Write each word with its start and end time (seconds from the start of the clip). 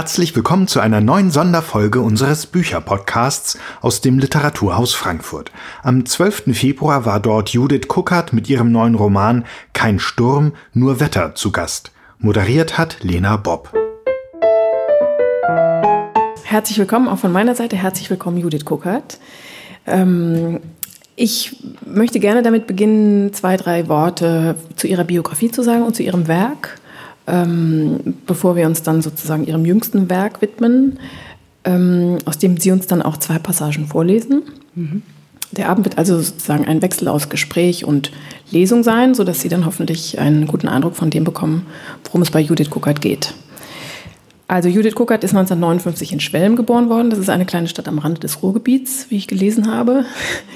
Herzlich 0.00 0.34
willkommen 0.34 0.66
zu 0.66 0.80
einer 0.80 1.02
neuen 1.02 1.30
Sonderfolge 1.30 2.00
unseres 2.00 2.46
Bücherpodcasts 2.46 3.58
aus 3.82 4.00
dem 4.00 4.18
Literaturhaus 4.18 4.94
Frankfurt. 4.94 5.52
Am 5.82 6.06
12. 6.06 6.56
Februar 6.56 7.04
war 7.04 7.20
dort 7.20 7.50
Judith 7.50 7.86
Kuckert 7.86 8.32
mit 8.32 8.48
ihrem 8.48 8.72
neuen 8.72 8.94
Roman 8.94 9.44
Kein 9.74 9.98
Sturm, 9.98 10.54
nur 10.72 11.00
Wetter 11.00 11.34
zu 11.34 11.52
Gast. 11.52 11.92
Moderiert 12.18 12.78
hat 12.78 13.02
Lena 13.02 13.36
Bob. 13.36 13.74
Herzlich 16.44 16.78
willkommen 16.78 17.06
auch 17.06 17.18
von 17.18 17.30
meiner 17.30 17.54
Seite. 17.54 17.76
Herzlich 17.76 18.08
willkommen, 18.08 18.38
Judith 18.38 18.64
Kuckert. 18.64 19.18
Ähm, 19.86 20.60
ich 21.14 21.62
möchte 21.84 22.20
gerne 22.20 22.42
damit 22.42 22.66
beginnen, 22.66 23.34
zwei, 23.34 23.58
drei 23.58 23.86
Worte 23.88 24.56
zu 24.76 24.86
Ihrer 24.86 25.04
Biografie 25.04 25.50
zu 25.50 25.62
sagen 25.62 25.82
und 25.82 25.94
zu 25.94 26.02
Ihrem 26.02 26.26
Werk 26.26 26.80
ähm, 27.30 28.14
bevor 28.26 28.56
wir 28.56 28.66
uns 28.66 28.82
dann 28.82 29.02
sozusagen 29.02 29.46
ihrem 29.46 29.64
jüngsten 29.64 30.10
Werk 30.10 30.42
widmen, 30.42 30.98
ähm, 31.64 32.18
aus 32.24 32.38
dem 32.38 32.56
sie 32.56 32.72
uns 32.72 32.86
dann 32.86 33.02
auch 33.02 33.16
zwei 33.16 33.38
Passagen 33.38 33.86
vorlesen. 33.86 34.42
Mhm. 34.74 35.02
Der 35.52 35.68
Abend 35.68 35.84
wird 35.84 35.98
also 35.98 36.20
sozusagen 36.20 36.66
ein 36.66 36.80
Wechsel 36.80 37.08
aus 37.08 37.28
Gespräch 37.28 37.84
und 37.84 38.12
Lesung 38.50 38.84
sein, 38.84 39.14
sodass 39.14 39.40
Sie 39.40 39.48
dann 39.48 39.66
hoffentlich 39.66 40.18
einen 40.20 40.46
guten 40.46 40.68
Eindruck 40.68 40.94
von 40.94 41.10
dem 41.10 41.24
bekommen, 41.24 41.66
worum 42.04 42.22
es 42.22 42.30
bei 42.30 42.40
Judith 42.40 42.70
Kuckert 42.70 43.00
geht. 43.00 43.34
Also 44.46 44.68
Judith 44.68 44.94
Kuckert 44.94 45.24
ist 45.24 45.30
1959 45.30 46.12
in 46.12 46.20
Schwelm 46.20 46.56
geboren 46.56 46.88
worden. 46.88 47.10
Das 47.10 47.18
ist 47.18 47.30
eine 47.30 47.46
kleine 47.46 47.68
Stadt 47.68 47.88
am 47.88 47.98
Rande 47.98 48.20
des 48.20 48.42
Ruhrgebiets, 48.42 49.06
wie 49.08 49.16
ich 49.16 49.28
gelesen 49.28 49.72
habe. 49.72 50.04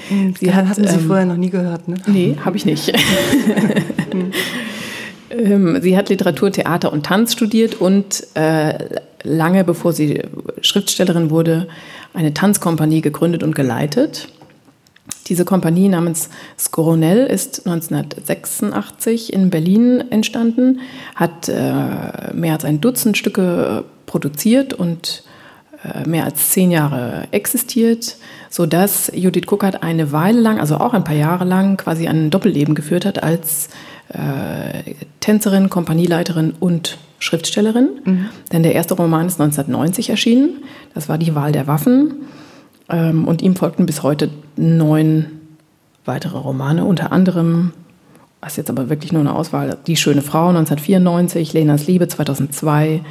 Hm, 0.09 0.33
Sie 0.37 0.53
hat, 0.53 0.67
hatten 0.67 0.87
Sie 0.87 0.95
ähm, 0.95 1.07
vorher 1.07 1.25
noch 1.25 1.37
nie 1.37 1.49
gehört, 1.49 1.87
ne? 1.87 1.95
Nee, 2.07 2.37
habe 2.43 2.55
ich 2.57 2.65
nicht. 2.65 2.93
Ähm, 5.37 5.81
sie 5.81 5.97
hat 5.97 6.09
Literatur, 6.09 6.51
Theater 6.51 6.91
und 6.91 7.05
Tanz 7.05 7.33
studiert 7.33 7.75
und 7.75 8.27
äh, 8.35 9.01
lange 9.23 9.63
bevor 9.63 9.93
sie 9.93 10.21
Schriftstellerin 10.61 11.29
wurde, 11.29 11.67
eine 12.13 12.33
Tanzkompanie 12.33 13.01
gegründet 13.01 13.43
und 13.43 13.55
geleitet. 13.55 14.29
Diese 15.27 15.45
Kompanie 15.45 15.89
namens 15.89 16.29
Skoronell 16.57 17.25
ist 17.25 17.67
1986 17.67 19.33
in 19.33 19.49
Berlin 19.49 20.03
entstanden, 20.11 20.79
hat 21.15 21.49
äh, 21.49 22.33
mehr 22.33 22.53
als 22.53 22.65
ein 22.65 22.79
Dutzend 22.79 23.17
Stücke 23.17 23.85
produziert 24.05 24.73
und 24.73 25.23
äh, 25.83 26.07
mehr 26.07 26.25
als 26.25 26.51
zehn 26.51 26.71
Jahre 26.71 27.27
existiert, 27.31 28.17
sodass 28.49 29.11
Judith 29.15 29.47
Kuckert 29.47 29.83
eine 29.83 30.11
Weile 30.11 30.39
lang, 30.39 30.59
also 30.59 30.77
auch 30.77 30.93
ein 30.93 31.03
paar 31.03 31.15
Jahre 31.15 31.45
lang, 31.45 31.77
quasi 31.77 32.07
ein 32.07 32.29
Doppelleben 32.29 32.75
geführt 32.75 33.05
hat 33.05 33.21
als 33.23 33.69
äh, 34.09 34.93
Tänzerin, 35.19 35.69
Kompanieleiterin 35.69 36.53
und 36.59 36.97
Schriftstellerin. 37.19 37.89
Mhm. 38.03 38.29
Denn 38.51 38.63
der 38.63 38.75
erste 38.75 38.93
Roman 38.93 39.27
ist 39.27 39.39
1990 39.39 40.09
erschienen. 40.09 40.63
Das 40.93 41.09
war 41.09 41.17
Die 41.17 41.35
Wahl 41.35 41.51
der 41.51 41.67
Waffen. 41.67 42.13
Ähm, 42.89 43.27
und 43.27 43.41
ihm 43.41 43.55
folgten 43.55 43.85
bis 43.85 44.03
heute 44.03 44.29
neun 44.55 45.27
weitere 46.05 46.37
Romane, 46.37 46.85
unter 46.85 47.11
anderem, 47.11 47.73
was 48.41 48.57
jetzt 48.57 48.69
aber 48.69 48.89
wirklich 48.89 49.11
nur 49.11 49.21
eine 49.21 49.33
Auswahl, 49.33 49.77
Die 49.87 49.97
schöne 49.97 50.21
Frau 50.21 50.49
1994, 50.49 51.53
Lenas 51.53 51.87
Liebe 51.87 52.07
2002 52.07 53.01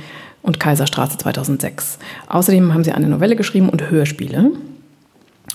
und 0.42 0.60
Kaiserstraße 0.60 1.18
2006. 1.18 1.98
Außerdem 2.28 2.72
haben 2.72 2.84
sie 2.84 2.92
eine 2.92 3.08
Novelle 3.08 3.34
geschrieben 3.34 3.68
und 3.68 3.90
Hörspiele. 3.90 4.52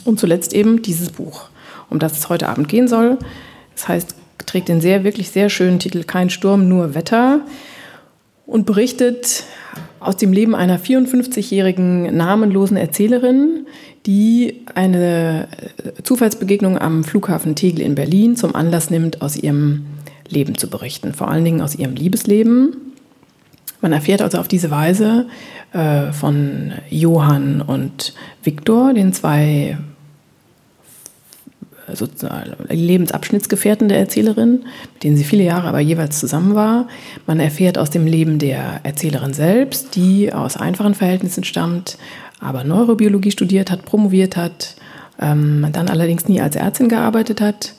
Und 0.03 0.19
zuletzt 0.19 0.53
eben 0.53 0.81
dieses 0.81 1.11
Buch, 1.11 1.49
um 1.89 1.99
das 1.99 2.17
es 2.17 2.27
heute 2.27 2.49
Abend 2.49 2.67
gehen 2.67 2.87
soll. 2.87 3.17
Es 3.75 3.87
heißt 3.87 4.15
trägt 4.45 4.69
den 4.69 4.81
sehr, 4.81 5.03
wirklich 5.03 5.29
sehr 5.29 5.49
schönen 5.49 5.79
Titel 5.79 6.03
Kein 6.03 6.29
Sturm, 6.29 6.67
nur 6.67 6.95
Wetter 6.95 7.41
und 8.45 8.65
berichtet 8.65 9.43
aus 9.99 10.17
dem 10.17 10.33
Leben 10.33 10.55
einer 10.55 10.79
54-jährigen 10.79 12.15
namenlosen 12.15 12.77
Erzählerin, 12.77 13.67
die 14.05 14.61
eine 14.73 15.47
äh, 15.77 16.01
Zufallsbegegnung 16.03 16.77
am 16.77 17.03
Flughafen 17.03 17.55
Tegel 17.55 17.81
in 17.81 17.95
Berlin 17.95 18.35
zum 18.35 18.55
Anlass 18.55 18.89
nimmt, 18.89 19.21
aus 19.21 19.35
ihrem 19.35 19.85
Leben 20.27 20.57
zu 20.57 20.69
berichten, 20.69 21.13
vor 21.13 21.27
allen 21.27 21.43
Dingen 21.43 21.61
aus 21.61 21.75
ihrem 21.75 21.95
Liebesleben. 21.95 22.75
Man 23.81 23.93
erfährt 23.93 24.21
also 24.21 24.37
auf 24.37 24.47
diese 24.47 24.71
Weise 24.71 25.27
äh, 25.73 26.11
von 26.11 26.73
Johann 26.89 27.61
und 27.61 28.13
Viktor, 28.43 28.93
den 28.93 29.13
zwei 29.13 29.77
sozusagen 31.95 32.53
Lebensabschnittsgefährten 32.69 33.89
der 33.89 33.99
Erzählerin, 33.99 34.65
mit 34.93 35.03
denen 35.03 35.17
sie 35.17 35.23
viele 35.23 35.43
Jahre 35.43 35.67
aber 35.67 35.79
jeweils 35.79 36.19
zusammen 36.19 36.55
war. 36.55 36.87
Man 37.25 37.39
erfährt 37.39 37.77
aus 37.77 37.89
dem 37.89 38.05
Leben 38.05 38.39
der 38.39 38.81
Erzählerin 38.83 39.33
selbst, 39.33 39.95
die 39.95 40.33
aus 40.33 40.57
einfachen 40.57 40.95
Verhältnissen 40.95 41.43
stammt, 41.43 41.97
aber 42.39 42.63
Neurobiologie 42.63 43.31
studiert 43.31 43.71
hat, 43.71 43.85
promoviert 43.85 44.37
hat, 44.37 44.75
ähm, 45.19 45.67
dann 45.71 45.89
allerdings 45.89 46.27
nie 46.27 46.41
als 46.41 46.55
Ärztin 46.55 46.89
gearbeitet 46.89 47.41
hat. 47.41 47.73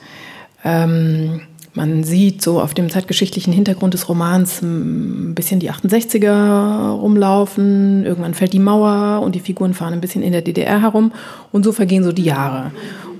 Ähm, 0.64 1.42
man 1.74 2.02
sieht 2.02 2.42
so 2.42 2.60
auf 2.60 2.74
dem 2.74 2.90
zeitgeschichtlichen 2.90 3.52
Hintergrund 3.52 3.94
des 3.94 4.08
Romans 4.08 4.60
ein 4.60 5.34
bisschen 5.34 5.60
die 5.60 5.70
68er 5.70 6.90
rumlaufen, 6.90 8.04
irgendwann 8.04 8.34
fällt 8.34 8.52
die 8.52 8.58
Mauer 8.58 9.22
und 9.22 9.34
die 9.34 9.40
Figuren 9.40 9.74
fahren 9.74 9.92
ein 9.92 10.00
bisschen 10.00 10.22
in 10.22 10.32
der 10.32 10.42
DDR 10.42 10.82
herum 10.82 11.12
und 11.52 11.64
so 11.64 11.70
vergehen 11.72 12.02
so 12.02 12.12
die 12.12 12.24
Jahre. 12.24 12.72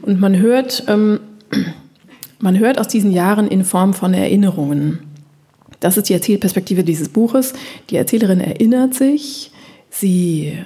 Und 0.03 0.21
man 0.21 0.37
hört, 0.39 0.85
ähm, 0.89 1.21
man 2.41 2.59
hört 2.59 2.81
aus 2.81 2.89
diesen 2.89 3.13
Jahren 3.13 3.47
in 3.47 3.65
Form 3.65 3.95
von 3.95 4.15
Erinnerungen. 4.15 5.01
Das 5.79 5.97
ist 5.97 6.09
die 6.09 6.15
Erzählperspektive 6.15 6.83
dieses 6.83 7.09
Buches. 7.09 7.55
Die 7.89 7.97
Erzählerin 7.97 8.41
erinnert 8.41 8.95
sich, 8.95 9.53
sie 9.91 10.59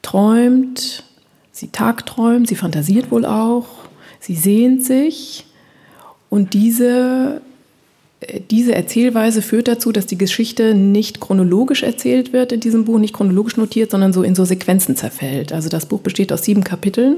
träumt, 0.00 1.04
sie 1.52 1.68
tagträumt, 1.68 2.48
sie 2.48 2.56
fantasiert 2.56 3.10
wohl 3.10 3.26
auch, 3.26 3.66
sie 4.18 4.34
sehnt 4.34 4.82
sich 4.82 5.44
und 6.32 6.54
diese 6.54 7.42
diese 8.50 8.74
Erzählweise 8.74 9.42
führt 9.42 9.68
dazu, 9.68 9.92
dass 9.92 10.06
die 10.06 10.16
Geschichte 10.16 10.74
nicht 10.74 11.20
chronologisch 11.20 11.82
erzählt 11.82 12.32
wird 12.32 12.52
in 12.52 12.60
diesem 12.60 12.86
Buch, 12.86 12.98
nicht 12.98 13.12
chronologisch 13.12 13.58
notiert, 13.58 13.90
sondern 13.90 14.14
so 14.14 14.22
in 14.22 14.34
so 14.34 14.46
Sequenzen 14.46 14.96
zerfällt. 14.96 15.52
Also 15.52 15.68
das 15.68 15.84
Buch 15.84 16.00
besteht 16.00 16.32
aus 16.32 16.44
sieben 16.44 16.64
Kapiteln, 16.64 17.16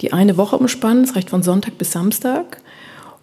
die 0.00 0.14
eine 0.14 0.38
Woche 0.38 0.56
umspannen, 0.56 1.04
es 1.04 1.14
reicht 1.14 1.28
von 1.28 1.42
Sonntag 1.42 1.76
bis 1.76 1.92
Samstag. 1.92 2.62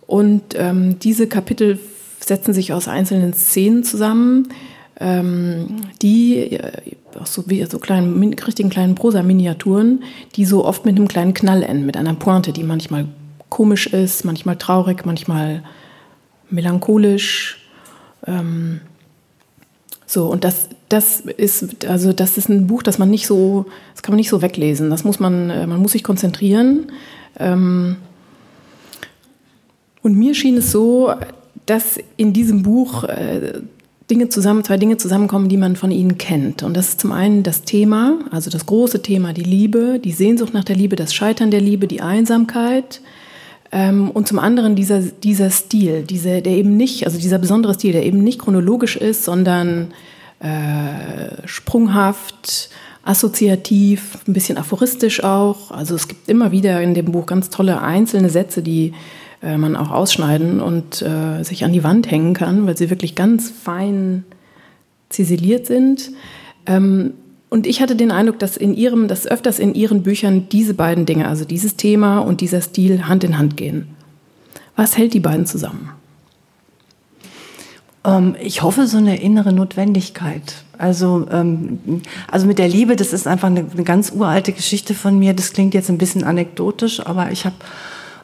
Und 0.05 0.43
ähm, 0.55 0.99
diese 0.99 1.25
Kapitel 1.25 1.79
setzen 2.19 2.53
sich 2.53 2.71
aus 2.71 2.87
einzelnen 2.87 3.33
Szenen 3.33 3.83
zusammen, 3.83 4.49
ähm, 4.99 5.77
die 6.03 6.51
äh, 6.51 6.71
so 7.25 7.45
wie 7.47 7.65
so 7.65 7.79
kleinen, 7.79 8.33
richtigen 8.33 8.69
kleinen 8.69 8.93
Prosa-Miniaturen, 8.93 10.03
die 10.35 10.45
so 10.45 10.65
oft 10.65 10.85
mit 10.85 10.97
einem 10.97 11.07
kleinen 11.07 11.33
Knall 11.33 11.63
enden, 11.63 11.87
mit 11.87 11.97
einer 11.97 12.13
Pointe, 12.13 12.51
die 12.51 12.63
manchmal 12.63 13.07
komisch 13.51 13.85
ist, 13.87 14.25
manchmal 14.25 14.55
traurig, 14.55 15.05
manchmal 15.05 15.61
melancholisch. 16.49 17.59
Ähm, 18.25 18.81
so, 20.07 20.25
und 20.25 20.43
das, 20.43 20.69
das 20.89 21.19
ist, 21.19 21.85
also 21.85 22.13
das 22.13 22.37
ist 22.37 22.49
ein 22.49 22.65
Buch, 22.65 22.81
das 22.81 22.97
man 22.97 23.11
nicht 23.11 23.27
so, 23.27 23.67
das 23.93 24.01
kann 24.01 24.13
man 24.13 24.17
nicht 24.17 24.29
so 24.29 24.41
weglesen. 24.41 24.89
Das 24.89 25.03
muss 25.03 25.19
man, 25.19 25.51
äh, 25.51 25.67
man 25.67 25.79
muss 25.79 25.91
sich 25.91 26.03
konzentrieren. 26.03 26.91
Ähm, 27.37 27.97
und 30.01 30.17
mir 30.17 30.33
schien 30.33 30.57
es 30.57 30.71
so, 30.71 31.13
dass 31.65 31.99
in 32.17 32.33
diesem 32.33 32.63
Buch 32.63 33.03
äh, 33.03 33.61
Dinge 34.09 34.29
zusammen, 34.29 34.63
zwei 34.63 34.77
Dinge 34.77 34.97
zusammenkommen, 34.97 35.47
die 35.47 35.57
man 35.57 35.75
von 35.75 35.91
ihnen 35.91 36.17
kennt. 36.17 36.63
Und 36.63 36.75
das 36.75 36.89
ist 36.89 37.01
zum 37.01 37.11
einen 37.11 37.43
das 37.43 37.63
Thema, 37.63 38.19
also 38.31 38.49
das 38.49 38.65
große 38.65 39.01
Thema, 39.01 39.33
die 39.33 39.43
Liebe, 39.43 39.99
die 40.03 40.11
Sehnsucht 40.11 40.53
nach 40.53 40.63
der 40.65 40.75
Liebe, 40.75 40.95
das 40.95 41.13
Scheitern 41.13 41.51
der 41.51 41.61
Liebe, 41.61 41.87
die 41.87 42.01
Einsamkeit, 42.01 43.01
und 43.73 44.27
zum 44.27 44.37
anderen 44.37 44.75
dieser, 44.75 44.99
dieser 44.99 45.49
Stil, 45.49 46.03
diese, 46.03 46.41
der 46.41 46.53
eben 46.53 46.75
nicht, 46.75 47.05
also 47.05 47.17
dieser 47.17 47.37
besondere 47.37 47.73
Stil, 47.73 47.93
der 47.93 48.05
eben 48.05 48.21
nicht 48.21 48.39
chronologisch 48.39 48.97
ist, 48.97 49.23
sondern 49.23 49.93
äh, 50.39 51.47
sprunghaft, 51.47 52.69
assoziativ, 53.03 54.17
ein 54.27 54.33
bisschen 54.33 54.57
aphoristisch 54.57 55.23
auch. 55.23 55.71
Also 55.71 55.95
es 55.95 56.07
gibt 56.07 56.27
immer 56.27 56.51
wieder 56.51 56.81
in 56.81 56.93
dem 56.93 57.05
Buch 57.05 57.25
ganz 57.25 57.49
tolle 57.49 57.81
einzelne 57.81 58.29
Sätze, 58.29 58.61
die 58.61 58.93
äh, 59.41 59.57
man 59.57 59.75
auch 59.75 59.91
ausschneiden 59.91 60.59
und 60.59 61.01
äh, 61.01 61.43
sich 61.43 61.63
an 61.63 61.73
die 61.73 61.83
Wand 61.83 62.11
hängen 62.11 62.33
kann, 62.33 62.67
weil 62.67 62.77
sie 62.77 62.89
wirklich 62.89 63.15
ganz 63.15 63.49
fein 63.49 64.23
ziseliert 65.09 65.65
sind. 65.65 66.11
Ähm, 66.65 67.13
und 67.51 67.67
ich 67.67 67.81
hatte 67.81 67.97
den 67.97 68.11
Eindruck, 68.11 68.39
dass 68.39 68.55
in 68.55 68.73
ihrem, 68.73 69.09
dass 69.09 69.27
öfters 69.27 69.59
in 69.59 69.75
ihren 69.75 70.03
Büchern 70.03 70.47
diese 70.47 70.73
beiden 70.73 71.05
Dinge, 71.05 71.27
also 71.27 71.43
dieses 71.43 71.75
Thema 71.75 72.19
und 72.19 72.39
dieser 72.39 72.61
Stil 72.61 73.09
Hand 73.09 73.25
in 73.25 73.37
Hand 73.37 73.57
gehen. 73.57 73.89
Was 74.77 74.97
hält 74.97 75.13
die 75.13 75.19
beiden 75.19 75.45
zusammen? 75.45 75.89
Ähm, 78.05 78.37
ich 78.41 78.61
hoffe, 78.61 78.87
so 78.87 78.99
eine 78.99 79.21
innere 79.21 79.51
Notwendigkeit. 79.51 80.63
Also, 80.77 81.27
ähm, 81.29 82.01
also 82.31 82.47
mit 82.47 82.57
der 82.57 82.69
Liebe, 82.69 82.95
das 82.95 83.11
ist 83.11 83.27
einfach 83.27 83.49
eine, 83.49 83.65
eine, 83.69 83.83
ganz 83.83 84.13
uralte 84.15 84.53
Geschichte 84.53 84.93
von 84.93 85.19
mir. 85.19 85.33
Das 85.33 85.51
klingt 85.51 85.73
jetzt 85.73 85.89
ein 85.89 85.97
bisschen 85.97 86.23
anekdotisch, 86.23 87.05
aber 87.05 87.33
ich 87.33 87.43
habe, 87.43 87.55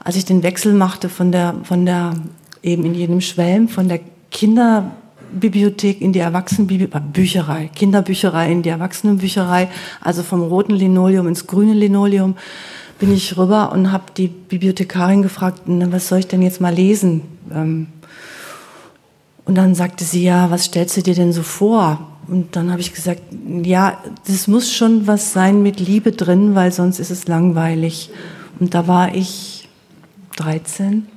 als 0.05 0.15
ich 0.15 0.23
den 0.23 0.41
Wechsel 0.41 0.73
machte 0.73 1.09
von 1.09 1.33
der, 1.33 1.53
von 1.63 1.85
der 1.85 2.13
eben 2.63 2.85
in 2.85 2.95
jedem 2.95 3.19
Schwelm, 3.19 3.67
von 3.67 3.89
der 3.89 3.99
Kinder 4.31 4.91
Kinderbibliothek 5.27 6.01
in 6.01 6.13
die 6.13 6.19
Erwachsenenbücherei, 6.19 7.69
Kinderbücherei 7.73 8.51
in 8.51 8.61
die 8.63 8.69
Erwachsenenbücherei, 8.69 9.69
also 10.01 10.23
vom 10.23 10.41
roten 10.41 10.73
Linoleum 10.73 11.27
ins 11.27 11.47
grüne 11.47 11.73
Linoleum 11.73 12.35
bin 12.99 13.13
ich 13.13 13.37
rüber 13.37 13.71
und 13.71 13.91
habe 13.91 14.05
die 14.15 14.27
Bibliothekarin 14.27 15.21
gefragt, 15.21 15.61
was 15.65 16.07
soll 16.07 16.19
ich 16.19 16.27
denn 16.27 16.41
jetzt 16.41 16.61
mal 16.61 16.73
lesen? 16.73 17.21
Ähm, 17.53 17.87
und 19.45 19.55
dann 19.55 19.75
sagte 19.75 20.03
sie, 20.03 20.23
ja, 20.23 20.49
was 20.49 20.65
stellst 20.65 20.97
du 20.97 21.01
dir 21.01 21.13
denn 21.13 21.31
so 21.31 21.43
vor? 21.43 21.99
Und 22.27 22.55
dann 22.55 22.71
habe 22.71 22.81
ich 22.81 22.93
gesagt, 22.93 23.21
ja, 23.63 23.97
das 24.25 24.47
muss 24.47 24.73
schon 24.73 25.07
was 25.07 25.31
sein 25.31 25.61
mit 25.61 25.79
Liebe 25.79 26.11
drin, 26.11 26.55
weil 26.55 26.71
sonst 26.71 26.99
ist 26.99 27.11
es 27.11 27.27
langweilig. 27.27 28.09
Und 28.59 28.73
da 28.73 28.87
war 28.87 29.15
ich 29.15 29.69
13. 30.35 31.07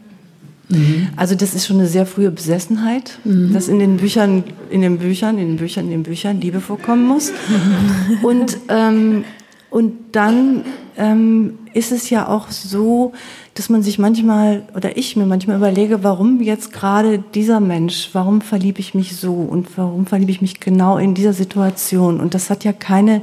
Mhm. 0.71 1.09
Also 1.17 1.35
das 1.35 1.55
ist 1.55 1.67
schon 1.67 1.79
eine 1.79 1.89
sehr 1.89 2.07
frühe 2.07 2.31
Besessenheit, 2.31 3.19
mhm. 3.25 3.53
dass 3.53 3.69
in 3.69 3.79
den 3.79 3.99
Büchern, 3.99 4.45
in 4.71 4.81
den 4.81 4.99
Büchern, 4.99 5.39
in 5.39 5.49
den 5.49 5.57
Büchern, 5.57 5.85
in 5.87 5.91
den 5.91 6.03
Büchern 6.05 6.41
Liebe 6.41 6.61
vorkommen 6.61 7.07
muss. 7.07 7.31
Mhm. 7.31 8.19
Und 8.25 8.57
ähm, 8.69 9.25
und 9.71 10.17
dann 10.17 10.65
ähm, 10.99 11.59
ist 11.73 11.93
es 11.93 12.11
ja 12.11 12.27
auch 12.27 12.51
so, 12.51 13.13
dass 13.55 13.69
man 13.69 13.83
sich 13.83 14.01
manchmal 14.01 14.65
oder 14.75 14.97
ich 14.97 15.17
mir 15.17 15.27
manchmal 15.27 15.57
überlege, 15.57 16.03
warum 16.03 16.43
jetzt 16.43 16.73
gerade 16.73 17.23
dieser 17.35 17.61
Mensch, 17.61 18.11
warum 18.13 18.41
verliebe 18.41 18.81
ich 18.81 18.95
mich 18.95 19.17
so 19.17 19.33
und 19.33 19.79
warum 19.79 20.07
verliebe 20.07 20.33
ich 20.33 20.43
mich 20.43 20.59
genau 20.59 20.99
in 20.99 21.15
dieser 21.15 21.33
Situation? 21.33 22.19
Und 22.19 22.35
das 22.35 22.51
hat 22.51 22.65
ja 22.65 22.73
keine 22.73 23.23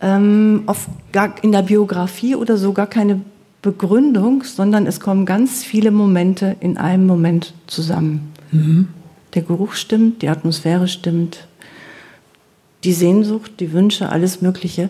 ähm, 0.00 0.62
oft 0.66 0.88
gar 1.12 1.34
in 1.42 1.50
der 1.50 1.62
Biografie 1.62 2.36
oder 2.36 2.56
so 2.56 2.72
gar 2.72 2.86
keine 2.86 3.20
Begründung, 3.62 4.44
sondern 4.44 4.86
es 4.86 5.00
kommen 5.00 5.26
ganz 5.26 5.64
viele 5.64 5.90
Momente 5.90 6.56
in 6.60 6.76
einem 6.76 7.06
Moment 7.06 7.54
zusammen. 7.66 8.32
Mhm. 8.52 8.88
Der 9.34 9.42
Geruch 9.42 9.74
stimmt, 9.74 10.22
die 10.22 10.28
Atmosphäre 10.28 10.88
stimmt, 10.88 11.48
die 12.84 12.92
Sehnsucht, 12.92 13.52
die 13.60 13.72
Wünsche, 13.72 14.10
alles 14.10 14.40
Mögliche. 14.40 14.88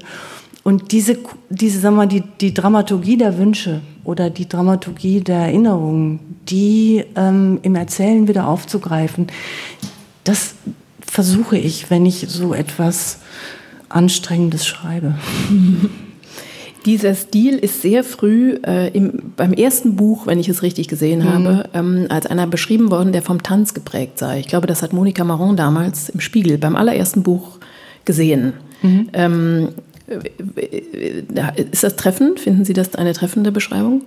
Und 0.63 0.93
diese, 0.93 1.19
diese 1.49 1.81
sag 1.81 1.95
mal, 1.95 2.07
die, 2.07 2.23
die 2.41 2.53
Dramaturgie 2.53 3.17
der 3.17 3.39
Wünsche 3.39 3.81
oder 4.05 4.29
die 4.29 4.49
Dramaturgie 4.49 5.21
der 5.23 5.39
Erinnerungen, 5.39 6.37
die 6.49 7.05
ähm, 7.17 7.59
im 7.63 7.75
Erzählen 7.75 8.29
wieder 8.29 8.47
aufzugreifen, 8.47 9.29
das 10.25 10.55
versuche 11.01 11.57
ich, 11.57 11.91
wenn 11.91 12.05
ich 12.05 12.27
so 12.29 12.53
etwas 12.53 13.21
Anstrengendes 13.89 14.67
schreibe. 14.67 15.15
Dieser 16.89 17.15
Stil 17.15 17.59
ist 17.59 17.83
sehr 17.83 18.03
früh 18.03 18.59
äh, 18.67 18.89
im, 18.97 19.35
beim 19.37 19.53
ersten 19.53 19.95
Buch, 19.95 20.27
wenn 20.27 20.41
ich 20.41 20.49
es 20.49 20.63
richtig 20.63 20.89
gesehen 20.89 21.19
mhm. 21.19 21.25
habe, 21.25 21.65
ähm, 21.75 22.07
als 22.09 22.25
einer 22.25 22.47
beschrieben 22.47 22.91
worden, 22.91 23.13
der 23.13 23.21
vom 23.21 23.43
Tanz 23.43 23.75
geprägt 23.75 24.19
sei. 24.19 24.41
Ich 24.41 24.49
glaube, 24.49 24.67
das 24.67 24.83
hat 24.83 24.95
Monika 24.95 25.23
Marron 25.23 25.55
damals 25.55 26.09
im 26.09 26.21
Spiegel 26.21 26.57
beim 26.57 26.77
allerersten 26.77 27.23
Buch 27.23 27.59
gesehen. 28.07 28.55
Mhm. 28.81 29.11
Ähm, 29.13 29.69
ist 31.71 31.85
das 31.85 31.97
treffend? 31.97 32.41
Finden 32.41 32.65
Sie 32.65 32.73
das 32.73 32.95
eine 32.95 33.13
treffende 33.13 33.53
Beschreibung? 33.53 34.01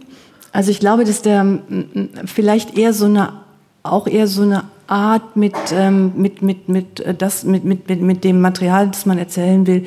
Also 0.51 0.71
ich 0.71 0.79
glaube, 0.79 1.03
dass 1.03 1.21
der 1.21 1.59
vielleicht 2.25 2.79
eher 2.79 2.93
so 2.93 3.05
eine, 3.05 3.33
auch 3.83 4.07
eher 4.07 4.25
so 4.25 4.41
eine 4.41 4.63
Art 4.87 5.35
mit, 5.35 5.53
ähm, 5.71 6.13
mit, 6.15 6.41
mit, 6.41 6.67
mit, 6.67 6.99
äh, 7.01 7.13
das, 7.13 7.43
mit, 7.43 7.63
mit, 7.63 7.87
mit, 7.87 8.01
mit 8.01 8.23
dem 8.23 8.41
Material, 8.41 8.87
das 8.87 9.05
man 9.05 9.19
erzählen 9.19 9.67
will, 9.67 9.85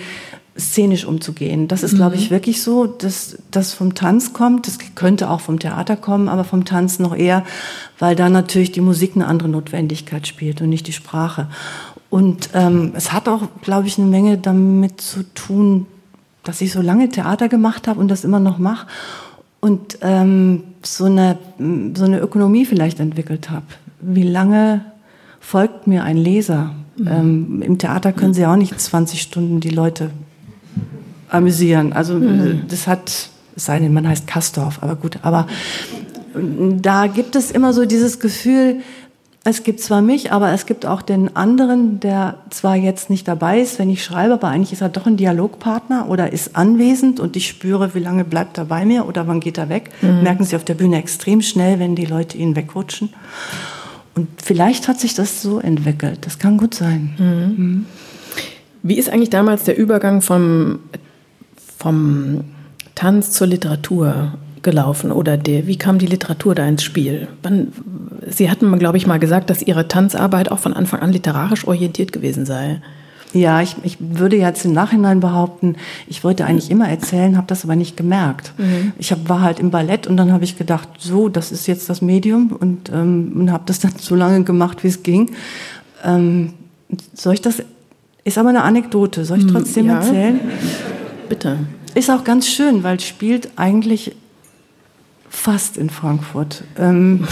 szenisch 0.58 1.04
umzugehen. 1.04 1.66
Das 1.66 1.82
ist, 1.82 1.92
mhm. 1.92 1.96
glaube 1.96 2.16
ich, 2.16 2.30
wirklich 2.30 2.62
so, 2.62 2.86
dass 2.86 3.36
das 3.50 3.72
vom 3.72 3.94
Tanz 3.94 4.32
kommt. 4.32 4.66
Das 4.66 4.78
könnte 4.94 5.30
auch 5.30 5.40
vom 5.40 5.58
Theater 5.58 5.96
kommen, 5.96 6.28
aber 6.28 6.44
vom 6.44 6.64
Tanz 6.64 6.98
noch 6.98 7.16
eher, 7.16 7.44
weil 7.98 8.14
da 8.14 8.28
natürlich 8.28 8.70
die 8.70 8.80
Musik 8.80 9.12
eine 9.16 9.26
andere 9.26 9.48
Notwendigkeit 9.48 10.26
spielt 10.26 10.60
und 10.60 10.68
nicht 10.68 10.86
die 10.86 10.92
Sprache. 10.92 11.48
Und 12.08 12.50
ähm, 12.54 12.92
es 12.94 13.12
hat 13.12 13.28
auch, 13.28 13.42
glaube 13.62 13.88
ich, 13.88 13.98
eine 13.98 14.06
Menge 14.06 14.38
damit 14.38 15.00
zu 15.00 15.24
tun, 15.34 15.86
dass 16.44 16.60
ich 16.60 16.72
so 16.72 16.80
lange 16.80 17.08
Theater 17.08 17.48
gemacht 17.48 17.88
habe 17.88 17.98
und 17.98 18.08
das 18.08 18.22
immer 18.22 18.38
noch 18.38 18.58
mache 18.58 18.86
und 19.60 19.98
ähm, 20.02 20.62
so, 20.82 21.06
eine, 21.06 21.38
so 21.94 22.04
eine 22.04 22.20
Ökonomie 22.20 22.66
vielleicht 22.66 23.00
entwickelt 23.00 23.50
habe. 23.50 23.64
Wie 24.00 24.22
lange 24.22 24.84
folgt 25.40 25.86
mir 25.86 26.04
ein 26.04 26.18
Leser? 26.18 26.74
Mhm. 26.96 27.08
Ähm, 27.08 27.62
Im 27.62 27.78
Theater 27.78 28.12
können 28.12 28.34
Sie 28.34 28.46
auch 28.46 28.56
nicht 28.56 28.78
20 28.78 29.22
Stunden 29.22 29.60
die 29.60 29.70
Leute 29.70 30.10
amüsieren. 31.34 31.92
Also 31.92 32.14
mhm. 32.14 32.62
das 32.68 32.86
hat, 32.86 33.28
es 33.56 33.64
sei 33.64 33.78
denn, 33.78 33.92
man 33.92 34.08
heißt 34.08 34.26
Kastorf, 34.26 34.78
aber 34.80 34.96
gut. 34.96 35.18
Aber 35.22 35.46
da 36.34 37.06
gibt 37.06 37.36
es 37.36 37.50
immer 37.50 37.72
so 37.72 37.84
dieses 37.84 38.20
Gefühl, 38.20 38.80
es 39.46 39.62
gibt 39.62 39.80
zwar 39.80 40.00
mich, 40.00 40.32
aber 40.32 40.52
es 40.52 40.64
gibt 40.64 40.86
auch 40.86 41.02
den 41.02 41.36
anderen, 41.36 42.00
der 42.00 42.38
zwar 42.48 42.76
jetzt 42.76 43.10
nicht 43.10 43.28
dabei 43.28 43.60
ist, 43.60 43.78
wenn 43.78 43.90
ich 43.90 44.02
schreibe, 44.02 44.32
aber 44.32 44.48
eigentlich 44.48 44.72
ist 44.72 44.80
er 44.80 44.88
doch 44.88 45.06
ein 45.06 45.18
Dialogpartner 45.18 46.08
oder 46.08 46.32
ist 46.32 46.56
anwesend 46.56 47.20
und 47.20 47.36
ich 47.36 47.46
spüre, 47.46 47.94
wie 47.94 47.98
lange 47.98 48.24
bleibt 48.24 48.56
er 48.56 48.64
bei 48.64 48.86
mir 48.86 49.06
oder 49.06 49.28
wann 49.28 49.40
geht 49.40 49.58
er 49.58 49.68
weg. 49.68 49.90
Mhm. 50.00 50.22
Merken 50.22 50.44
Sie 50.44 50.56
auf 50.56 50.64
der 50.64 50.74
Bühne 50.74 50.96
extrem 50.96 51.42
schnell, 51.42 51.78
wenn 51.78 51.94
die 51.94 52.06
Leute 52.06 52.38
ihn 52.38 52.56
wegrutschen. 52.56 53.10
Und 54.14 54.28
vielleicht 54.42 54.88
hat 54.88 54.98
sich 54.98 55.12
das 55.12 55.42
so 55.42 55.58
entwickelt. 55.58 56.20
Das 56.22 56.38
kann 56.38 56.56
gut 56.56 56.74
sein. 56.74 57.14
Mhm. 57.18 57.64
Mhm. 57.64 57.86
Wie 58.82 58.94
ist 58.94 59.10
eigentlich 59.10 59.30
damals 59.30 59.64
der 59.64 59.76
Übergang 59.76 60.22
vom, 60.22 60.78
vom 61.84 62.40
Tanz 62.94 63.32
zur 63.32 63.46
Literatur? 63.46 64.32
gelaufen 64.62 65.12
oder 65.12 65.36
der, 65.36 65.66
wie 65.66 65.76
kam 65.76 65.98
die 65.98 66.06
Literatur 66.06 66.54
da 66.54 66.66
ins 66.66 66.82
Spiel? 66.82 67.28
Wann, 67.42 67.68
Sie 68.26 68.50
hatten, 68.50 68.78
glaube 68.78 68.96
ich, 68.96 69.06
mal 69.06 69.18
gesagt, 69.18 69.50
dass 69.50 69.60
Ihre 69.60 69.88
Tanzarbeit 69.88 70.50
auch 70.50 70.58
von 70.58 70.72
Anfang 70.72 71.00
an 71.00 71.12
literarisch 71.12 71.66
orientiert 71.66 72.14
gewesen 72.14 72.46
sei. 72.46 72.80
Ja, 73.34 73.60
ich, 73.60 73.76
ich 73.82 73.98
würde 74.00 74.36
jetzt 74.36 74.64
im 74.64 74.72
Nachhinein 74.72 75.20
behaupten, 75.20 75.76
ich 76.06 76.24
wollte 76.24 76.46
eigentlich 76.46 76.70
immer 76.70 76.88
erzählen, 76.88 77.36
habe 77.36 77.46
das 77.48 77.64
aber 77.64 77.76
nicht 77.76 77.94
gemerkt. 77.98 78.54
Mhm. 78.56 78.92
Ich 78.98 79.12
hab, 79.12 79.28
war 79.28 79.42
halt 79.42 79.60
im 79.60 79.70
Ballett 79.70 80.06
und 80.06 80.16
dann 80.16 80.32
habe 80.32 80.44
ich 80.44 80.56
gedacht, 80.56 80.88
so, 80.98 81.28
das 81.28 81.52
ist 81.52 81.66
jetzt 81.66 81.90
das 81.90 82.00
Medium 82.00 82.56
und, 82.58 82.90
ähm, 82.90 83.32
und 83.36 83.52
habe 83.52 83.64
das 83.66 83.80
dann 83.80 83.92
so 83.98 84.14
lange 84.14 84.44
gemacht, 84.44 84.82
wie 84.82 84.88
es 84.88 85.02
ging. 85.02 85.32
Ähm, 86.02 86.54
soll 87.12 87.34
ich 87.34 87.42
das? 87.42 87.62
Ist 88.26 88.38
aber 88.38 88.48
eine 88.48 88.62
Anekdote. 88.62 89.26
Soll 89.26 89.38
ich 89.38 89.44
hm, 89.44 89.52
trotzdem 89.52 89.86
ja. 89.86 89.96
erzählen? 89.96 90.40
Bitte. 91.28 91.58
Ist 91.94 92.10
auch 92.10 92.24
ganz 92.24 92.48
schön, 92.48 92.82
weil 92.82 92.96
es 92.96 93.04
spielt 93.04 93.50
eigentlich 93.56 94.14
fast 95.28 95.76
in 95.76 95.90
Frankfurt. 95.90 96.64
Ähm, 96.78 97.26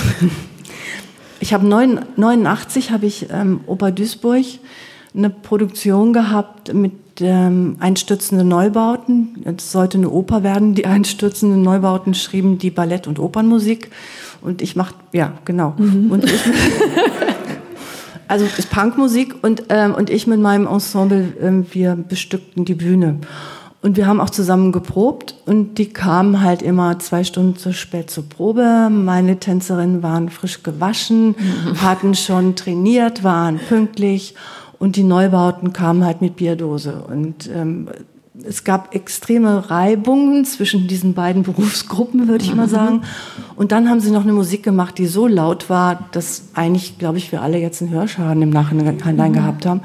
ich 1.41 1.53
habe 1.53 1.67
89 1.67 2.91
habe 2.91 3.07
ich 3.07 3.29
ähm, 3.31 3.61
Oper 3.67 3.91
Duisburg 3.91 4.45
eine 5.15 5.31
Produktion 5.31 6.13
gehabt 6.13 6.73
mit 6.73 6.93
ähm, 7.21 7.77
einstürzende 7.81 8.45
Neubauten. 8.45 9.45
Es 9.45 9.71
sollte 9.73 9.99
eine 9.99 10.11
Oper 10.11 10.43
werden. 10.43 10.75
Die 10.75 10.87
einstürzenden 10.87 11.63
Neubauten 11.63 12.15
schrieben 12.15 12.59
die 12.59 12.71
Ballett- 12.71 13.07
und 13.07 13.19
Opernmusik. 13.19 13.91
Und 14.41 14.63
ich 14.63 14.75
mache, 14.75 14.95
ja, 15.13 15.35
genau. 15.45 15.75
Mhm. 15.77 16.11
Und 16.11 16.25
ich, 16.25 16.41
also 18.29 18.45
ist 18.45 18.71
Punkmusik 18.71 19.37
und, 19.43 19.65
ähm, 19.69 19.95
und 19.95 20.11
ich 20.11 20.27
mit 20.27 20.41
meinem 20.41 20.67
Ensemble, 20.67 21.35
ähm, 21.41 21.67
wir 21.71 21.97
bestückten 21.97 22.65
die 22.65 22.75
Bühne. 22.75 23.19
Und 23.83 23.97
wir 23.97 24.07
haben 24.07 24.21
auch 24.21 24.31
zusammen 24.31 24.71
geprobt 24.71 25.35
und 25.45 25.77
die 25.77 25.89
kamen 25.89 26.41
halt 26.41 26.63
immer 26.63 27.01
zwei 27.01 27.25
Stunden 27.25 27.57
zu 27.57 27.73
spät 27.73 28.11
zur 28.11 28.29
Probe. 28.29 28.89
Meine 28.91 29.41
Tänzerinnen 29.41 30.05
waren 30.05 30.29
frisch 30.29 30.63
gewaschen, 30.63 31.31
mhm. 31.31 31.83
hatten 31.83 32.15
schon 32.15 32.55
trainiert, 32.55 33.25
waren 33.25 33.59
pünktlich 33.59 34.37
und 34.79 34.95
die 34.95 35.03
Neubauten 35.03 35.73
kamen 35.73 36.05
halt 36.05 36.23
mit 36.23 36.37
Bierdose. 36.37 37.03
Und 37.09 37.51
ähm, 37.53 37.89
es 38.45 38.63
gab 38.63 38.95
extreme 38.95 39.69
Reibungen 39.69 40.45
zwischen 40.45 40.87
diesen 40.87 41.15
beiden 41.15 41.43
Berufsgruppen, 41.43 42.29
würde 42.29 42.45
ich 42.45 42.55
mal 42.55 42.69
mhm. 42.69 42.71
sagen. 42.71 43.03
Und 43.57 43.73
dann 43.73 43.91
haben 43.91 43.99
sie 43.99 44.13
noch 44.13 44.23
eine 44.23 44.33
Musik 44.33 44.63
gemacht, 44.63 44.97
die 44.97 45.07
so 45.07 45.27
laut 45.27 45.69
war, 45.71 46.09
dass 46.13 46.51
eigentlich, 46.55 46.99
glaube 46.99 47.19
ich, 47.19 47.33
wir 47.33 47.43
alle 47.43 47.59
jetzt 47.59 47.83
einen 47.83 47.91
Hörschaden 47.91 48.43
im 48.43 48.51
Nachhinein 48.51 49.33
gehabt 49.33 49.67
haben. 49.67 49.81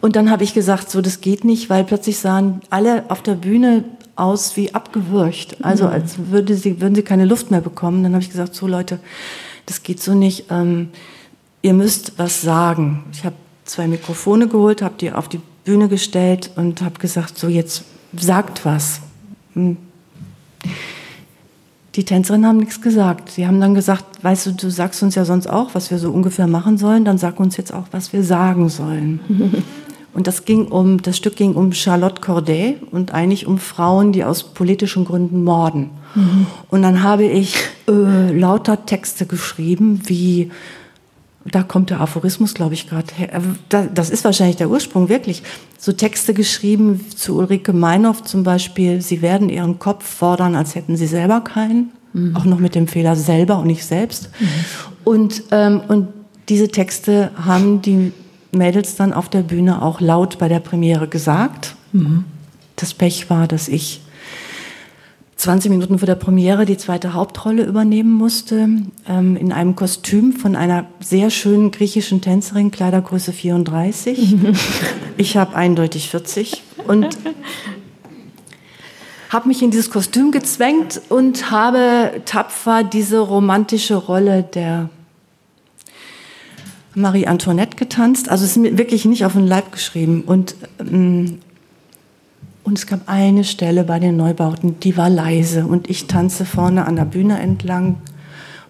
Und 0.00 0.16
dann 0.16 0.30
habe 0.30 0.44
ich 0.44 0.54
gesagt, 0.54 0.90
so 0.90 1.00
das 1.00 1.20
geht 1.20 1.44
nicht, 1.44 1.68
weil 1.68 1.84
plötzlich 1.84 2.18
sahen 2.18 2.60
alle 2.70 3.04
auf 3.08 3.22
der 3.22 3.34
Bühne 3.34 3.84
aus 4.16 4.56
wie 4.56 4.74
abgewürgt. 4.74 5.62
Also 5.62 5.84
mhm. 5.84 5.90
als 5.90 6.14
würde 6.30 6.54
sie, 6.54 6.80
würden 6.80 6.94
sie 6.94 7.02
keine 7.02 7.24
Luft 7.24 7.50
mehr 7.50 7.60
bekommen. 7.60 8.02
Dann 8.02 8.12
habe 8.12 8.22
ich 8.22 8.30
gesagt, 8.30 8.54
so 8.54 8.66
Leute, 8.66 8.98
das 9.66 9.82
geht 9.82 10.00
so 10.00 10.14
nicht. 10.14 10.46
Ähm, 10.50 10.88
ihr 11.62 11.74
müsst 11.74 12.18
was 12.18 12.42
sagen. 12.42 13.04
Ich 13.12 13.24
habe 13.24 13.36
zwei 13.64 13.86
Mikrofone 13.86 14.48
geholt, 14.48 14.82
habe 14.82 14.94
die 14.98 15.12
auf 15.12 15.28
die 15.28 15.40
Bühne 15.64 15.88
gestellt 15.88 16.50
und 16.56 16.82
habe 16.82 16.98
gesagt, 16.98 17.38
so 17.38 17.48
jetzt 17.48 17.84
sagt 18.16 18.64
was. 18.64 19.00
Hm. 19.54 19.76
Die 21.96 22.04
Tänzerinnen 22.04 22.46
haben 22.46 22.58
nichts 22.58 22.80
gesagt. 22.80 23.30
Sie 23.30 23.46
haben 23.46 23.60
dann 23.60 23.74
gesagt, 23.74 24.22
weißt 24.22 24.46
du, 24.46 24.52
du 24.52 24.70
sagst 24.70 25.02
uns 25.02 25.16
ja 25.16 25.24
sonst 25.24 25.48
auch, 25.48 25.74
was 25.74 25.90
wir 25.90 25.98
so 25.98 26.10
ungefähr 26.10 26.46
machen 26.46 26.78
sollen, 26.78 27.04
dann 27.04 27.18
sag 27.18 27.40
uns 27.40 27.56
jetzt 27.56 27.74
auch, 27.74 27.86
was 27.90 28.12
wir 28.12 28.22
sagen 28.22 28.68
sollen. 28.68 29.20
Und 30.12 30.26
das 30.26 30.44
ging 30.44 30.66
um, 30.66 31.00
das 31.02 31.16
Stück 31.16 31.36
ging 31.36 31.54
um 31.54 31.72
Charlotte 31.72 32.20
Corday 32.20 32.76
und 32.90 33.14
eigentlich 33.14 33.46
um 33.46 33.58
Frauen, 33.58 34.12
die 34.12 34.24
aus 34.24 34.42
politischen 34.42 35.04
Gründen 35.04 35.44
morden. 35.44 35.90
Mhm. 36.14 36.46
Und 36.68 36.82
dann 36.82 37.02
habe 37.02 37.24
ich 37.24 37.54
äh, 37.88 38.32
lauter 38.36 38.84
Texte 38.86 39.26
geschrieben, 39.26 40.02
wie 40.06 40.50
da 41.44 41.62
kommt 41.62 41.90
der 41.90 42.00
Aphorismus, 42.00 42.54
glaube 42.54 42.74
ich, 42.74 42.88
gerade 42.88 43.06
her. 43.14 43.34
Äh, 43.34 43.88
das 43.94 44.10
ist 44.10 44.24
wahrscheinlich 44.24 44.56
der 44.56 44.68
Ursprung, 44.68 45.08
wirklich. 45.08 45.42
So 45.78 45.92
Texte 45.92 46.34
geschrieben 46.34 47.06
zu 47.14 47.38
Ulrike 47.38 47.72
Meinhoff 47.72 48.22
zum 48.24 48.42
Beispiel, 48.42 49.00
sie 49.00 49.22
werden 49.22 49.48
ihren 49.48 49.78
Kopf 49.78 50.04
fordern, 50.04 50.54
als 50.54 50.74
hätten 50.74 50.96
sie 50.96 51.06
selber 51.06 51.40
keinen. 51.40 51.92
Mhm. 52.12 52.36
Auch 52.36 52.44
noch 52.44 52.58
mit 52.58 52.74
dem 52.74 52.88
Fehler 52.88 53.16
selber 53.16 53.58
und 53.58 53.68
nicht 53.68 53.86
selbst. 53.86 54.30
Mhm. 54.38 54.46
Und, 55.04 55.42
ähm, 55.52 55.80
und 55.86 56.08
diese 56.48 56.68
Texte 56.68 57.30
haben 57.36 57.80
die 57.80 58.12
Mädels 58.52 58.96
dann 58.96 59.12
auf 59.12 59.28
der 59.28 59.42
Bühne 59.42 59.82
auch 59.82 60.00
laut 60.00 60.38
bei 60.38 60.48
der 60.48 60.60
Premiere 60.60 61.08
gesagt. 61.08 61.76
Mhm. 61.92 62.24
Das 62.76 62.94
Pech 62.94 63.30
war, 63.30 63.46
dass 63.46 63.68
ich 63.68 64.00
20 65.40 65.70
Minuten 65.70 65.98
vor 65.98 66.06
der 66.06 66.16
Premiere 66.16 66.66
die 66.66 66.76
zweite 66.76 67.14
Hauptrolle 67.14 67.64
übernehmen 67.64 68.12
musste, 68.12 68.68
ähm, 69.08 69.36
in 69.36 69.52
einem 69.52 69.74
Kostüm 69.74 70.34
von 70.34 70.54
einer 70.54 70.86
sehr 71.00 71.30
schönen 71.30 71.70
griechischen 71.70 72.20
Tänzerin, 72.20 72.70
Kleidergröße 72.70 73.32
34. 73.32 74.36
ich 75.16 75.38
habe 75.38 75.56
eindeutig 75.56 76.10
40 76.10 76.62
und 76.86 77.16
habe 79.30 79.48
mich 79.48 79.62
in 79.62 79.70
dieses 79.70 79.90
Kostüm 79.90 80.30
gezwängt 80.30 81.00
und 81.08 81.50
habe 81.50 82.20
tapfer 82.26 82.84
diese 82.84 83.20
romantische 83.20 83.94
Rolle 83.94 84.42
der 84.42 84.90
Marie 87.00 87.26
Antoinette 87.26 87.76
getanzt. 87.76 88.28
Also 88.28 88.44
es 88.44 88.52
ist 88.52 88.56
mir 88.58 88.78
wirklich 88.78 89.04
nicht 89.04 89.24
auf 89.24 89.32
den 89.32 89.46
Leib 89.46 89.72
geschrieben. 89.72 90.22
Und 90.22 90.54
ähm, 90.78 91.38
und 92.62 92.78
es 92.78 92.86
gab 92.86 93.08
eine 93.08 93.42
Stelle 93.42 93.84
bei 93.84 93.98
den 93.98 94.16
Neubauten, 94.16 94.78
die 94.78 94.96
war 94.96 95.10
leise. 95.10 95.66
Und 95.66 95.90
ich 95.90 96.06
tanze 96.06 96.44
vorne 96.44 96.86
an 96.86 96.96
der 96.96 97.04
Bühne 97.04 97.40
entlang. 97.40 97.96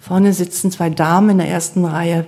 Vorne 0.01 0.33
sitzen 0.33 0.71
zwei 0.71 0.89
Damen 0.91 1.31
in 1.31 1.39
der 1.39 1.49
ersten 1.49 1.85
Reihe. 1.85 2.27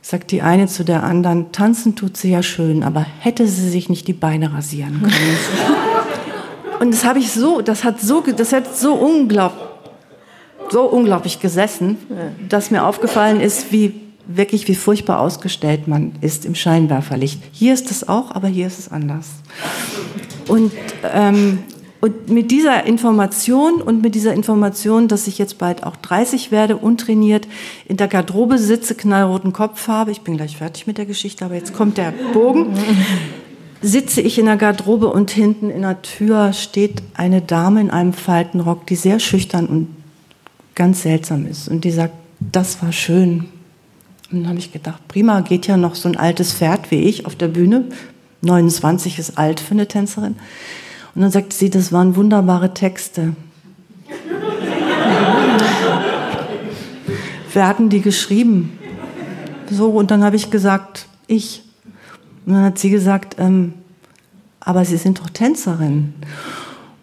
Sagt 0.00 0.30
die 0.30 0.40
eine 0.40 0.68
zu 0.68 0.84
der 0.84 1.02
anderen, 1.02 1.52
tanzen 1.52 1.94
tut 1.94 2.16
sie 2.16 2.30
ja 2.30 2.42
schön, 2.42 2.82
aber 2.82 3.04
hätte 3.20 3.46
sie 3.46 3.68
sich 3.68 3.88
nicht 3.88 4.08
die 4.08 4.14
Beine 4.14 4.54
rasieren 4.54 5.02
können. 5.02 5.12
Und 6.80 6.92
das 6.92 7.04
habe 7.04 7.18
ich 7.18 7.30
so, 7.30 7.60
das 7.60 7.84
hat 7.84 8.00
so, 8.00 8.22
das 8.22 8.52
hat 8.52 8.74
so 8.74 8.94
unglaublich, 8.94 9.62
so 10.70 10.84
unglaublich 10.84 11.38
gesessen, 11.38 11.98
dass 12.48 12.70
mir 12.70 12.84
aufgefallen 12.84 13.40
ist, 13.40 13.70
wie 13.70 13.94
wirklich 14.26 14.68
wie 14.68 14.74
furchtbar 14.74 15.20
ausgestellt 15.20 15.88
man 15.88 16.12
ist 16.20 16.44
im 16.44 16.54
Scheinwerferlicht. 16.54 17.40
Hier 17.52 17.74
ist 17.74 17.90
es 17.90 18.08
auch, 18.08 18.30
aber 18.30 18.48
hier 18.48 18.66
ist 18.66 18.78
es 18.78 18.90
anders. 18.90 19.28
Und, 20.48 20.72
ähm, 21.12 21.58
und 22.00 22.28
mit 22.28 22.50
dieser 22.50 22.84
Information 22.84 23.80
und 23.80 24.02
mit 24.02 24.14
dieser 24.14 24.32
Information, 24.34 25.08
dass 25.08 25.28
ich 25.28 25.38
jetzt 25.38 25.58
bald 25.58 25.84
auch 25.84 25.96
30 25.96 26.50
werde, 26.50 26.76
untrainiert 26.76 27.46
in 27.86 27.96
der 27.96 28.08
Garderobe 28.08 28.58
sitze, 28.58 28.94
knallroten 28.94 29.52
Kopf 29.52 29.86
habe, 29.88 30.10
ich 30.10 30.22
bin 30.22 30.36
gleich 30.36 30.56
fertig 30.56 30.86
mit 30.86 30.98
der 30.98 31.06
Geschichte, 31.06 31.44
aber 31.44 31.54
jetzt 31.54 31.74
kommt 31.74 31.98
der 31.98 32.12
Bogen, 32.32 32.76
sitze 33.82 34.20
ich 34.20 34.38
in 34.38 34.46
der 34.46 34.56
Garderobe 34.56 35.08
und 35.12 35.30
hinten 35.30 35.70
in 35.70 35.82
der 35.82 36.02
Tür 36.02 36.52
steht 36.52 37.02
eine 37.14 37.40
Dame 37.40 37.80
in 37.80 37.90
einem 37.90 38.12
Faltenrock, 38.12 38.86
die 38.86 38.96
sehr 38.96 39.20
schüchtern 39.20 39.66
und 39.66 39.88
ganz 40.74 41.02
seltsam 41.02 41.46
ist. 41.46 41.68
Und 41.68 41.84
die 41.84 41.90
sagt, 41.90 42.14
das 42.40 42.82
war 42.82 42.92
schön. 42.92 43.48
Und 44.32 44.40
dann 44.40 44.48
habe 44.48 44.58
ich 44.58 44.72
gedacht, 44.72 45.06
prima, 45.08 45.42
geht 45.42 45.66
ja 45.66 45.76
noch 45.76 45.94
so 45.94 46.08
ein 46.08 46.16
altes 46.16 46.54
Pferd 46.54 46.90
wie 46.90 47.02
ich 47.02 47.26
auf 47.26 47.36
der 47.36 47.48
Bühne, 47.48 47.84
29 48.40 49.18
ist 49.18 49.36
alt 49.36 49.60
für 49.60 49.72
eine 49.72 49.86
Tänzerin. 49.86 50.36
Und 51.14 51.20
dann 51.20 51.30
sagte 51.30 51.54
sie, 51.54 51.68
das 51.68 51.92
waren 51.92 52.16
wunderbare 52.16 52.72
Texte. 52.72 53.36
Wer 57.52 57.68
hatten 57.68 57.90
die 57.90 58.00
geschrieben? 58.00 58.78
So, 59.70 59.90
und 59.90 60.10
dann 60.10 60.24
habe 60.24 60.36
ich 60.36 60.50
gesagt, 60.50 61.04
ich. 61.26 61.62
Und 62.46 62.54
dann 62.54 62.64
hat 62.64 62.78
sie 62.78 62.88
gesagt, 62.90 63.36
ähm, 63.38 63.74
aber 64.60 64.84
Sie 64.84 64.96
sind 64.96 65.20
doch 65.20 65.30
Tänzerin. 65.30 66.14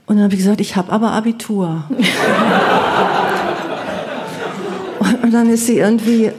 Und 0.06 0.16
dann 0.16 0.24
habe 0.24 0.34
ich 0.34 0.40
gesagt, 0.40 0.62
ich 0.62 0.76
habe 0.76 0.92
aber 0.92 1.12
Abitur. 1.12 1.84
und 5.24 5.32
dann 5.32 5.50
ist 5.50 5.68
sie 5.68 5.78
irgendwie 5.78 6.32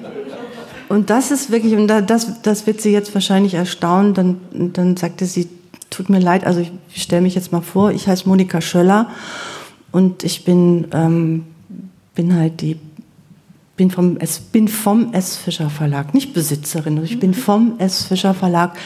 und 0.90 1.08
das 1.08 1.30
ist 1.30 1.52
wirklich, 1.52 1.74
und 1.74 1.86
das, 1.86 2.42
das 2.42 2.66
wird 2.66 2.80
sie 2.80 2.90
jetzt 2.90 3.14
wahrscheinlich 3.14 3.54
erstaunen, 3.54 4.12
dann, 4.12 4.40
dann 4.72 4.96
sagte 4.96 5.24
sie, 5.24 5.48
tut 5.88 6.08
mir 6.08 6.18
leid, 6.18 6.44
also 6.44 6.60
ich 6.60 7.00
stelle 7.00 7.22
mich 7.22 7.36
jetzt 7.36 7.52
mal 7.52 7.60
vor, 7.60 7.92
ich 7.92 8.08
heiße 8.08 8.28
Monika 8.28 8.60
Schöller 8.60 9.08
und 9.92 10.24
ich 10.24 10.44
bin, 10.44 10.88
ähm, 10.92 11.44
bin 12.16 12.34
halt 12.34 12.60
die, 12.60 12.76
bin 13.76 13.92
vom, 13.92 14.16
es, 14.18 14.40
bin 14.40 14.66
vom 14.66 15.12
S. 15.12 15.36
Fischer 15.36 15.70
Verlag, 15.70 16.12
nicht 16.12 16.34
Besitzerin, 16.34 17.00
ich 17.04 17.20
bin 17.20 17.30
mhm. 17.30 17.34
vom 17.34 17.74
S. 17.78 18.06
Fischer 18.06 18.34
Verlag. 18.34 18.76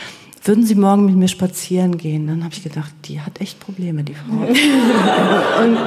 Würden 0.45 0.67
Sie 0.67 0.75
morgen 0.75 1.07
mit 1.07 1.17
mir 1.17 1.29
spazieren 1.29 1.97
gehen? 1.97 2.27
Dann 2.27 2.45
habe 2.45 2.53
ich 2.53 2.63
gedacht, 2.63 2.93
die 3.07 3.23
hat 3.23 3.41
echt 3.41 3.61
Probleme, 3.61 4.05
die 4.05 4.13
Frau. 4.13 4.35
und, 5.65 5.79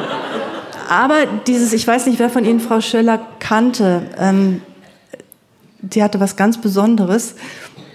aber 0.90 1.28
dieses, 1.46 1.74
ich 1.74 1.86
weiß 1.86 2.08
nicht, 2.08 2.18
wer 2.18 2.32
von 2.32 2.44
Ihnen 2.44 2.60
Frau 2.60 2.82
Schöller 2.82 3.20
kannte, 3.38 4.02
ähm, 4.18 4.64
die 5.94 6.04
hatte 6.04 6.20
was 6.20 6.36
ganz 6.36 6.60
Besonderes. 6.60 7.36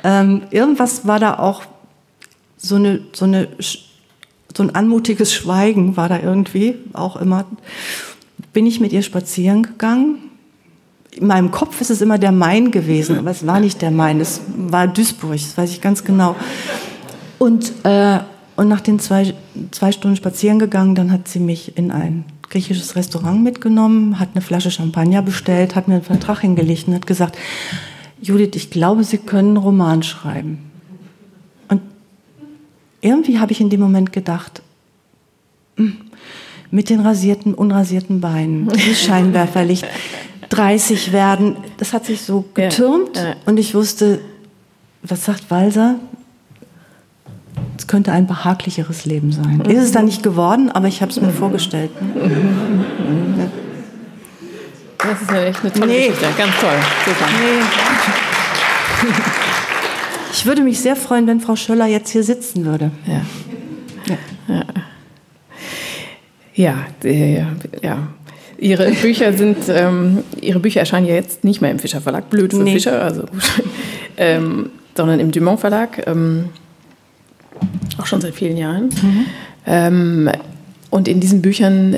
Ähm, 0.04 0.42
irgendwas 0.50 1.06
war 1.06 1.20
da 1.20 1.38
auch 1.38 1.62
so 2.56 2.76
eine, 2.76 3.00
so 3.12 3.24
eine, 3.24 3.48
so 4.56 4.62
ein 4.62 4.74
anmutiges 4.74 5.32
Schweigen 5.32 5.96
war 5.96 6.08
da 6.08 6.18
irgendwie 6.20 6.76
auch 6.92 7.16
immer. 7.16 7.44
Bin 8.52 8.66
ich 8.66 8.80
mit 8.80 8.92
ihr 8.92 9.02
spazieren 9.02 9.62
gegangen. 9.62 10.18
In 11.10 11.26
meinem 11.26 11.50
Kopf 11.50 11.80
ist 11.80 11.90
es 11.90 12.00
immer 12.00 12.18
der 12.18 12.32
Main 12.32 12.70
gewesen, 12.70 13.18
aber 13.18 13.30
es 13.30 13.46
war 13.46 13.60
nicht 13.60 13.82
der 13.82 13.90
Main, 13.90 14.20
es 14.20 14.40
war 14.56 14.88
Duisburg, 14.88 15.32
das 15.32 15.58
weiß 15.58 15.70
ich 15.70 15.80
ganz 15.80 16.04
genau. 16.04 16.36
Und, 17.38 17.72
äh, 17.84 18.20
und 18.56 18.68
nach 18.68 18.80
den 18.80 18.98
zwei, 18.98 19.34
zwei 19.72 19.92
Stunden 19.92 20.16
spazieren 20.16 20.58
gegangen, 20.58 20.94
dann 20.94 21.12
hat 21.12 21.28
sie 21.28 21.40
mich 21.40 21.76
in 21.76 21.90
ein 21.90 22.24
griechisches 22.52 22.96
Restaurant 22.96 23.42
mitgenommen, 23.42 24.20
hat 24.20 24.30
eine 24.34 24.42
Flasche 24.42 24.70
Champagner 24.70 25.22
bestellt, 25.22 25.74
hat 25.74 25.88
mir 25.88 25.94
einen 25.94 26.04
Vertrag 26.04 26.40
hingelegt 26.40 26.86
und 26.86 26.94
hat 26.94 27.06
gesagt, 27.06 27.38
Judith, 28.20 28.50
ich 28.54 28.70
glaube, 28.70 29.04
Sie 29.04 29.18
können 29.18 29.48
einen 29.48 29.56
Roman 29.56 30.02
schreiben. 30.02 30.58
Und 31.68 31.80
irgendwie 33.00 33.38
habe 33.38 33.52
ich 33.52 33.60
in 33.60 33.70
dem 33.70 33.80
Moment 33.80 34.12
gedacht, 34.12 34.62
hm, 35.76 35.96
mit 36.70 36.90
den 36.90 37.00
rasierten, 37.00 37.54
unrasierten 37.54 38.20
Beinen, 38.20 38.68
dieses 38.68 39.02
Scheinwerferlicht, 39.02 39.86
30 40.50 41.12
werden, 41.12 41.56
das 41.78 41.94
hat 41.94 42.04
sich 42.04 42.20
so 42.20 42.44
getürmt 42.52 43.16
ja, 43.16 43.28
ja. 43.28 43.34
und 43.46 43.58
ich 43.58 43.74
wusste, 43.74 44.20
was 45.02 45.24
sagt 45.24 45.50
Walser? 45.50 45.96
Es 47.76 47.86
könnte 47.86 48.12
ein 48.12 48.26
behaglicheres 48.26 49.04
Leben 49.04 49.32
sein. 49.32 49.62
Mhm. 49.64 49.70
Ist 49.70 49.82
es 49.84 49.92
dann 49.92 50.04
nicht 50.04 50.22
geworden, 50.22 50.70
aber 50.70 50.88
ich 50.88 51.00
habe 51.00 51.10
es 51.10 51.20
mir 51.20 51.28
mhm. 51.28 51.34
vorgestellt. 51.34 51.90
Mhm. 52.00 53.50
Das 54.98 55.20
ist 55.20 55.30
ja 55.30 55.42
echt 55.44 55.60
eine 55.62 55.72
tolle 55.72 55.86
nee. 55.86 56.08
Geschichte. 56.08 56.26
Ganz 56.38 56.52
toll. 56.60 56.70
Super. 57.04 57.26
Nee. 57.40 59.08
Ich 60.32 60.46
würde 60.46 60.62
mich 60.62 60.80
sehr 60.80 60.96
freuen, 60.96 61.26
wenn 61.26 61.40
Frau 61.40 61.56
Schöller 61.56 61.86
jetzt 61.86 62.10
hier 62.10 62.22
sitzen 62.22 62.64
würde. 62.64 62.90
Ja. 63.06 63.20
Ja. 64.48 64.64
Ja, 66.54 66.74
ja, 67.04 67.46
ja. 67.82 67.98
Ihre 68.58 68.90
Bücher 68.92 69.32
sind, 69.32 69.58
ähm, 69.68 70.22
Ihre 70.40 70.60
Bücher 70.60 70.80
erscheinen 70.80 71.06
ja 71.06 71.14
jetzt 71.14 71.42
nicht 71.44 71.60
mehr 71.60 71.70
im 71.70 71.78
Fischer 71.78 72.00
Verlag, 72.00 72.30
blöd 72.30 72.52
für 72.52 72.62
nee. 72.62 72.74
Fischer, 72.74 73.02
also 73.02 73.24
ähm, 74.16 74.70
sondern 74.96 75.20
im 75.20 75.32
Dumont 75.32 75.60
Verlag. 75.60 76.06
Ähm, 76.06 76.50
auch 77.98 78.06
schon 78.06 78.20
seit 78.20 78.34
vielen 78.34 78.56
Jahren. 78.56 78.84
Mhm. 78.84 79.26
Ähm, 79.66 80.30
und 80.90 81.08
in 81.08 81.20
diesen 81.20 81.42
Büchern 81.42 81.96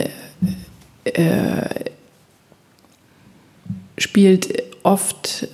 äh, 1.04 1.68
spielt 3.98 4.62
oft, 4.82 5.48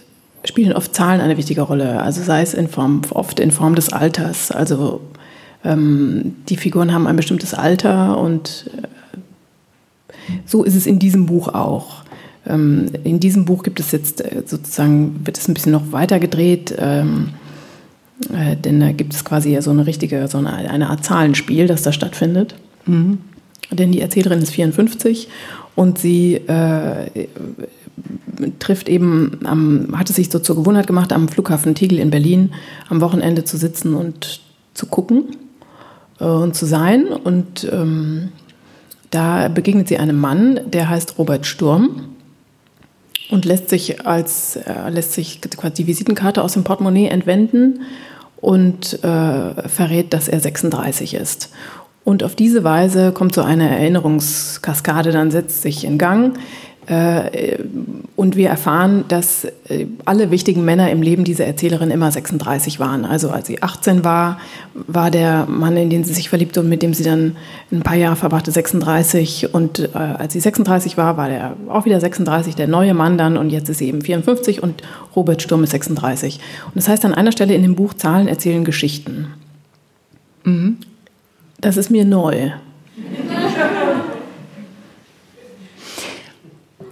spielen 0.45 0.73
oft 0.73 0.95
Zahlen 0.95 1.21
eine 1.21 1.37
wichtige 1.37 1.63
Rolle. 1.63 2.03
Also 2.03 2.23
sei 2.23 2.43
es 2.43 2.55
in 2.55 2.69
Form, 2.69 3.03
oft 3.11 3.41
in 3.41 3.51
Form 3.51 3.75
des 3.75 3.93
Alters. 3.93 4.51
Also 4.51 5.01
ähm, 5.65 6.37
die 6.49 6.57
Figuren 6.57 6.93
haben 6.93 7.07
ein 7.07 7.17
bestimmtes 7.17 7.55
Alter 7.55 8.19
und 8.19 8.71
äh, 8.77 8.87
so 10.47 10.65
ist 10.65 10.75
es 10.75 10.87
in 10.87 10.99
diesem 10.99 11.27
Buch 11.27 11.49
auch. 11.49 12.05
Ähm, 12.47 12.87
in 13.05 13.21
diesem 13.21 13.45
Buch 13.45 13.63
gibt 13.63 13.81
es 13.81 13.93
jetzt 13.93 14.21
äh, 14.21 14.43
sozusagen, 14.47 15.21
wird 15.25 15.39
es 15.39 15.49
ein 15.49 15.55
bisschen 15.55 15.73
noch 15.73 15.93
weiter 15.93 16.19
gedreht. 16.19 16.75
Ähm, 16.79 17.31
äh, 18.35 18.57
denn 18.57 18.81
da 18.81 18.93
gibt 18.93 19.15
es 19.15 19.25
quasi 19.25 19.53
ja 19.53 19.63
so 19.63 19.71
eine 19.71 19.87
richtige, 19.87 20.29
so 20.29 20.39
eine, 20.39 20.53
eine 20.53 20.91
Art 20.91 21.05
Zahlenspiel, 21.05 21.67
das 21.67 21.83
da 21.83 21.93
stattfindet. 21.93 22.55
Mhm. 22.87 23.19
Denn 23.71 23.93
die 23.93 24.01
Erzählerin 24.01 24.41
ist 24.41 24.51
54 24.51 25.29
und 25.77 25.99
sie 25.99 26.35
äh, 26.35 27.29
trifft 28.59 28.89
eben, 28.89 29.41
am, 29.45 29.97
hat 29.97 30.11
es 30.11 30.17
sich 30.17 30.31
so 30.31 30.39
zur 30.39 30.57
Gewohnheit 30.57 30.87
gemacht, 30.87 31.13
am 31.13 31.29
Flughafen 31.29 31.75
Tegel 31.75 31.99
in 31.99 32.11
Berlin 32.11 32.53
am 32.89 33.01
Wochenende 33.01 33.45
zu 33.45 33.57
sitzen 33.57 33.95
und 33.95 34.41
zu 34.75 34.87
gucken 34.87 35.37
äh, 36.19 36.25
und 36.25 36.55
zu 36.55 36.67
sein. 36.67 37.07
Und 37.07 37.69
ähm, 37.71 38.31
da 39.11 39.49
begegnet 39.49 39.89
sie 39.89 39.99
einem 39.99 40.19
Mann, 40.19 40.61
der 40.67 40.89
heißt 40.89 41.19
Robert 41.19 41.47
Sturm. 41.47 42.07
Und 43.31 43.45
lässt 43.45 43.69
sich 43.69 44.05
als 44.05 44.57
äh, 44.57 44.91
lässt 44.91 45.13
sich 45.13 45.41
quasi 45.41 45.75
die 45.75 45.87
Visitenkarte 45.87 46.43
aus 46.43 46.55
dem 46.55 46.65
Portemonnaie 46.65 47.07
entwenden 47.07 47.83
und 48.41 49.03
äh, 49.05 49.69
verrät, 49.69 50.13
dass 50.13 50.29
er 50.29 50.41
36 50.41 51.15
ist. 51.15 51.51
Und 52.05 52.25
auf 52.25 52.35
diese 52.35 52.65
Weise 52.65 53.13
kommt 53.13 53.35
so 53.35 53.43
eine 53.43 53.69
Erinnerungskaskade, 53.69 55.13
dann 55.13 55.31
setzt 55.31 55.63
sich 55.63 55.85
in 55.85 55.99
Gang. 55.99 56.39
Äh, 56.91 57.59
und 58.17 58.35
wir 58.35 58.49
erfahren, 58.49 59.05
dass 59.07 59.45
äh, 59.45 59.87
alle 60.05 60.33
wichtigen 60.33 60.65
Männer 60.65 60.91
im 60.91 61.03
Leben 61.03 61.23
dieser 61.23 61.47
Erzählerin 61.47 61.93
immer 61.93 62.11
36 62.11 62.81
waren. 62.81 63.05
Also 63.05 63.31
als 63.31 63.47
sie 63.47 63.63
18 63.63 64.03
war, 64.03 64.41
war 64.75 65.13
der 65.13 65.47
Mann, 65.47 65.77
in 65.77 65.89
den 65.89 66.03
sie 66.03 66.13
sich 66.13 66.29
verliebte 66.29 66.59
und 66.59 66.69
mit 66.69 66.83
dem 66.83 66.93
sie 66.93 67.05
dann 67.05 67.37
ein 67.71 67.83
paar 67.83 67.95
Jahre 67.95 68.17
verbrachte, 68.17 68.51
36. 68.51 69.55
Und 69.55 69.79
äh, 69.79 69.99
als 69.99 70.33
sie 70.33 70.41
36 70.41 70.97
war, 70.97 71.17
war 71.17 71.29
der 71.29 71.57
auch 71.69 71.85
wieder 71.85 72.01
36, 72.01 72.57
der 72.57 72.67
neue 72.67 72.93
Mann 72.93 73.17
dann. 73.17 73.37
Und 73.37 73.51
jetzt 73.51 73.69
ist 73.69 73.79
sie 73.79 73.87
eben 73.87 74.03
54 74.03 74.61
und 74.61 74.83
Robert 75.15 75.43
Sturm 75.43 75.63
ist 75.63 75.71
36. 75.71 76.41
Und 76.67 76.77
das 76.77 76.89
heißt 76.89 77.05
an 77.05 77.15
einer 77.15 77.31
Stelle 77.31 77.55
in 77.55 77.63
dem 77.63 77.77
Buch 77.77 77.95
Zahlen 77.95 78.27
erzählen 78.27 78.65
Geschichten. 78.65 79.29
Mhm. 80.43 80.79
Das 81.61 81.77
ist 81.77 81.91
mir 81.91 82.05
neu. 82.05 82.51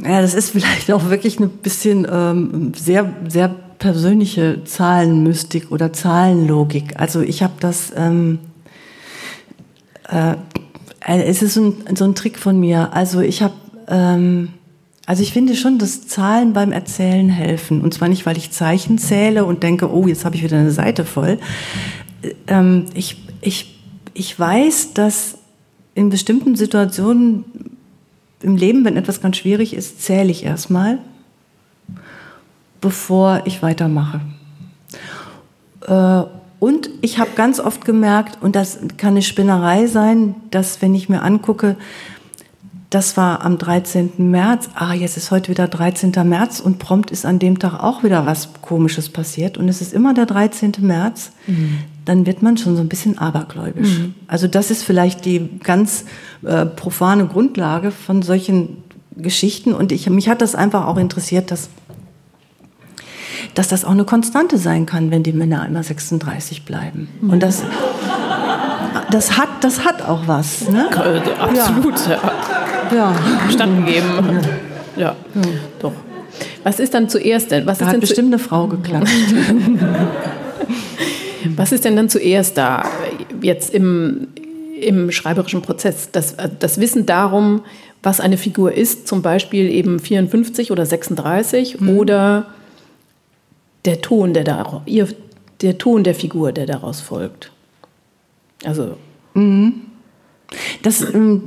Ja, 0.03 0.21
das 0.21 0.35
ist 0.35 0.51
vielleicht 0.51 0.93
auch 0.93 1.11
wirklich 1.11 1.41
ein 1.41 1.49
bisschen 1.49 2.07
ähm, 2.11 2.73
sehr, 2.75 3.13
sehr 3.29 3.49
persönliche 3.79 4.65
Zahlenmystik 4.65 5.71
oder 5.71 5.93
Zahlenlogik. 5.93 6.99
Also 6.99 7.21
ich 7.21 7.43
habe 7.43 7.55
das, 7.61 7.93
ähm, 7.97 8.39
äh, 10.09 10.35
es 11.01 11.43
ist 11.43 11.55
so 11.55 11.75
ein, 11.87 11.97
so 11.97 12.05
ein 12.05 12.15
Trick 12.15 12.39
von 12.39 12.59
mir. 12.59 12.93
Also 12.93 13.21
ich 13.21 13.43
habe, 13.43 13.55
ähm, 13.89 14.51
also 15.07 15.23
ich 15.23 15.33
finde 15.33 15.57
schon, 15.57 15.79
dass 15.79 16.07
Zahlen 16.07 16.53
beim 16.53 16.73
Erzählen 16.73 17.29
helfen. 17.29 17.81
Und 17.81 17.95
zwar 17.95 18.09
nicht, 18.09 18.27
weil 18.27 18.37
ich 18.37 18.51
Zeichen 18.51 18.99
zähle 18.99 19.45
und 19.45 19.63
denke, 19.63 19.91
oh, 19.93 20.07
jetzt 20.07 20.25
habe 20.25 20.37
ich 20.37 20.43
wieder 20.43 20.59
eine 20.59 20.73
Seite 20.73 21.05
voll. 21.05 21.39
Ähm, 22.47 22.87
ich, 22.95 23.17
ich, 23.41 23.81
ich 24.13 24.39
weiß, 24.39 24.93
dass 24.95 25.39
in 25.95 26.11
bestimmten 26.11 26.57
Situationen 26.57 27.45
im 28.41 28.57
Leben, 28.57 28.85
wenn 28.85 28.97
etwas 28.97 29.21
ganz 29.21 29.37
schwierig 29.37 29.75
ist, 29.75 30.03
zähle 30.03 30.31
ich 30.31 30.45
erstmal, 30.45 30.99
bevor 32.81 33.43
ich 33.45 33.63
weitermache. 33.63 34.21
Äh, 35.87 36.23
und 36.61 36.91
ich 37.03 37.19
habe 37.19 37.31
ganz 37.37 37.61
oft 37.61 37.85
gemerkt, 37.85 38.43
und 38.43 38.57
das 38.57 38.79
kann 38.97 39.11
eine 39.11 39.23
Spinnerei 39.23 39.87
sein, 39.87 40.35
dass 40.51 40.83
wenn 40.83 40.95
ich 40.95 41.09
mir 41.09 41.23
angucke, 41.23 41.77
das 42.91 43.17
war 43.17 43.45
am 43.45 43.59
13. 43.59 44.31
März, 44.31 44.71
ah, 44.75 44.95
jetzt 44.95 45.17
ist 45.17 45.31
heute 45.31 45.51
wieder 45.51 45.69
13. 45.69 46.13
März 46.25 46.59
und 46.59 46.79
prompt 46.79 47.11
ist 47.11 47.27
an 47.27 47.39
dem 47.39 47.59
Tag 47.59 47.75
auch 47.75 48.03
wieder 48.03 48.25
was 48.25 48.49
Komisches 48.63 49.11
passiert 49.11 49.59
und 49.59 49.69
es 49.69 49.83
ist 49.83 49.93
immer 49.93 50.15
der 50.15 50.27
13. 50.27 50.73
März, 50.81 51.33
mhm 51.47 51.81
dann 52.09 52.25
wird 52.25 52.43
man 52.43 52.57
schon 52.57 52.75
so 52.75 52.83
ein 52.83 52.89
bisschen 52.89 53.19
abergläubisch. 53.19 53.99
Mhm. 53.99 54.15
Also 54.29 54.49
das 54.49 54.71
ist 54.71 54.83
vielleicht 54.83 55.27
die 55.27 55.61
ganz 55.63 56.07
äh, 56.43 56.65
profane 56.65 57.27
Grundlage 57.27 57.91
von 57.91 58.23
solchen 58.23 58.83
Geschichten. 59.15 59.75
Und 59.75 59.93
ich, 59.93 60.09
mich 60.09 60.29
hat 60.31 60.41
das 60.41 60.55
einfach 60.55 60.87
auch 60.87 60.97
interessiert, 60.97 61.51
dass, 61.51 61.69
dass 63.53 63.69
das 63.69 63.85
auch 63.85 63.91
eine 63.91 64.05
Konstante 64.05 64.57
sein 64.57 64.87
kann, 64.87 65.11
wenn 65.11 65.23
die 65.23 65.35
Männer 65.35 65.67
immer 65.67 65.83
36 65.83 66.65
bleiben. 66.65 67.09
Mhm. 67.21 67.31
Und 67.31 67.43
das, 67.43 67.63
das, 69.11 69.37
hat, 69.37 69.49
das 69.61 69.85
hat 69.85 70.01
auch 70.01 70.23
was. 70.27 70.71
Ne? 70.71 70.89
Absolut. 71.39 72.09
Ja. 72.09 72.33
ja. 72.95 73.13
Verstanden 73.13 73.85
geben. 73.85 74.41
Ja. 74.97 75.15
ja. 75.35 75.43
doch. 75.79 75.93
Was 76.65 76.81
ist 76.81 76.95
dann 76.95 77.11
zuerst 77.11 77.51
denn? 77.51 77.67
Was 77.67 77.79
da 77.79 77.85
ist 77.85 77.89
hat 77.89 77.95
denn 77.95 78.01
bestimmt 78.01 78.29
eine 78.29 78.39
Frau 78.39 78.67
geklatscht. 78.67 79.13
Was 81.57 81.73
ist 81.73 81.85
denn 81.85 81.97
dann 81.97 82.09
zuerst 82.09 82.57
da, 82.59 82.85
jetzt 83.43 83.73
im, 83.75 84.29
im 84.81 85.11
schreiberischen 85.11 85.63
Prozess? 85.63 86.11
Das, 86.11 86.37
das 86.59 86.81
Wissen 86.81 87.07
darum, 87.07 87.63
was 88.03 88.21
eine 88.21 88.39
Figur 88.39 88.73
ist, 88.73 89.09
zum 89.09 89.23
Beispiel 89.23 89.69
eben 89.71 89.99
54 89.99 90.71
oder 90.71 90.87
36 90.87 91.81
mhm. 91.81 91.99
oder 91.99 92.47
der 93.85 94.01
Ton, 94.01 94.35
der, 94.35 94.45
da, 94.45 94.83
der 95.61 95.79
Ton 95.79 96.05
der 96.05 96.15
Figur, 96.15 96.53
der 96.53 96.67
daraus 96.67 97.01
folgt. 97.01 97.51
Also. 98.65 98.97
Mhm. 99.35 99.88
Das, 100.83 101.03
ähm, 101.03 101.43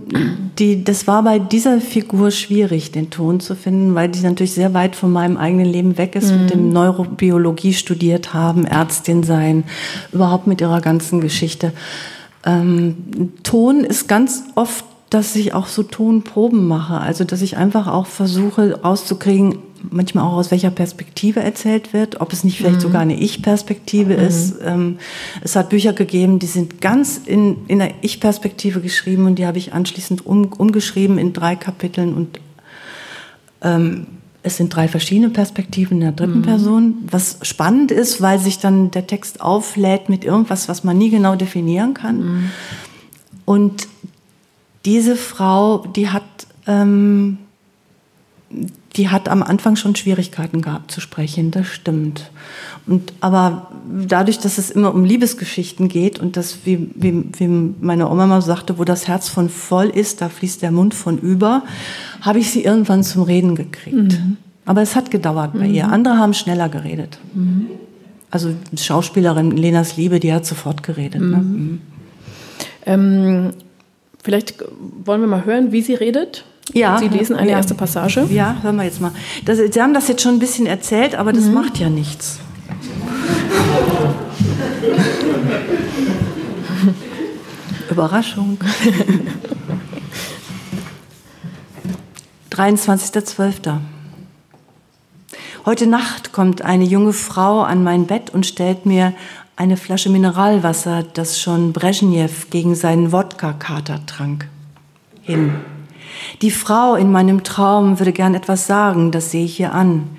die, 0.60 0.84
das 0.84 1.08
war 1.08 1.24
bei 1.24 1.40
dieser 1.40 1.82
Figur 1.82 2.30
schwierig, 2.30 2.92
den 2.92 3.10
Ton 3.10 3.40
zu 3.40 3.56
finden, 3.56 3.96
weil 3.96 4.10
die 4.10 4.20
natürlich 4.20 4.54
sehr 4.54 4.74
weit 4.74 4.96
von 4.96 5.12
meinem 5.12 5.38
eigenen 5.38 5.66
Leben 5.66 5.98
weg 5.98 6.16
ist, 6.16 6.32
mhm. 6.32 6.42
mit 6.42 6.54
dem 6.54 6.70
Neurobiologie 6.70 7.74
studiert 7.74 8.34
haben, 8.34 8.66
Ärztin 8.66 9.24
sein, 9.24 9.64
überhaupt 10.12 10.46
mit 10.46 10.62
ihrer 10.62 10.82
ganzen 10.82 11.20
Geschichte. 11.20 11.74
Ähm, 12.46 13.34
Ton 13.44 13.84
ist 13.84 14.08
ganz 14.08 14.44
oft, 14.56 14.86
dass 15.10 15.36
ich 15.36 15.54
auch 15.54 15.68
so 15.68 15.84
Tonproben 15.84 16.68
mache, 16.68 16.98
also 17.00 17.24
dass 17.24 17.42
ich 17.42 17.58
einfach 17.58 17.88
auch 17.88 18.06
versuche 18.06 18.82
rauszukriegen, 18.82 19.58
manchmal 19.90 20.26
auch 20.26 20.34
aus 20.34 20.52
welcher 20.52 20.72
Perspektive 20.72 21.42
erzählt 21.42 21.94
wird, 21.94 22.22
ob 22.22 22.34
es 22.34 22.44
nicht 22.44 22.58
vielleicht 22.58 22.78
mhm. 22.78 22.82
sogar 22.82 23.02
eine 23.02 23.20
Ich-Perspektive 23.20 24.16
mhm. 24.16 24.24
ist. 24.24 24.56
Ähm, 24.64 24.98
es 25.42 25.56
hat 25.56 25.70
Bücher 25.70 25.94
gegeben, 25.94 26.40
die 26.40 26.48
sind 26.48 26.82
ganz 26.82 27.22
in, 27.26 27.66
in 27.68 27.80
der 27.80 27.94
Ich-Perspektive 28.02 28.82
geschrieben 28.82 29.26
und 29.26 29.36
die 29.36 29.46
habe 29.46 29.58
ich 29.58 29.74
anschließend 29.74 30.26
um, 30.26 30.46
umgeschrieben 30.46 31.18
in 31.18 31.34
drei 31.34 31.56
Kapiteln 31.56 32.14
und 32.14 32.40
ähm, 33.62 34.08
es 34.44 34.58
sind 34.58 34.76
drei 34.76 34.88
verschiedene 34.88 35.30
Perspektiven 35.30 35.98
in 35.98 36.02
der 36.02 36.12
dritten 36.14 36.40
mhm. 36.40 36.44
Person, 36.44 36.96
was 37.10 37.38
spannend 37.44 37.92
ist, 37.92 38.22
weil 38.22 38.40
sich 38.40 38.58
dann 38.58 38.92
der 38.92 39.06
Text 39.06 39.42
auflädt 39.42 40.10
mit 40.10 40.24
irgendwas, 40.24 40.68
was 40.68 40.84
man 40.84 40.98
nie 40.98 41.10
genau 41.10 41.36
definieren 41.36 41.94
kann. 41.94 42.18
Mhm. 42.18 42.52
Und 43.46 43.88
diese 44.86 45.16
Frau, 45.16 45.80
die 45.80 46.10
hat 46.10 46.24
ähm, 46.66 47.38
die 48.96 49.10
hat 49.10 49.30
am 49.30 49.42
Anfang 49.44 49.76
schon 49.76 49.96
Schwierigkeiten 49.96 50.62
gehabt 50.62 50.92
zu 50.92 51.00
sprechen, 51.00 51.52
das 51.52 51.68
stimmt. 51.68 52.30
Und, 52.88 53.14
aber 53.22 53.72
dadurch, 54.08 54.40
dass 54.40 54.58
es 54.58 54.70
immer 54.70 54.94
um 54.94 55.06
Liebesgeschichten 55.06 55.88
geht 55.88 56.20
und 56.20 56.36
das, 56.36 56.60
wie, 56.66 56.90
wie, 56.96 57.24
wie 57.38 57.48
meine 57.48 58.10
Oma 58.10 58.28
mal 58.28 58.42
sagte, 58.42 58.78
wo 58.78 58.84
das 58.84 59.08
Herz 59.08 59.30
von 59.30 59.50
voll 59.50 59.88
ist, 59.88 60.22
da 60.22 60.30
fließt 60.30 60.62
der 60.62 60.72
Mund 60.72 60.94
von 60.94 61.18
über, 61.18 61.64
habe 62.22 62.40
ich 62.40 62.52
sie 62.52 62.64
irgendwann 62.64 63.04
zum 63.04 63.24
Reden 63.24 63.56
gekriegt. 63.56 63.96
Mhm. 63.96 64.38
Aber 64.66 64.82
es 64.82 64.96
hat 64.96 65.10
gedauert 65.10 65.54
bei 65.54 65.68
mhm. 65.68 65.74
ihr. 65.74 65.88
Andere 65.88 66.18
haben 66.18 66.34
schneller 66.34 66.70
geredet. 66.70 67.18
Mhm. 67.34 67.68
Also 68.30 68.54
Schauspielerin 68.76 69.52
Lenas 69.52 69.98
Liebe, 69.98 70.20
die 70.20 70.34
hat 70.34 70.46
sofort 70.46 70.84
geredet. 70.84 71.22
Ne? 71.22 71.38
Mhm. 71.38 71.54
Mhm. 71.54 71.82
Ähm, 72.86 73.50
vielleicht 74.24 74.64
wollen 75.06 75.22
wir 75.22 75.28
mal 75.28 75.46
hören, 75.46 75.72
wie 75.72 75.82
sie 75.82 75.94
redet. 75.94 76.46
Ja. 76.74 76.98
Sie 76.98 77.08
lesen 77.08 77.36
eine 77.36 77.52
ja. 77.52 77.58
erste 77.58 77.74
Passage. 77.74 78.26
Ja, 78.30 78.58
hören 78.62 78.78
wir 78.78 78.84
jetzt 78.84 79.02
mal. 79.02 79.12
Das, 79.46 79.58
Sie 79.58 79.82
haben 79.82 79.94
das 79.94 80.08
jetzt 80.08 80.22
schon 80.22 80.36
ein 80.36 80.40
bisschen 80.40 80.66
erzählt, 80.66 81.16
aber 81.16 81.34
das 81.34 81.46
mhm. 81.46 81.54
macht 81.54 81.80
ja 81.80 81.90
nichts. 81.90 82.40
Überraschung. 87.90 88.58
23.12. 92.52 93.80
Heute 95.66 95.88
Nacht 95.88 96.32
kommt 96.32 96.64
eine 96.64 96.86
junge 96.86 97.14
Frau 97.14 97.62
an 97.62 97.84
mein 97.84 98.08
Bett 98.08 98.30
und 98.30 98.46
stellt 98.46 98.86
mir 98.86 99.14
eine 99.56 99.78
Flasche 99.78 100.10
Mineralwasser, 100.10 101.04
das 101.04 101.40
schon 101.40 101.74
Brezhnev 101.74 102.50
gegen 102.50 102.76
seinen 102.76 103.12
Wodka-Kater 103.12 104.06
trank, 104.06 104.48
hin. 105.22 105.56
Die 106.42 106.52
Frau 106.52 106.96
in 106.96 107.12
meinem 107.12 107.44
Traum 107.44 108.00
würde 108.00 108.14
gern 108.14 108.36
etwas 108.36 108.68
sagen, 108.68 109.12
das 109.12 109.32
sehe 109.32 109.46
ich 109.46 109.60
ihr 109.60 109.74
an. 109.74 110.10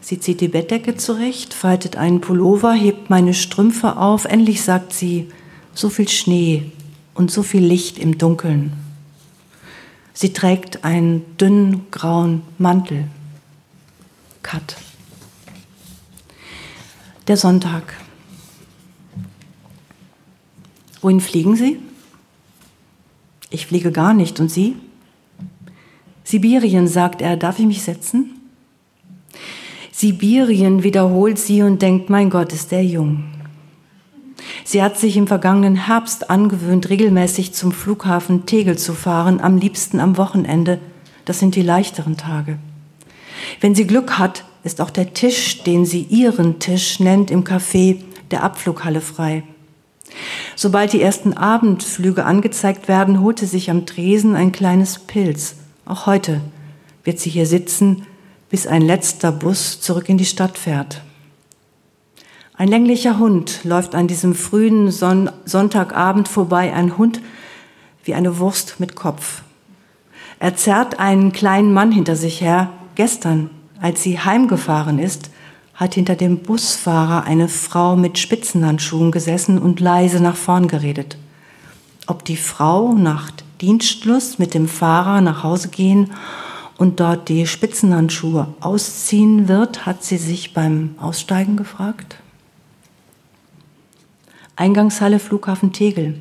Sie 0.00 0.18
zieht 0.18 0.40
die 0.40 0.48
Bettdecke 0.48 0.96
zurecht, 0.96 1.52
faltet 1.52 1.96
einen 1.96 2.20
Pullover, 2.20 2.72
hebt 2.72 3.10
meine 3.10 3.34
Strümpfe 3.34 3.96
auf. 3.96 4.24
Endlich 4.24 4.62
sagt 4.62 4.92
sie, 4.92 5.28
so 5.74 5.88
viel 5.88 6.08
Schnee 6.08 6.70
und 7.14 7.30
so 7.30 7.42
viel 7.42 7.64
Licht 7.64 7.98
im 7.98 8.16
Dunkeln. 8.16 8.72
Sie 10.14 10.32
trägt 10.32 10.84
einen 10.84 11.36
dünnen 11.36 11.86
grauen 11.90 12.42
Mantel. 12.58 13.04
Cut. 14.42 14.76
Der 17.28 17.36
Sonntag. 17.36 17.94
Wohin 21.00 21.20
fliegen 21.20 21.56
Sie? 21.56 21.78
Ich 23.50 23.66
fliege 23.66 23.92
gar 23.92 24.14
nicht. 24.14 24.40
Und 24.40 24.50
Sie? 24.50 24.76
Sibirien, 26.30 26.86
sagt 26.86 27.22
er, 27.22 27.36
darf 27.36 27.58
ich 27.58 27.66
mich 27.66 27.82
setzen? 27.82 28.30
Sibirien 29.90 30.84
wiederholt 30.84 31.40
sie 31.40 31.62
und 31.62 31.82
denkt, 31.82 32.08
mein 32.08 32.30
Gott, 32.30 32.52
ist 32.52 32.70
der 32.70 32.84
jung. 32.84 33.24
Sie 34.62 34.80
hat 34.80 34.96
sich 34.96 35.16
im 35.16 35.26
vergangenen 35.26 35.74
Herbst 35.74 36.30
angewöhnt, 36.30 36.88
regelmäßig 36.88 37.52
zum 37.52 37.72
Flughafen 37.72 38.46
Tegel 38.46 38.78
zu 38.78 38.94
fahren, 38.94 39.40
am 39.40 39.58
liebsten 39.58 39.98
am 39.98 40.16
Wochenende. 40.18 40.78
Das 41.24 41.40
sind 41.40 41.56
die 41.56 41.62
leichteren 41.62 42.16
Tage. 42.16 42.58
Wenn 43.60 43.74
sie 43.74 43.88
Glück 43.88 44.16
hat, 44.16 44.44
ist 44.62 44.80
auch 44.80 44.90
der 44.90 45.12
Tisch, 45.14 45.64
den 45.64 45.84
sie 45.84 46.02
ihren 46.02 46.60
Tisch 46.60 47.00
nennt 47.00 47.32
im 47.32 47.42
Café 47.42 47.96
der 48.30 48.44
Abflughalle 48.44 49.00
frei. 49.00 49.42
Sobald 50.54 50.92
die 50.92 51.02
ersten 51.02 51.32
Abendflüge 51.32 52.24
angezeigt 52.24 52.86
werden, 52.86 53.20
holte 53.20 53.46
sich 53.46 53.68
am 53.68 53.84
Tresen 53.84 54.36
ein 54.36 54.52
kleines 54.52 55.00
Pilz. 55.00 55.56
Auch 55.90 56.06
heute 56.06 56.40
wird 57.02 57.18
sie 57.18 57.30
hier 57.30 57.46
sitzen, 57.46 58.06
bis 58.48 58.68
ein 58.68 58.80
letzter 58.80 59.32
Bus 59.32 59.80
zurück 59.80 60.08
in 60.08 60.18
die 60.18 60.24
Stadt 60.24 60.56
fährt. 60.56 61.02
Ein 62.54 62.68
länglicher 62.68 63.18
Hund 63.18 63.64
läuft 63.64 63.96
an 63.96 64.06
diesem 64.06 64.36
frühen 64.36 64.92
Son 64.92 65.32
Sonntagabend 65.46 66.28
vorbei, 66.28 66.72
ein 66.72 66.96
Hund 66.96 67.20
wie 68.04 68.14
eine 68.14 68.38
Wurst 68.38 68.78
mit 68.78 68.94
Kopf. 68.94 69.42
Er 70.38 70.54
zerrt 70.54 71.00
einen 71.00 71.32
kleinen 71.32 71.72
Mann 71.72 71.90
hinter 71.90 72.14
sich 72.14 72.40
her. 72.40 72.70
Gestern, 72.94 73.50
als 73.80 74.00
sie 74.00 74.20
heimgefahren 74.20 75.00
ist, 75.00 75.30
hat 75.74 75.94
hinter 75.94 76.14
dem 76.14 76.38
Busfahrer 76.38 77.24
eine 77.24 77.48
Frau 77.48 77.96
mit 77.96 78.16
Spitzenhandschuhen 78.16 79.10
gesessen 79.10 79.58
und 79.58 79.80
leise 79.80 80.22
nach 80.22 80.36
vorn 80.36 80.68
geredet. 80.68 81.18
Ob 82.06 82.24
die 82.24 82.36
Frau 82.36 82.92
nach 82.92 83.32
Dienstschluss 83.60 84.38
mit 84.38 84.54
dem 84.54 84.68
Fahrer 84.68 85.20
nach 85.20 85.42
Hause 85.42 85.68
gehen 85.68 86.10
und 86.78 86.98
dort 87.00 87.28
die 87.28 87.46
Spitzenhandschuhe 87.46 88.54
ausziehen 88.60 89.48
wird, 89.48 89.84
hat 89.84 90.02
sie 90.02 90.16
sich 90.16 90.54
beim 90.54 90.94
Aussteigen 90.98 91.56
gefragt. 91.56 92.16
Eingangshalle 94.56 95.18
Flughafen 95.18 95.72
Tegel. 95.72 96.20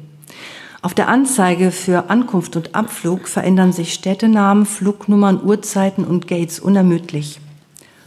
Auf 0.82 0.93
der 0.93 1.10
Anzeige 1.10 1.71
für 1.71 2.10
Ankunft 2.10 2.56
und 2.56 2.75
Abflug 2.75 3.28
verändern 3.28 3.73
sich 3.73 3.93
Städtenamen, 3.93 4.65
Flugnummern, 4.65 5.41
Uhrzeiten 5.43 6.06
und 6.06 6.28
Gates 6.28 6.60
unermüdlich. 6.60 7.39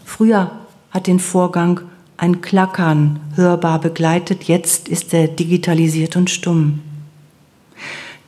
Früher 0.05 0.51
hat 0.91 1.07
den 1.07 1.21
Vorgang 1.21 1.81
ein 2.17 2.41
Klackern 2.41 3.21
hörbar 3.35 3.81
begleitet, 3.81 4.45
jetzt 4.45 4.89
ist 4.89 5.13
er 5.13 5.29
digitalisiert 5.29 6.17
und 6.17 6.31
stumm. 6.31 6.81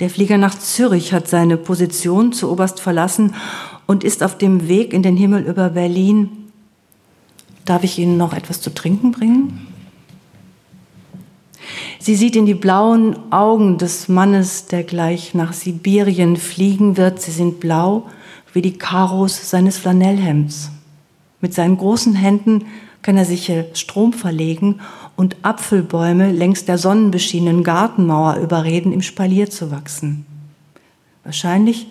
Der 0.00 0.10
Flieger 0.10 0.38
nach 0.38 0.58
Zürich 0.58 1.12
hat 1.12 1.28
seine 1.28 1.56
Position 1.56 2.32
zu 2.32 2.50
Oberst 2.50 2.80
verlassen 2.80 3.34
und 3.86 4.02
ist 4.02 4.22
auf 4.22 4.36
dem 4.36 4.66
Weg 4.66 4.92
in 4.92 5.02
den 5.02 5.16
Himmel 5.16 5.44
über 5.44 5.70
Berlin. 5.70 6.50
Darf 7.64 7.84
ich 7.84 7.98
Ihnen 7.98 8.16
noch 8.16 8.34
etwas 8.34 8.60
zu 8.60 8.74
trinken 8.74 9.12
bringen? 9.12 9.68
Sie 12.00 12.16
sieht 12.16 12.36
in 12.36 12.44
die 12.44 12.54
blauen 12.54 13.32
Augen 13.32 13.78
des 13.78 14.08
Mannes, 14.08 14.66
der 14.66 14.82
gleich 14.82 15.32
nach 15.32 15.52
Sibirien 15.52 16.36
fliegen 16.36 16.96
wird. 16.96 17.22
Sie 17.22 17.30
sind 17.30 17.60
blau 17.60 18.06
wie 18.52 18.62
die 18.62 18.76
Karos 18.76 19.48
seines 19.48 19.78
Flanellhemds. 19.78 20.70
Mit 21.40 21.54
seinen 21.54 21.78
großen 21.78 22.14
Händen 22.14 22.66
kann 23.00 23.16
er 23.16 23.24
sich 23.24 23.50
Strom 23.74 24.12
verlegen 24.12 24.80
und 25.16 25.36
Apfelbäume 25.42 26.32
längs 26.32 26.64
der 26.64 26.78
sonnenbeschienenen 26.78 27.62
Gartenmauer 27.62 28.36
überreden, 28.36 28.92
im 28.92 29.02
Spalier 29.02 29.48
zu 29.48 29.70
wachsen. 29.70 30.26
Wahrscheinlich 31.22 31.86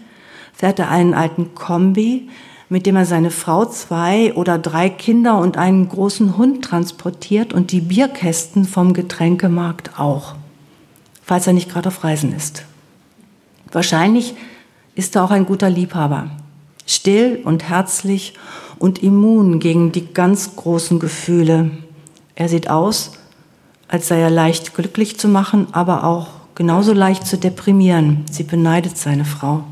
fährt 0.54 0.80
er 0.80 0.90
einen 0.90 1.14
alten 1.14 1.56
Kombi, 1.56 2.30
mit 2.70 2.86
dem 2.86 2.96
er 2.96 3.06
seine 3.06 3.32
Frau, 3.32 3.66
zwei 3.66 4.34
oder 4.34 4.58
drei 4.58 4.90
Kinder 4.90 5.38
und 5.38 5.58
einen 5.58 5.90
großen 5.90 6.38
Hund 6.38 6.66
transportiert 6.66 7.54
und 7.54 7.72
die 7.72 7.82
Bierkästen 7.82 8.66
vom 8.66 8.94
Getränkemarkt 8.94 10.00
auch, 10.00 10.36
falls 11.22 11.48
er 11.48 11.54
nicht 11.54 11.70
gerade 11.70 11.90
auf 11.90 12.04
Reisen 12.04 12.36
ist. 12.36 12.66
Wahrscheinlich 13.72 14.36
ist 14.96 15.16
er 15.16 15.24
auch 15.24 15.32
ein 15.32 15.46
guter 15.46 15.70
Liebhaber, 15.70 16.30
still 16.86 17.42
und 17.44 17.70
herzlich 17.70 18.34
und 18.80 19.02
immun 19.02 19.60
gegen 19.60 19.92
die 19.92 20.14
ganz 20.14 20.56
großen 20.56 21.00
Gefühle. 21.00 21.72
Er 22.36 22.50
sieht 22.50 22.69
aus, 22.69 23.12
als 23.88 24.08
sei 24.08 24.19
er 24.19 24.32
leicht 24.32 24.74
glücklich 24.74 25.19
zu 25.19 25.28
machen, 25.28 25.67
aber 25.72 26.04
auch 26.04 26.28
genauso 26.56 26.93
leicht 26.93 27.28
zu 27.28 27.38
deprimieren. 27.38 28.26
Sie 28.32 28.43
beneidet 28.43 28.98
seine 28.98 29.26
Frau. 29.26 29.63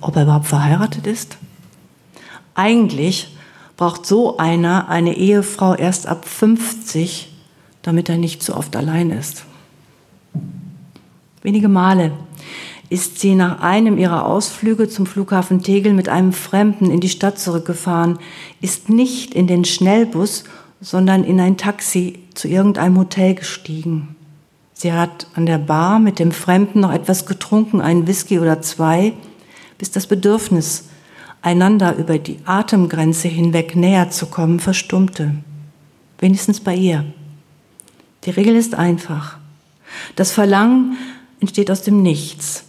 Ob 0.00 0.16
er 0.16 0.22
überhaupt 0.22 0.46
verheiratet 0.46 1.06
ist? 1.06 1.36
Eigentlich 2.54 3.36
braucht 3.76 4.06
so 4.06 4.38
einer 4.38 4.88
eine 4.88 5.16
Ehefrau 5.16 5.74
erst 5.74 6.06
ab 6.06 6.26
50, 6.26 7.30
damit 7.82 8.08
er 8.08 8.18
nicht 8.18 8.42
zu 8.42 8.56
oft 8.56 8.76
allein 8.76 9.10
ist. 9.10 9.44
Wenige 11.42 11.68
Male 11.68 12.12
ist 12.90 13.20
sie 13.20 13.34
nach 13.34 13.60
einem 13.60 13.96
ihrer 13.96 14.26
Ausflüge 14.26 14.88
zum 14.88 15.06
Flughafen 15.06 15.62
Tegel 15.62 15.92
mit 15.94 16.08
einem 16.08 16.32
Fremden 16.32 16.90
in 16.90 17.00
die 17.00 17.08
Stadt 17.08 17.38
zurückgefahren, 17.38 18.18
ist 18.60 18.88
nicht 18.88 19.32
in 19.32 19.46
den 19.46 19.64
Schnellbus, 19.64 20.44
sondern 20.80 21.24
in 21.24 21.40
ein 21.40 21.56
Taxi 21.56 22.20
zu 22.34 22.48
irgendeinem 22.48 22.98
Hotel 22.98 23.34
gestiegen. 23.34 24.16
Sie 24.72 24.92
hat 24.92 25.26
an 25.34 25.44
der 25.44 25.58
Bar 25.58 25.98
mit 25.98 26.18
dem 26.18 26.32
Fremden 26.32 26.80
noch 26.80 26.92
etwas 26.92 27.26
getrunken, 27.26 27.80
einen 27.80 28.06
Whisky 28.06 28.38
oder 28.38 28.62
zwei, 28.62 29.12
bis 29.76 29.90
das 29.90 30.06
Bedürfnis 30.06 30.84
einander 31.42 31.96
über 31.96 32.18
die 32.18 32.38
Atemgrenze 32.46 33.28
hinweg 33.28 33.76
näher 33.76 34.10
zu 34.10 34.26
kommen, 34.26 34.60
verstummte. 34.60 35.34
Wenigstens 36.18 36.60
bei 36.60 36.74
ihr. 36.74 37.04
Die 38.24 38.30
Regel 38.30 38.56
ist 38.56 38.74
einfach. 38.74 39.38
Das 40.16 40.32
Verlangen 40.32 40.96
entsteht 41.40 41.70
aus 41.70 41.82
dem 41.82 42.02
Nichts. 42.02 42.64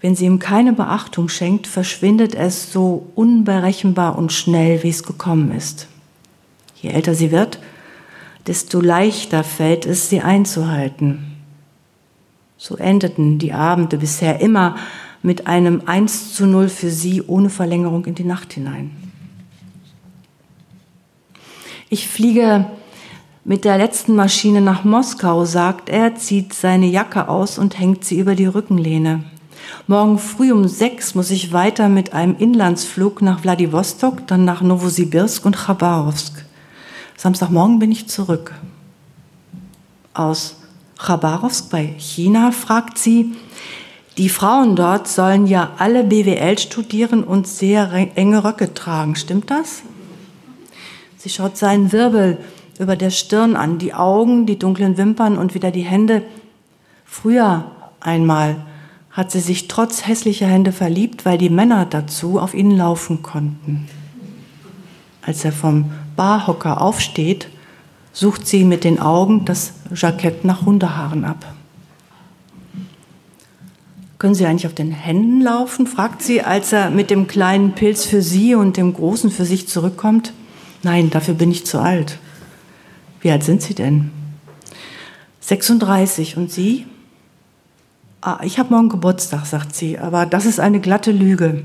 Wenn 0.00 0.16
sie 0.16 0.26
ihm 0.26 0.38
keine 0.38 0.72
Beachtung 0.72 1.28
schenkt, 1.28 1.66
verschwindet 1.66 2.34
es 2.34 2.72
so 2.72 3.10
unberechenbar 3.14 4.16
und 4.16 4.32
schnell, 4.32 4.82
wie 4.82 4.88
es 4.88 5.02
gekommen 5.02 5.52
ist. 5.52 5.88
Je 6.82 6.90
älter 6.90 7.14
sie 7.14 7.30
wird, 7.30 7.58
desto 8.46 8.80
leichter 8.80 9.44
fällt 9.44 9.86
es, 9.86 10.08
sie 10.08 10.20
einzuhalten. 10.20 11.36
So 12.56 12.76
endeten 12.76 13.38
die 13.38 13.52
Abende 13.52 13.98
bisher 13.98 14.40
immer 14.40 14.76
mit 15.22 15.46
einem 15.46 15.82
1 15.86 16.34
zu 16.34 16.46
0 16.46 16.68
für 16.68 16.90
sie 16.90 17.22
ohne 17.22 17.50
Verlängerung 17.50 18.06
in 18.06 18.14
die 18.14 18.24
Nacht 18.24 18.52
hinein. 18.52 18.90
Ich 21.88 22.08
fliege 22.08 22.66
mit 23.44 23.64
der 23.64 23.78
letzten 23.78 24.14
Maschine 24.14 24.60
nach 24.60 24.84
Moskau, 24.84 25.44
sagt 25.44 25.88
er, 25.88 26.14
zieht 26.14 26.54
seine 26.54 26.86
Jacke 26.86 27.28
aus 27.28 27.58
und 27.58 27.78
hängt 27.78 28.04
sie 28.04 28.18
über 28.18 28.34
die 28.34 28.46
Rückenlehne. 28.46 29.24
Morgen 29.86 30.18
früh 30.18 30.52
um 30.52 30.68
sechs 30.68 31.14
muss 31.14 31.30
ich 31.30 31.52
weiter 31.52 31.88
mit 31.88 32.12
einem 32.12 32.36
Inlandsflug 32.36 33.22
nach 33.22 33.42
Wladiwostok, 33.42 34.26
dann 34.26 34.44
nach 34.44 34.62
Novosibirsk 34.62 35.44
und 35.44 35.56
Chabarovsk. 35.56 36.44
Samstagmorgen 37.20 37.78
bin 37.78 37.92
ich 37.92 38.08
zurück. 38.08 38.54
Aus 40.14 40.56
Chabarovsk 40.98 41.68
bei 41.68 41.94
China 41.98 42.50
fragt 42.50 42.96
sie, 42.96 43.34
die 44.16 44.30
Frauen 44.30 44.74
dort 44.74 45.06
sollen 45.06 45.46
ja 45.46 45.72
alle 45.76 46.02
BWL 46.02 46.58
studieren 46.58 47.22
und 47.22 47.46
sehr 47.46 47.92
enge 48.14 48.42
Röcke 48.42 48.72
tragen. 48.72 49.16
Stimmt 49.16 49.50
das? 49.50 49.82
Sie 51.18 51.28
schaut 51.28 51.58
seinen 51.58 51.92
Wirbel 51.92 52.38
über 52.78 52.96
der 52.96 53.10
Stirn 53.10 53.54
an, 53.54 53.76
die 53.76 53.92
Augen, 53.92 54.46
die 54.46 54.58
dunklen 54.58 54.96
Wimpern 54.96 55.36
und 55.36 55.52
wieder 55.52 55.70
die 55.70 55.82
Hände. 55.82 56.22
Früher 57.04 57.70
einmal 58.00 58.64
hat 59.10 59.30
sie 59.30 59.40
sich 59.40 59.68
trotz 59.68 60.06
hässlicher 60.06 60.46
Hände 60.46 60.72
verliebt, 60.72 61.26
weil 61.26 61.36
die 61.36 61.50
Männer 61.50 61.84
dazu 61.84 62.38
auf 62.38 62.54
ihnen 62.54 62.78
laufen 62.78 63.22
konnten. 63.22 63.90
Als 65.20 65.44
er 65.44 65.52
vom 65.52 65.92
Barhocker 66.20 66.82
aufsteht, 66.82 67.48
sucht 68.12 68.46
sie 68.46 68.64
mit 68.64 68.84
den 68.84 68.98
Augen 68.98 69.46
das 69.46 69.72
Jackett 69.94 70.44
nach 70.44 70.66
Hundehaaren 70.66 71.24
ab. 71.24 71.54
Können 74.18 74.34
Sie 74.34 74.44
eigentlich 74.44 74.66
auf 74.66 74.74
den 74.74 74.92
Händen 74.92 75.40
laufen? 75.40 75.86
fragt 75.86 76.20
sie, 76.20 76.42
als 76.42 76.72
er 76.72 76.90
mit 76.90 77.08
dem 77.08 77.26
kleinen 77.26 77.72
Pilz 77.72 78.04
für 78.04 78.20
sie 78.20 78.54
und 78.54 78.76
dem 78.76 78.92
großen 78.92 79.30
für 79.30 79.46
sich 79.46 79.66
zurückkommt. 79.66 80.34
Nein, 80.82 81.08
dafür 81.08 81.32
bin 81.32 81.50
ich 81.50 81.64
zu 81.64 81.78
alt. 81.78 82.18
Wie 83.22 83.30
alt 83.30 83.42
sind 83.42 83.62
Sie 83.62 83.74
denn? 83.74 84.10
36. 85.40 86.36
Und 86.36 86.52
Sie? 86.52 86.84
Ah, 88.20 88.40
ich 88.42 88.58
habe 88.58 88.74
morgen 88.74 88.90
Geburtstag, 88.90 89.46
sagt 89.46 89.74
sie, 89.74 89.98
aber 89.98 90.26
das 90.26 90.44
ist 90.44 90.60
eine 90.60 90.80
glatte 90.80 91.12
Lüge. 91.12 91.62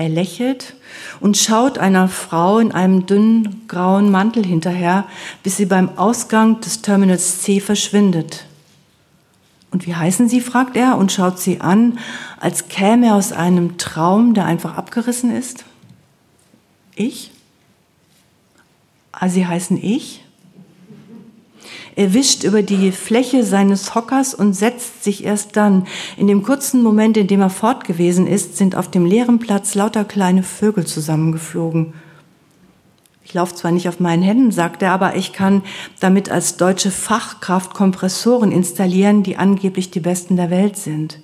Er 0.00 0.08
lächelt 0.08 0.76
und 1.20 1.36
schaut 1.36 1.76
einer 1.76 2.08
Frau 2.08 2.58
in 2.58 2.72
einem 2.72 3.04
dünnen 3.04 3.66
grauen 3.68 4.10
Mantel 4.10 4.46
hinterher, 4.46 5.04
bis 5.42 5.58
sie 5.58 5.66
beim 5.66 5.98
Ausgang 5.98 6.58
des 6.62 6.80
Terminals 6.80 7.42
C 7.42 7.60
verschwindet. 7.60 8.46
Und 9.70 9.86
wie 9.86 9.94
heißen 9.94 10.26
Sie? 10.26 10.40
fragt 10.40 10.74
er 10.74 10.96
und 10.96 11.12
schaut 11.12 11.38
sie 11.38 11.60
an, 11.60 11.98
als 12.40 12.68
käme 12.68 13.08
er 13.08 13.14
aus 13.14 13.32
einem 13.32 13.76
Traum, 13.76 14.32
der 14.32 14.46
einfach 14.46 14.78
abgerissen 14.78 15.36
ist. 15.36 15.66
Ich? 16.94 17.30
Ah, 19.12 19.28
Sie 19.28 19.46
heißen 19.46 19.76
ich? 19.84 20.24
Er 22.00 22.14
wischt 22.14 22.44
über 22.44 22.62
die 22.62 22.92
Fläche 22.92 23.44
seines 23.44 23.94
Hockers 23.94 24.32
und 24.32 24.54
setzt 24.54 25.04
sich 25.04 25.22
erst 25.22 25.54
dann. 25.58 25.86
In 26.16 26.28
dem 26.28 26.42
kurzen 26.42 26.82
Moment, 26.82 27.18
in 27.18 27.26
dem 27.26 27.42
er 27.42 27.50
fort 27.50 27.84
gewesen 27.84 28.26
ist, 28.26 28.56
sind 28.56 28.74
auf 28.74 28.90
dem 28.90 29.04
leeren 29.04 29.38
Platz 29.38 29.74
lauter 29.74 30.06
kleine 30.06 30.42
Vögel 30.42 30.86
zusammengeflogen. 30.86 31.92
Ich 33.22 33.34
laufe 33.34 33.54
zwar 33.54 33.70
nicht 33.70 33.86
auf 33.86 34.00
meinen 34.00 34.22
Händen, 34.22 34.50
sagt 34.50 34.80
er, 34.80 34.92
aber 34.92 35.14
ich 35.16 35.34
kann 35.34 35.60
damit 36.00 36.30
als 36.30 36.56
deutsche 36.56 36.90
Fachkraft 36.90 37.74
Kompressoren 37.74 38.50
installieren, 38.50 39.22
die 39.22 39.36
angeblich 39.36 39.90
die 39.90 40.00
besten 40.00 40.36
der 40.36 40.48
Welt 40.48 40.78
sind. 40.78 41.18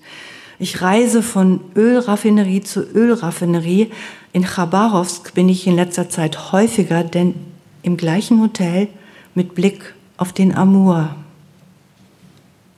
Ich 0.59 0.83
reise 0.83 1.23
von 1.23 1.61
Ölraffinerie 1.75 2.61
zu 2.61 2.83
Ölraffinerie. 2.83 3.93
In 4.35 4.45
Chabarovsk 4.45 5.33
bin 5.33 5.49
ich 5.49 5.67
in 5.67 5.75
letzter 5.75 6.11
Zeit 6.11 6.53
häufiger, 6.53 7.03
denn 7.03 7.35
im 7.81 7.97
gleichen 7.97 8.43
Hotel 8.43 8.89
mit 9.35 9.55
Blick 9.55 9.96
auf 10.17 10.33
den 10.33 10.55
Amur. 10.55 11.15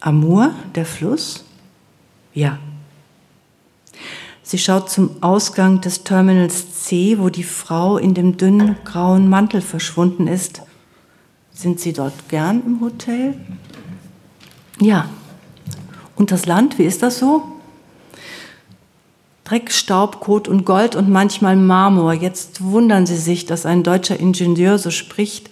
Amur, 0.01 0.53
der 0.74 0.87
Fluss? 0.87 1.44
Ja. 2.35 2.59
Sie 4.42 4.59
schaut 4.59 4.88
zum 4.88 5.22
Ausgang 5.22 5.81
des 5.81 6.05
Terminals 6.05 6.85
C, 6.85 7.18
wo 7.18 7.29
die 7.29 7.42
Frau 7.42 7.98
in 7.98 8.14
dem 8.14 8.37
dünnen 8.37 8.77
grauen 8.85 9.29
Mantel 9.29 9.61
verschwunden 9.61 10.27
ist. 10.27 10.62
Sind 11.53 11.81
Sie 11.81 11.92
dort 11.92 12.29
gern 12.29 12.62
im 12.64 12.81
Hotel? 12.81 13.35
Ja. 14.81 15.09
Und 16.16 16.31
das 16.31 16.46
Land, 16.46 16.79
wie 16.79 16.85
ist 16.85 17.03
das 17.03 17.18
so? 17.18 17.42
Dreck, 19.44 19.72
Staub, 19.72 20.20
Kot 20.20 20.46
und 20.46 20.64
Gold 20.64 20.94
und 20.94 21.09
manchmal 21.09 21.57
Marmor. 21.57 22.12
Jetzt 22.12 22.62
wundern 22.62 23.07
Sie 23.07 23.16
sich, 23.16 23.46
dass 23.46 23.66
ein 23.66 23.83
deutscher 23.83 24.18
Ingenieur 24.18 24.79
so 24.79 24.90
spricht. 24.90 25.51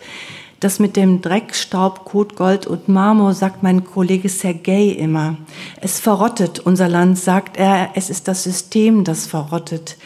Das 0.61 0.79
mit 0.79 0.97
dem 0.97 1.21
Dreck, 1.21 1.55
Staub, 1.55 2.07
Kot, 2.07 2.35
Gold 2.35 2.67
und 2.67 2.89
Marmor 2.89 3.35
sagt 3.35 3.63
mein 3.63 3.85
Kollege 3.85 4.31
Sergei 4.31 4.87
immer. 4.87 5.37
Es 5.83 6.01
verrottet 6.01 6.61
unser 6.61 6.89
Land, 6.89 7.19
sagt 7.19 7.59
er. 7.59 7.91
Es 7.95 8.09
ist 8.09 8.27
das 8.27 8.43
System, 8.43 9.05
das 9.05 9.27
verrottet. 9.27 9.99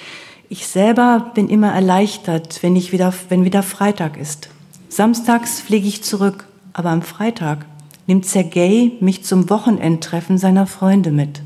Ich 0.48 0.66
selber 0.66 1.30
bin 1.34 1.48
immer 1.48 1.72
erleichtert, 1.72 2.62
wenn, 2.62 2.74
ich 2.74 2.90
wieder, 2.90 3.14
wenn 3.28 3.44
wieder 3.44 3.62
Freitag 3.62 4.16
ist. 4.16 4.48
Samstags 4.88 5.60
fliege 5.60 5.86
ich 5.86 6.02
zurück, 6.02 6.48
aber 6.72 6.90
am 6.90 7.02
Freitag 7.02 7.66
nimmt 8.08 8.26
Sergei 8.26 8.90
mich 8.98 9.22
zum 9.22 9.48
Wochenendtreffen 9.50 10.36
seiner 10.36 10.66
Freunde 10.66 11.12
mit. 11.12 11.42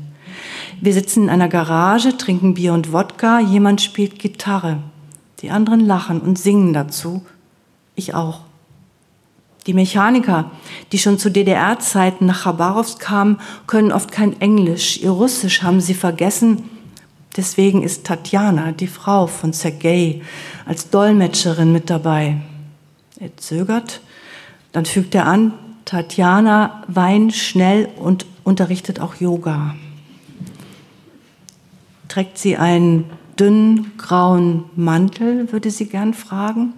Wir 0.81 0.93
sitzen 0.93 1.25
in 1.25 1.29
einer 1.29 1.47
Garage, 1.47 2.17
trinken 2.17 2.55
Bier 2.55 2.73
und 2.73 2.91
Wodka, 2.91 3.39
jemand 3.39 3.81
spielt 3.81 4.17
Gitarre. 4.17 4.79
Die 5.41 5.51
anderen 5.51 5.81
lachen 5.81 6.21
und 6.21 6.39
singen 6.39 6.73
dazu. 6.73 7.23
Ich 7.93 8.15
auch. 8.15 8.44
Die 9.67 9.73
Mechaniker, 9.73 10.51
die 10.91 10.99
schon 10.99 11.17
zu 11.17 11.31
DDR-Zeiten 11.31 12.25
nach 12.27 12.43
Chabarowsk 12.43 12.99
kamen, 12.99 13.39
können 13.65 13.91
oft 13.91 14.11
kein 14.11 14.39
Englisch. 14.39 15.01
Ihr 15.01 15.09
Russisch 15.09 15.63
haben 15.63 15.81
sie 15.81 15.95
vergessen. 15.95 16.69
Deswegen 17.35 17.81
ist 17.81 18.05
Tatjana, 18.05 18.71
die 18.71 18.87
Frau 18.87 19.27
von 19.27 19.53
Sergei, 19.53 20.21
als 20.65 20.89
Dolmetscherin 20.89 21.71
mit 21.71 21.89
dabei. 21.89 22.37
Er 23.19 23.35
zögert, 23.37 24.01
dann 24.71 24.85
fügt 24.85 25.15
er 25.15 25.25
an, 25.25 25.53
Tatjana 25.85 26.83
weint 26.87 27.33
schnell 27.33 27.89
und 27.97 28.25
unterrichtet 28.43 28.99
auch 28.99 29.15
Yoga. 29.15 29.75
Trägt 32.07 32.37
sie 32.37 32.55
einen 32.55 33.05
dünnen 33.39 33.93
grauen 33.97 34.65
Mantel, 34.75 35.51
würde 35.51 35.71
sie 35.71 35.87
gern 35.87 36.13
fragen. 36.13 36.73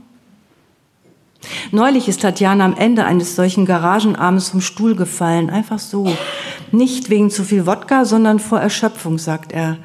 Neulich 1.71 2.08
ist 2.08 2.21
Tatjana 2.21 2.65
am 2.65 2.76
Ende 2.76 3.06
eines 3.06 3.36
solchen 3.36 3.65
Garagenabends 3.65 4.50
vom 4.50 4.62
Stuhl 4.62 4.95
gefallen, 4.95 5.50
einfach 5.50 5.80
so. 5.80 6.12
Nicht 6.71 7.10
wegen 7.10 7.30
zu 7.30 7.43
viel 7.43 7.65
Wodka, 7.65 8.06
sondern 8.06 8.39
vor 8.39 8.60
Erschöpfung, 8.60 9.17
sagt 9.17 9.52
er. 9.52 9.78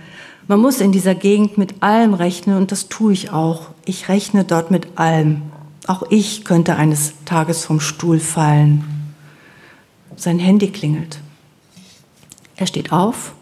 Man 0.49 0.61
muss 0.61 0.81
in 0.81 0.93
dieser 0.93 1.15
Gegend 1.15 1.59
mit 1.59 1.83
allem 1.83 2.15
rechnen 2.15 2.57
und 2.57 2.73
das 2.73 2.89
tue 2.89 3.13
ich 3.13 3.31
auch. 3.31 3.69
Ich 3.85 4.09
rechne 4.09 4.45
dort 4.45 4.71
mit 4.71 4.99
allem. 4.99 5.43
Auch 5.87 6.05
ich 6.11 6.45
könnte 6.45 6.77
eines 6.77 7.15
Tages 7.25 7.65
vom 7.65 7.81
Stuhl 7.81 8.21
fallen. 8.21 8.85
Sein 10.17 10.39
Handy 10.39 10.69
klingelt. 10.69 11.21
Er 12.57 12.67
steht 12.67 12.93
auf 12.93 13.35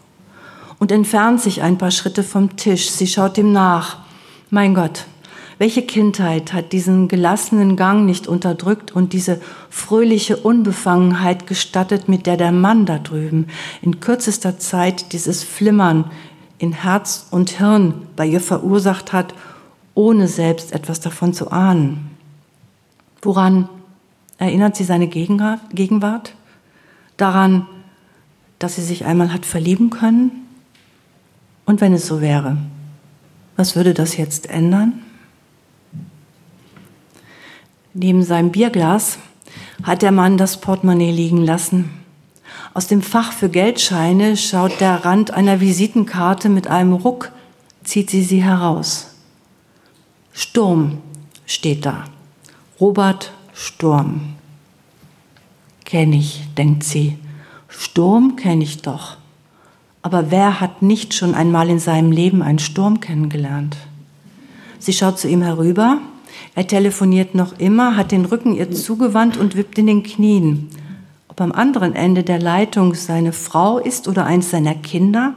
und 0.79 0.91
entfernt 0.91 1.41
sich 1.41 1.61
ein 1.61 1.77
paar 1.77 1.91
Schritte 1.91 2.23
vom 2.23 2.55
Tisch. 2.55 2.89
Sie 2.89 3.07
schaut 3.07 3.37
ihm 3.37 3.51
nach. 3.51 3.97
Mein 4.49 4.73
Gott, 4.73 5.05
welche 5.61 5.83
Kindheit 5.83 6.53
hat 6.53 6.71
diesen 6.71 7.07
gelassenen 7.07 7.75
Gang 7.75 8.07
nicht 8.07 8.25
unterdrückt 8.25 8.91
und 8.95 9.13
diese 9.13 9.39
fröhliche 9.69 10.37
Unbefangenheit 10.37 11.45
gestattet, 11.45 12.09
mit 12.09 12.25
der 12.25 12.35
der 12.35 12.51
Mann 12.51 12.87
da 12.87 12.97
drüben 12.97 13.45
in 13.83 13.99
kürzester 13.99 14.57
Zeit 14.57 15.13
dieses 15.13 15.43
Flimmern 15.43 16.09
in 16.57 16.71
Herz 16.71 17.27
und 17.29 17.51
Hirn 17.51 17.93
bei 18.15 18.25
ihr 18.25 18.41
verursacht 18.41 19.13
hat, 19.13 19.35
ohne 19.93 20.27
selbst 20.27 20.71
etwas 20.73 20.99
davon 20.99 21.31
zu 21.31 21.51
ahnen? 21.51 22.09
Woran 23.21 23.69
erinnert 24.39 24.75
sie 24.75 24.83
seine 24.83 25.09
Gegenwart? 25.09 26.33
Daran, 27.17 27.67
dass 28.57 28.77
sie 28.77 28.81
sich 28.81 29.05
einmal 29.05 29.31
hat 29.31 29.45
verlieben 29.45 29.91
können? 29.91 30.31
Und 31.67 31.81
wenn 31.81 31.93
es 31.93 32.07
so 32.07 32.19
wäre, 32.19 32.57
was 33.57 33.75
würde 33.75 33.93
das 33.93 34.17
jetzt 34.17 34.49
ändern? 34.49 35.03
Neben 37.93 38.23
seinem 38.23 38.51
Bierglas 38.51 39.19
hat 39.83 40.01
der 40.01 40.11
Mann 40.11 40.37
das 40.37 40.61
Portemonnaie 40.61 41.11
liegen 41.11 41.43
lassen. 41.43 41.89
Aus 42.73 42.87
dem 42.87 43.01
Fach 43.01 43.33
für 43.33 43.49
Geldscheine 43.49 44.37
schaut 44.37 44.79
der 44.79 45.03
Rand 45.03 45.31
einer 45.31 45.59
Visitenkarte 45.59 46.47
mit 46.47 46.67
einem 46.67 46.93
Ruck, 46.93 47.31
zieht 47.83 48.09
sie 48.09 48.23
sie 48.23 48.41
heraus. 48.41 49.15
Sturm 50.31 50.99
steht 51.45 51.85
da. 51.85 52.05
Robert 52.79 53.33
Sturm. 53.53 54.35
Kenn 55.83 56.13
ich, 56.13 56.43
denkt 56.57 56.85
sie. 56.85 57.17
Sturm 57.67 58.37
kenne 58.37 58.63
ich 58.63 58.81
doch. 58.81 59.17
Aber 60.01 60.31
wer 60.31 60.61
hat 60.61 60.81
nicht 60.81 61.13
schon 61.13 61.35
einmal 61.35 61.69
in 61.69 61.79
seinem 61.79 62.13
Leben 62.13 62.41
einen 62.41 62.59
Sturm 62.59 63.01
kennengelernt? 63.01 63.75
Sie 64.79 64.93
schaut 64.93 65.19
zu 65.19 65.27
ihm 65.27 65.41
herüber 65.41 65.99
er 66.53 66.67
telefoniert 66.67 67.33
noch 67.33 67.57
immer, 67.59 67.95
hat 67.95 68.11
den 68.11 68.25
Rücken 68.25 68.55
ihr 68.55 68.71
zugewandt 68.71 69.37
und 69.37 69.55
wippt 69.55 69.77
in 69.77 69.87
den 69.87 70.03
Knien. 70.03 70.69
Ob 71.29 71.39
am 71.39 71.53
anderen 71.53 71.95
Ende 71.95 72.23
der 72.23 72.39
Leitung 72.39 72.93
seine 72.93 73.31
Frau 73.31 73.77
ist 73.77 74.07
oder 74.07 74.25
eins 74.25 74.49
seiner 74.49 74.75
Kinder? 74.75 75.33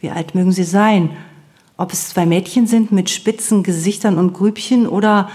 Wie 0.00 0.10
alt 0.10 0.34
mögen 0.34 0.52
sie 0.52 0.64
sein? 0.64 1.10
Ob 1.76 1.92
es 1.92 2.08
zwei 2.08 2.24
Mädchen 2.24 2.66
sind 2.66 2.92
mit 2.92 3.10
spitzen 3.10 3.62
Gesichtern 3.62 4.16
und 4.16 4.32
Grübchen 4.32 4.86
oder 4.86 5.28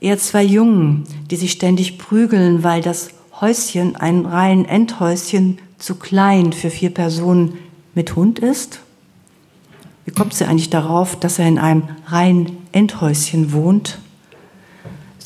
eher 0.00 0.18
zwei 0.18 0.42
Jungen, 0.42 1.04
die 1.30 1.36
sich 1.36 1.52
ständig 1.52 1.98
prügeln, 1.98 2.62
weil 2.62 2.82
das 2.82 3.10
Häuschen, 3.40 3.96
ein 3.96 4.26
rein 4.26 4.64
Endhäuschen, 4.64 5.58
zu 5.78 5.94
klein 5.94 6.52
für 6.52 6.70
vier 6.70 6.90
Personen 6.90 7.54
mit 7.94 8.16
Hund 8.16 8.38
ist? 8.38 8.80
Wie 10.04 10.10
kommt 10.10 10.34
sie 10.34 10.44
eigentlich 10.44 10.70
darauf, 10.70 11.18
dass 11.18 11.38
er 11.38 11.48
in 11.48 11.58
einem 11.58 11.84
rein 12.06 12.50
Endhäuschen 12.72 13.52
wohnt? 13.52 13.98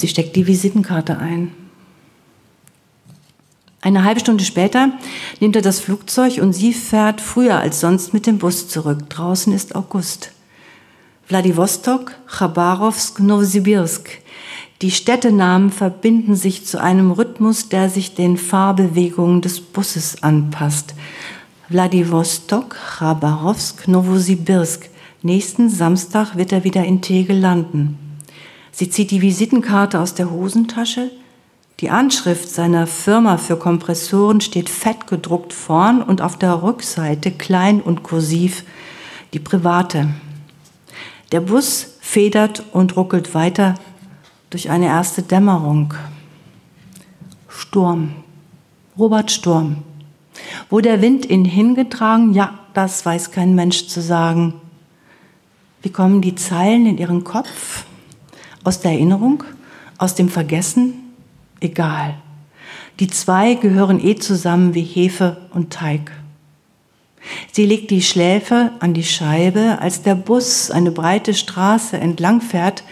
Sie 0.03 0.09
steckt 0.09 0.35
die 0.35 0.49
Visitenkarte 0.49 1.17
ein. 1.19 1.53
Eine 3.83 4.03
halbe 4.03 4.19
Stunde 4.19 4.43
später 4.43 4.91
nimmt 5.39 5.55
er 5.55 5.63
das 5.63 5.79
Flugzeug 5.79 6.39
und 6.39 6.55
sie 6.55 6.73
fährt 6.73 7.21
früher 7.21 7.61
als 7.61 7.79
sonst 7.79 8.13
mit 8.13 8.27
dem 8.27 8.39
Bus 8.39 8.67
zurück. 8.67 9.09
Draußen 9.09 9.53
ist 9.53 9.77
August. 9.77 10.33
Wladiwostok, 11.29 12.17
Chabarovsk, 12.27 13.21
Novosibirsk. 13.21 14.11
Die 14.81 14.91
Städtenamen 14.91 15.71
verbinden 15.71 16.35
sich 16.35 16.67
zu 16.67 16.81
einem 16.81 17.13
Rhythmus, 17.13 17.69
der 17.69 17.89
sich 17.89 18.17
den 18.17 18.37
Fahrbewegungen 18.39 19.41
des 19.41 19.61
Busses 19.61 20.25
anpasst. 20.25 20.97
Wladiwostok, 21.69 22.75
Chabarovsk, 22.99 23.87
Novosibirsk. 23.87 24.91
Nächsten 25.23 25.71
Samstag 25.71 26.35
wird 26.35 26.51
er 26.51 26.65
wieder 26.65 26.85
in 26.85 27.03
Tegel 27.03 27.39
landen. 27.39 28.02
Sie 28.73 28.89
zieht 28.89 29.11
die 29.11 29.21
Visitenkarte 29.21 30.01
aus 30.01 30.15
der 30.15 30.31
Hosentasche. 30.31 31.11
Die 31.81 31.91
Anschrift 31.91 32.49
seiner 32.49 32.87
Firma 32.87 33.37
für 33.37 33.57
Kompressoren 33.57 34.41
steht 34.41 34.71
fett 34.71 35.07
gedruckt 35.07 35.53
vorn 35.53 36.03
und 36.03 36.23
auf 36.23 36.39
der 36.39 36.63
Rückseite 36.63 37.31
klein 37.31 37.83
und 37.83 38.03
kursiv 38.03 38.65
die 39.35 39.41
private. 39.41 40.09
Der 41.33 41.41
Bus 41.41 41.97
federt 42.01 42.65
und 42.73 42.97
ruckelt 42.97 43.35
weiter 43.35 43.75
durch 44.51 44.71
eine 44.71 44.87
erste 44.87 45.23
Dämmerung. 45.23 45.95
Sturm. 47.49 48.13
Robert 48.99 49.31
Sturm. 49.31 49.79
Wo 50.71 50.81
der 50.81 51.03
Wind 51.03 51.29
ihn 51.29 51.45
hingetragen, 51.45 52.33
ja, 52.33 52.59
das 52.75 53.05
weiß 53.05 53.31
kein 53.31 53.55
Mensch 53.55 53.87
zu 53.89 54.01
sagen. 54.01 54.55
Wie 55.83 55.91
kommen 55.91 56.23
die 56.23 56.35
Zeilen 56.35 56.87
in 56.87 56.99
ihren 56.99 57.25
Kopf? 57.25 57.85
Aus 58.65 58.81
der 58.81 58.93
Erinnerung? 58.93 59.43
Aus 59.99 60.15
dem 60.15 60.29
Vergessen? 60.29 60.95
Egal. 61.61 62.15
Die 63.01 63.09
zwei 63.09 63.55
gehören 63.55 64.05
eh 64.05 64.17
zusammen 64.17 64.75
wie 64.75 64.83
Hefe 64.83 65.39
und 65.53 65.73
Teig. 65.73 66.13
Sie 67.53 67.67
legt 67.67 67.91
die 67.91 68.03
Schläfe 68.03 68.73
an 68.81 68.95
die 68.95 69.05
Scheibe, 69.05 69.79
als 69.81 70.03
der 70.03 70.15
Bus 70.15 70.71
eine 70.71 70.91
breite 70.91 71.35
Straße 71.35 71.97
entlang 71.97 72.41
fährt, 72.41 72.85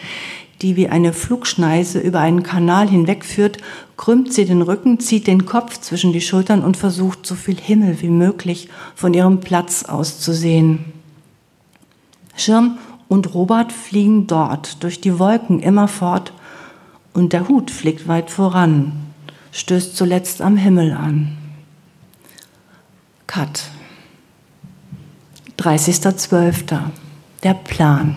die 0.62 0.76
wie 0.76 0.88
eine 0.88 1.12
Flugschneise 1.12 1.98
über 1.98 2.20
einen 2.20 2.42
Kanal 2.42 2.88
hinwegführt, 2.88 3.59
krümmt 3.96 4.33
sie 4.33 4.44
den 4.44 4.62
Rücken, 4.62 5.00
zieht 5.00 5.26
den 5.26 5.46
Kopf 5.46 5.78
zwischen 5.78 6.12
die 6.12 6.20
Schultern 6.20 6.62
und 6.62 6.76
versucht, 6.76 7.26
so 7.26 7.35
viel 7.35 7.59
Himmel 7.59 8.00
wie 8.02 8.09
möglich 8.09 8.68
von 8.94 9.14
ihrem 9.14 9.40
Platz 9.40 9.85
aus 9.85 10.20
zu 10.20 10.33
sehen. 10.33 10.92
Schirm 12.37 12.78
und 13.11 13.35
Robert 13.35 13.73
fliegen 13.73 14.29
dort 14.29 14.85
durch 14.85 15.01
die 15.01 15.18
Wolken 15.18 15.59
immerfort 15.59 16.33
und 17.12 17.33
der 17.33 17.49
Hut 17.49 17.73
fliegt 17.73 18.07
weit 18.07 18.31
voran, 18.31 18.92
stößt 19.51 19.96
zuletzt 19.96 20.40
am 20.40 20.57
Himmel 20.57 20.92
an. 20.92 21.37
Cut. 23.27 23.64
30.12. 25.59 26.79
Der 27.42 27.55
Plan. 27.55 28.16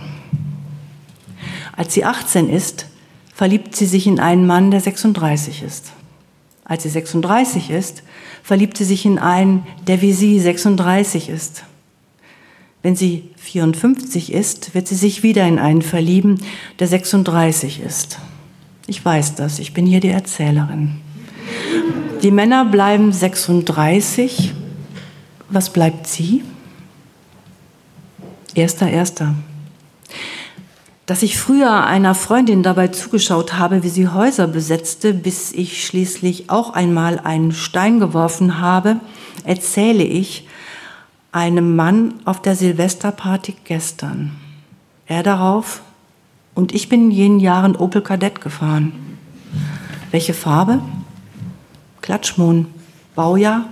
Als 1.75 1.95
sie 1.95 2.05
18 2.05 2.47
ist, 2.47 2.85
verliebt 3.33 3.75
sie 3.75 3.87
sich 3.87 4.05
in 4.05 4.19
einen 4.19 4.45
Mann, 4.45 4.69
der 4.69 4.79
36 4.79 5.63
ist. 5.63 5.91
Als 6.65 6.83
sie 6.83 6.89
36 6.89 7.71
ist, 7.71 8.03
verliebt 8.43 8.77
sie 8.77 8.85
sich 8.85 9.05
in 9.05 9.17
einen, 9.17 9.65
der 9.87 10.01
wie 10.01 10.13
sie 10.13 10.39
36 10.39 11.29
ist. 11.29 11.63
Wenn 12.83 12.95
sie 12.95 13.29
54 13.37 14.31
ist, 14.31 14.75
wird 14.75 14.87
sie 14.87 14.95
sich 14.95 15.23
wieder 15.23 15.47
in 15.47 15.57
einen 15.57 15.81
verlieben, 15.81 16.39
der 16.79 16.87
36 16.87 17.81
ist. 17.81 18.19
Ich 18.85 19.03
weiß 19.03 19.35
das, 19.35 19.57
ich 19.57 19.73
bin 19.73 19.85
hier 19.85 20.01
die 20.01 20.09
Erzählerin. 20.09 21.01
Die 22.21 22.31
Männer 22.31 22.65
bleiben 22.65 23.11
36. 23.11 24.53
Was 25.49 25.71
bleibt 25.71 26.07
sie? 26.07 26.43
Erster, 28.53 28.89
erster 28.89 29.33
dass 31.05 31.21
ich 31.21 31.37
früher 31.37 31.85
einer 31.85 32.15
Freundin 32.15 32.63
dabei 32.63 32.87
zugeschaut 32.87 33.53
habe, 33.53 33.83
wie 33.83 33.89
sie 33.89 34.07
Häuser 34.07 34.47
besetzte, 34.47 35.13
bis 35.13 35.51
ich 35.51 35.85
schließlich 35.85 36.49
auch 36.49 36.73
einmal 36.73 37.19
einen 37.19 37.51
Stein 37.51 37.99
geworfen 37.99 38.61
habe, 38.61 38.99
erzähle 39.43 40.03
ich 40.03 40.47
einem 41.33 41.75
Mann 41.75 42.13
auf 42.25 42.41
der 42.41 42.55
Silvesterparty 42.55 43.55
gestern. 43.65 44.31
Er 45.07 45.23
darauf 45.23 45.81
und 46.53 46.73
ich 46.73 46.87
bin 46.87 47.05
in 47.05 47.11
jenen 47.11 47.39
Jahren 47.39 47.75
Opel 47.75 48.01
Kadett 48.01 48.39
gefahren. 48.39 49.17
Welche 50.11 50.35
Farbe? 50.35 50.79
Klatschmohn. 52.01 52.67
Baujahr 53.15 53.65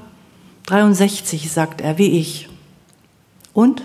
63, 0.66 1.52
sagt 1.52 1.82
er, 1.82 1.98
wie 1.98 2.20
ich. 2.20 2.50
Und? 3.54 3.84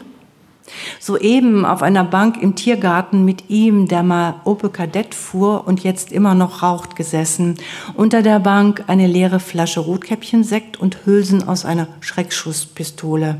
Soeben 0.98 1.64
auf 1.64 1.82
einer 1.82 2.04
Bank 2.04 2.42
im 2.42 2.56
Tiergarten 2.56 3.24
mit 3.24 3.48
ihm, 3.50 3.88
der 3.88 4.02
mal 4.02 4.40
Opel 4.44 4.70
Kadett 4.70 5.14
fuhr 5.14 5.66
und 5.66 5.84
jetzt 5.84 6.12
immer 6.12 6.34
noch 6.34 6.62
raucht, 6.62 6.96
gesessen. 6.96 7.56
Unter 7.94 8.22
der 8.22 8.40
Bank 8.40 8.84
eine 8.86 9.06
leere 9.06 9.38
Flasche 9.38 9.80
Rotkäppchensekt 9.80 10.78
und 10.78 11.06
Hülsen 11.06 11.46
aus 11.46 11.64
einer 11.64 11.88
Schreckschusspistole. 12.00 13.36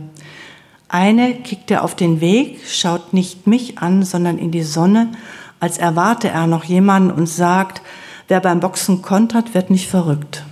Eine 0.89 1.35
kickt 1.35 1.71
er 1.71 1.83
auf 1.83 1.97
den 1.97 2.21
Weg, 2.21 2.61
schaut 2.69 3.13
nicht 3.13 3.47
mich 3.47 3.79
an, 3.79 4.05
sondern 4.05 4.39
in 4.39 4.51
die 4.51 4.63
Sonne, 4.63 5.13
als 5.59 5.79
erwarte 5.79 6.29
er 6.29 6.47
noch 6.47 6.65
jemanden 6.65 7.11
und 7.11 7.27
sagt, 7.27 7.83
wer 8.29 8.41
beim 8.41 8.61
Boxen 8.61 9.03
kontert, 9.03 9.55
wird 9.55 9.71
nicht 9.71 9.89
verrückt. 9.89 10.45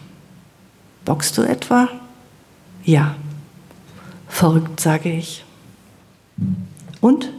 Boxst 1.04 1.38
du 1.38 1.42
etwa? 1.42 1.88
Ja. 2.84 3.14
Verrückt, 4.28 4.80
sage 4.80 5.12
ich. 5.12 5.44
Und 7.00 7.30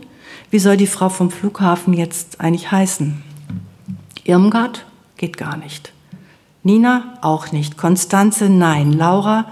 wie 0.52 0.60
soll 0.60 0.78
die 0.78 0.88
Frau 0.88 1.10
vom 1.10 1.32
Flughafen 1.32 1.94
jetzt 1.94 2.40
eigentlich 2.40 2.72
heißen? 2.72 3.22
Irmgard 4.24 4.86
geht 5.18 5.38
gar 5.38 5.58
nicht. 5.58 5.92
Nina 6.64 7.18
auch 7.22 7.52
nicht. 7.52 7.78
Konstanze 7.78 8.50
nein. 8.50 8.94
Laura 8.94 9.46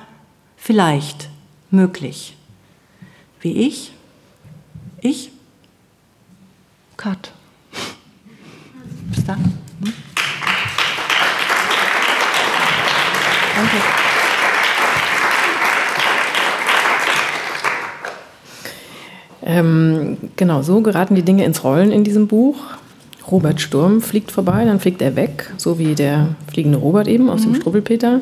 vielleicht. 0.55 1.29
Möglich. 1.69 2.37
Wie 3.43 3.67
ich? 3.67 3.91
Ich? 5.01 5.29
Kat. 6.95 7.33
Bis 9.13 9.25
dann. 9.25 9.43
Hm? 9.81 9.93
Danke. 13.57 13.77
Ähm, 19.45 20.17
genau, 20.37 20.61
so 20.61 20.79
geraten 20.79 21.15
die 21.15 21.23
Dinge 21.23 21.43
ins 21.43 21.65
Rollen 21.65 21.91
in 21.91 22.05
diesem 22.05 22.27
Buch. 22.27 22.55
Robert 23.29 23.59
Sturm 23.59 24.01
fliegt 24.01 24.31
vorbei, 24.31 24.63
dann 24.63 24.79
fliegt 24.79 25.01
er 25.01 25.17
weg, 25.17 25.51
so 25.57 25.77
wie 25.77 25.95
der 25.95 26.37
fliegende 26.49 26.77
Robert 26.77 27.09
eben 27.09 27.29
aus 27.29 27.41
mhm. 27.41 27.51
dem 27.51 27.55
Strubbelpeter. 27.55 28.21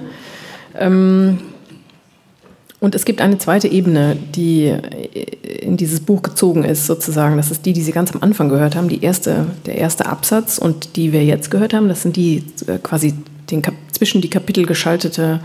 Ähm, 0.73 1.37
und 2.81 2.95
es 2.95 3.05
gibt 3.05 3.21
eine 3.21 3.37
zweite 3.37 3.67
Ebene, 3.67 4.17
die 4.35 4.75
in 5.61 5.77
dieses 5.77 5.99
Buch 5.99 6.23
gezogen 6.23 6.63
ist, 6.63 6.87
sozusagen. 6.87 7.37
Das 7.37 7.51
ist 7.51 7.67
die, 7.67 7.73
die 7.73 7.83
Sie 7.83 7.91
ganz 7.91 8.11
am 8.11 8.23
Anfang 8.23 8.49
gehört 8.49 8.75
haben, 8.75 8.89
die 8.89 9.03
erste, 9.03 9.45
der 9.67 9.77
erste 9.77 10.07
Absatz. 10.07 10.57
Und 10.57 10.95
die 10.95 11.13
wir 11.13 11.23
jetzt 11.23 11.51
gehört 11.51 11.75
haben, 11.75 11.87
das 11.87 12.01
sind 12.01 12.15
die 12.15 12.43
äh, 12.65 12.79
quasi 12.79 13.13
den, 13.51 13.61
zwischen 13.91 14.19
die 14.21 14.31
Kapitel 14.31 14.65
geschaltete 14.65 15.41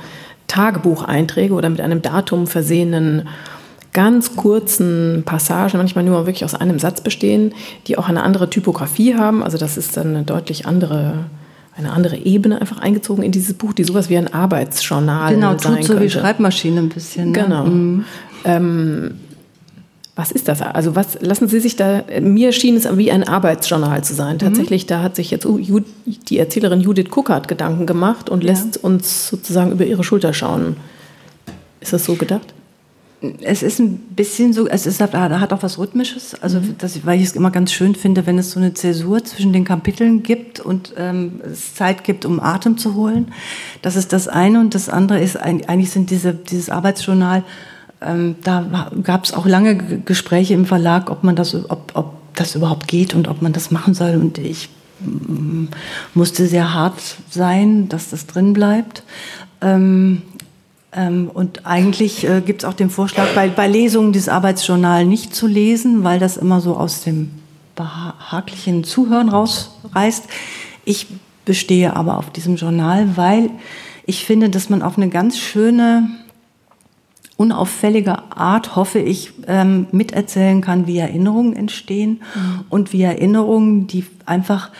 Tagebucheinträge 0.48 1.52
oder 1.52 1.68
mit 1.68 1.82
einem 1.82 2.00
Datum 2.00 2.46
versehenen 2.46 3.28
ganz 3.92 4.34
kurzen 4.36 5.22
Passagen, 5.26 5.76
manchmal 5.76 6.04
nur 6.04 6.24
wirklich 6.24 6.44
aus 6.44 6.54
einem 6.54 6.78
Satz 6.78 7.02
bestehen, 7.02 7.54
die 7.86 7.98
auch 7.98 8.08
eine 8.08 8.22
andere 8.22 8.48
Typografie 8.48 9.14
haben. 9.14 9.42
Also 9.42 9.58
das 9.58 9.76
ist 9.76 9.98
dann 9.98 10.08
eine 10.08 10.22
deutlich 10.22 10.64
andere, 10.64 11.26
eine 11.76 11.92
andere 11.92 12.16
Ebene 12.16 12.60
einfach 12.60 12.78
eingezogen 12.78 13.22
in 13.22 13.32
dieses 13.32 13.54
Buch, 13.54 13.72
die 13.72 13.84
sowas 13.84 14.08
wie 14.08 14.16
ein 14.16 14.32
Arbeitsjournal 14.32 15.34
genau, 15.34 15.58
sein 15.58 15.76
tut 15.76 15.84
so 15.84 15.92
könnte. 15.92 16.04
wie 16.04 16.10
Schreibmaschine 16.10 16.80
ein 16.80 16.88
bisschen. 16.88 17.32
Ne? 17.32 17.42
Genau. 17.42 17.64
Mhm. 17.66 18.04
Ähm, 18.44 19.14
was 20.14 20.32
ist 20.32 20.48
das? 20.48 20.62
Also 20.62 20.96
was 20.96 21.20
lassen 21.20 21.46
Sie 21.48 21.60
sich 21.60 21.76
da? 21.76 22.02
Mir 22.22 22.52
schien 22.52 22.76
es 22.76 22.88
wie 22.96 23.12
ein 23.12 23.28
Arbeitsjournal 23.28 24.02
zu 24.02 24.14
sein. 24.14 24.36
Mhm. 24.36 24.40
Tatsächlich, 24.40 24.84
mhm. 24.84 24.88
da 24.88 25.02
hat 25.02 25.16
sich 25.16 25.30
jetzt 25.30 25.46
die 25.46 26.38
Erzählerin 26.38 26.80
Judith 26.80 27.10
Kuckert 27.10 27.48
Gedanken 27.48 27.84
gemacht 27.84 28.30
und 28.30 28.42
lässt 28.42 28.76
ja. 28.76 28.82
uns 28.82 29.28
sozusagen 29.28 29.72
über 29.72 29.84
ihre 29.84 30.02
Schulter 30.02 30.32
schauen. 30.32 30.76
Ist 31.80 31.92
das 31.92 32.04
so 32.06 32.14
gedacht? 32.14 32.54
Es 33.40 33.62
ist 33.62 33.78
ein 33.78 33.96
bisschen 33.98 34.52
so, 34.52 34.68
es 34.68 34.86
ist, 34.86 35.00
hat 35.00 35.52
auch 35.52 35.62
was 35.62 35.78
Rhythmisches, 35.78 36.34
also 36.42 36.60
mhm. 36.60 36.76
das, 36.78 37.06
weil 37.06 37.18
ich 37.18 37.26
es 37.26 37.36
immer 37.36 37.50
ganz 37.50 37.72
schön 37.72 37.94
finde, 37.94 38.26
wenn 38.26 38.38
es 38.38 38.50
so 38.50 38.60
eine 38.60 38.74
Zäsur 38.74 39.24
zwischen 39.24 39.52
den 39.52 39.64
Kapiteln 39.64 40.22
gibt 40.22 40.60
und 40.60 40.92
ähm, 40.98 41.40
es 41.50 41.74
Zeit 41.74 42.04
gibt, 42.04 42.24
um 42.24 42.40
Atem 42.40 42.76
zu 42.76 42.94
holen. 42.94 43.32
Das 43.80 43.96
ist 43.96 44.12
das 44.12 44.28
eine 44.28 44.60
und 44.60 44.74
das 44.74 44.88
andere 44.88 45.20
ist, 45.20 45.36
eigentlich 45.36 45.90
sind 45.90 46.10
diese, 46.10 46.34
dieses 46.34 46.68
Arbeitsjournal, 46.68 47.42
ähm, 48.02 48.36
da 48.42 48.90
gab 49.02 49.24
es 49.24 49.32
auch 49.32 49.46
lange 49.46 49.76
Gespräche 50.04 50.54
im 50.54 50.66
Verlag, 50.66 51.10
ob 51.10 51.24
man 51.24 51.36
das, 51.36 51.54
ob, 51.54 51.92
ob 51.94 52.34
das 52.34 52.54
überhaupt 52.54 52.86
geht 52.88 53.14
und 53.14 53.28
ob 53.28 53.40
man 53.40 53.54
das 53.54 53.70
machen 53.70 53.94
soll 53.94 54.16
und 54.16 54.36
ich 54.36 54.68
mm, 55.00 55.66
musste 56.12 56.46
sehr 56.46 56.74
hart 56.74 57.00
sein, 57.30 57.88
dass 57.88 58.10
das 58.10 58.26
drin 58.26 58.52
bleibt. 58.52 59.02
Ähm, 59.62 60.22
und 60.96 61.66
eigentlich 61.66 62.26
äh, 62.26 62.40
gibt 62.40 62.62
es 62.62 62.68
auch 62.68 62.74
den 62.74 62.90
Vorschlag, 62.90 63.34
bei, 63.34 63.48
bei 63.48 63.68
Lesungen 63.68 64.12
dieses 64.12 64.28
Arbeitsjournal 64.28 65.04
nicht 65.04 65.34
zu 65.34 65.46
lesen, 65.46 66.04
weil 66.04 66.18
das 66.18 66.36
immer 66.36 66.60
so 66.60 66.76
aus 66.76 67.02
dem 67.02 67.30
behaglichen 67.74 68.82
Zuhören 68.82 69.28
rausreißt. 69.28 70.24
Ich 70.84 71.06
bestehe 71.44 71.94
aber 71.94 72.16
auf 72.16 72.30
diesem 72.30 72.56
Journal, 72.56 73.16
weil 73.16 73.50
ich 74.06 74.24
finde, 74.24 74.48
dass 74.48 74.70
man 74.70 74.82
auf 74.82 74.96
eine 74.96 75.08
ganz 75.08 75.38
schöne, 75.38 76.08
unauffällige 77.36 78.32
Art, 78.34 78.76
hoffe 78.76 78.98
ich, 78.98 79.32
ähm, 79.46 79.88
miterzählen 79.92 80.62
kann, 80.62 80.86
wie 80.86 80.98
Erinnerungen 80.98 81.54
entstehen 81.54 82.22
mhm. 82.34 82.64
und 82.70 82.92
wie 82.92 83.02
Erinnerungen, 83.02 83.86
die 83.86 84.06
einfach 84.24 84.70
ähm, 84.70 84.74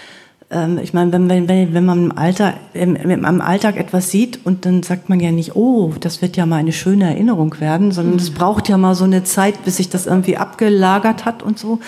ich 0.81 0.95
meine, 0.95 1.13
wenn, 1.13 1.29
wenn, 1.29 1.75
wenn 1.75 1.85
man 1.85 2.05
im, 2.05 2.17
Alter, 2.17 2.55
im, 2.73 2.95
im 2.95 3.41
Alltag 3.41 3.77
etwas 3.77 4.11
sieht 4.13 4.47
und 4.47 4.65
dann 4.65 4.85
sagt 4.85 5.09
man 5.09 5.19
ja 5.19 5.33
nicht, 5.33 5.57
oh, 5.57 5.93
das 5.99 6.23
wird 6.23 6.37
ja 6.37 6.47
mal 6.47 6.59
eine 6.59 6.73
schöne 6.73 7.07
Erinnerung 7.07 7.59
werden, 7.59 7.91
sondern 7.91 8.17
es 8.17 8.31
mhm. 8.31 8.35
braucht 8.35 8.69
ja 8.69 8.79
mal 8.79 8.95
so 8.95 9.03
eine 9.03 9.25
Zeit, 9.25 9.65
bis 9.65 9.79
sich 9.79 9.89
das 9.89 10.07
irgendwie 10.07 10.37
abgelagert 10.37 11.25
hat 11.25 11.43
und 11.43 11.59
so. 11.59 11.81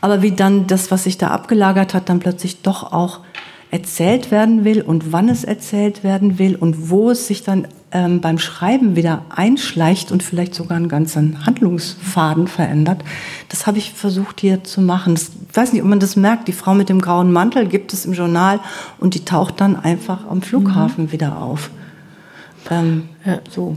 Aber 0.00 0.22
wie 0.22 0.30
dann 0.30 0.66
das, 0.66 0.90
was 0.90 1.04
sich 1.04 1.18
da 1.18 1.28
abgelagert 1.28 1.92
hat, 1.92 2.08
dann 2.08 2.18
plötzlich 2.18 2.62
doch 2.62 2.92
auch 2.94 3.20
erzählt 3.70 4.30
werden 4.30 4.64
will 4.64 4.80
und 4.80 5.12
wann 5.12 5.28
es 5.28 5.44
erzählt 5.44 6.02
werden 6.02 6.38
will 6.38 6.56
und 6.56 6.88
wo 6.88 7.10
es 7.10 7.26
sich 7.26 7.42
dann 7.42 7.68
ähm, 7.92 8.20
beim 8.20 8.38
Schreiben 8.38 8.96
wieder 8.96 9.22
einschleicht 9.30 10.12
und 10.12 10.22
vielleicht 10.22 10.54
sogar 10.54 10.76
einen 10.76 10.88
ganzen 10.88 11.46
Handlungsfaden 11.46 12.46
verändert. 12.46 13.02
Das 13.48 13.66
habe 13.66 13.78
ich 13.78 13.92
versucht 13.92 14.40
hier 14.40 14.64
zu 14.64 14.80
machen. 14.80 15.14
Das, 15.14 15.30
ich 15.50 15.56
weiß 15.56 15.72
nicht, 15.72 15.82
ob 15.82 15.88
man 15.88 16.00
das 16.00 16.16
merkt. 16.16 16.48
Die 16.48 16.52
Frau 16.52 16.74
mit 16.74 16.88
dem 16.88 17.00
grauen 17.00 17.32
Mantel 17.32 17.66
gibt 17.66 17.92
es 17.92 18.04
im 18.04 18.12
Journal 18.12 18.60
und 18.98 19.14
die 19.14 19.24
taucht 19.24 19.60
dann 19.60 19.76
einfach 19.76 20.28
am 20.28 20.42
Flughafen 20.42 21.04
mhm. 21.04 21.12
wieder 21.12 21.38
auf. 21.38 21.70
Ähm, 22.70 23.08
ja. 23.24 23.40
So. 23.50 23.76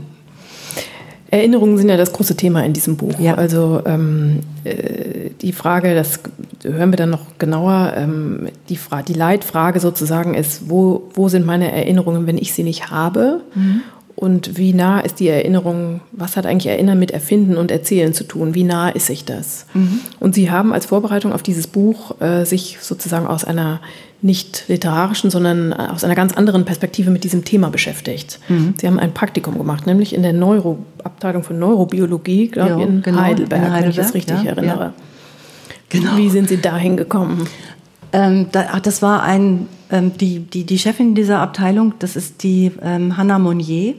Erinnerungen 1.30 1.78
sind 1.78 1.88
ja 1.88 1.96
das 1.96 2.12
große 2.12 2.36
Thema 2.36 2.62
in 2.62 2.74
diesem 2.74 2.98
Buch. 2.98 3.18
Ja. 3.18 3.36
Also 3.36 3.80
ähm, 3.86 4.40
äh, 4.64 5.30
die 5.40 5.52
Frage, 5.52 5.94
das 5.94 6.20
hören 6.62 6.92
wir 6.92 6.98
dann 6.98 7.08
noch 7.08 7.38
genauer, 7.38 7.94
ähm, 7.96 8.48
die, 8.68 8.76
Fra 8.76 9.00
die 9.00 9.14
Leitfrage 9.14 9.80
sozusagen 9.80 10.34
ist, 10.34 10.68
wo, 10.68 11.08
wo 11.14 11.30
sind 11.30 11.46
meine 11.46 11.72
Erinnerungen, 11.72 12.26
wenn 12.26 12.36
ich 12.36 12.52
sie 12.52 12.64
nicht 12.64 12.90
habe? 12.90 13.40
Und 14.14 14.56
wie 14.58 14.72
nah 14.72 15.00
ist 15.00 15.20
die 15.20 15.28
Erinnerung, 15.28 16.00
was 16.12 16.36
hat 16.36 16.46
eigentlich 16.46 16.66
Erinnern 16.66 16.98
mit 16.98 17.10
Erfinden 17.10 17.56
und 17.56 17.70
Erzählen 17.70 18.12
zu 18.12 18.24
tun? 18.24 18.54
Wie 18.54 18.62
nah 18.64 18.88
ist 18.90 19.06
sich 19.06 19.24
das? 19.24 19.66
Und 20.20 20.34
Sie 20.34 20.50
haben 20.50 20.72
als 20.72 20.86
Vorbereitung 20.86 21.32
auf 21.32 21.42
dieses 21.42 21.66
Buch 21.66 22.20
äh, 22.20 22.44
sich 22.44 22.78
sozusagen 22.80 23.26
aus 23.26 23.44
einer 23.44 23.80
nicht 24.20 24.64
literarischen, 24.68 25.30
sondern 25.30 25.72
aus 25.72 26.04
einer 26.04 26.14
ganz 26.14 26.32
anderen 26.34 26.64
Perspektive 26.64 27.10
mit 27.10 27.24
diesem 27.24 27.44
Thema 27.44 27.70
beschäftigt. 27.70 28.38
Sie 28.76 28.86
haben 28.86 29.00
ein 29.00 29.12
Praktikum 29.12 29.58
gemacht, 29.58 29.84
nämlich 29.88 30.14
in 30.14 30.22
der 30.22 30.32
Neuro 30.32 30.78
Abteilung 31.02 31.42
für 31.42 31.54
Neurobiologie, 31.54 32.46
glaube 32.46 32.70
Ja, 32.70 32.78
ich, 32.78 32.84
in, 32.84 33.02
genau, 33.02 33.20
Heidelberg, 33.20 33.66
in 33.66 33.72
wenn 33.72 33.90
ich 33.90 33.96
das 33.96 34.14
Heidelberg, 34.14 34.14
richtig 34.14 34.44
ja, 34.44 34.50
erinnere. 34.52 34.84
ja. 34.84 34.92
Genau. 35.88 36.16
Wie 36.16 36.30
sind 36.30 36.48
Sie 36.48 36.58
dahin 36.58 36.96
gekommen? 36.96 37.48
Ähm, 38.12 38.46
da, 38.52 38.66
ach, 38.72 38.80
das 38.80 39.02
war 39.02 39.22
ein, 39.22 39.66
ähm, 39.90 40.12
die, 40.18 40.38
die, 40.40 40.64
die 40.64 40.78
Chefin 40.78 41.14
dieser 41.14 41.40
Abteilung, 41.40 41.94
das 41.98 42.14
ist 42.14 42.42
die 42.42 42.70
ähm, 42.82 43.16
Hannah 43.16 43.38
Monnier. 43.38 43.94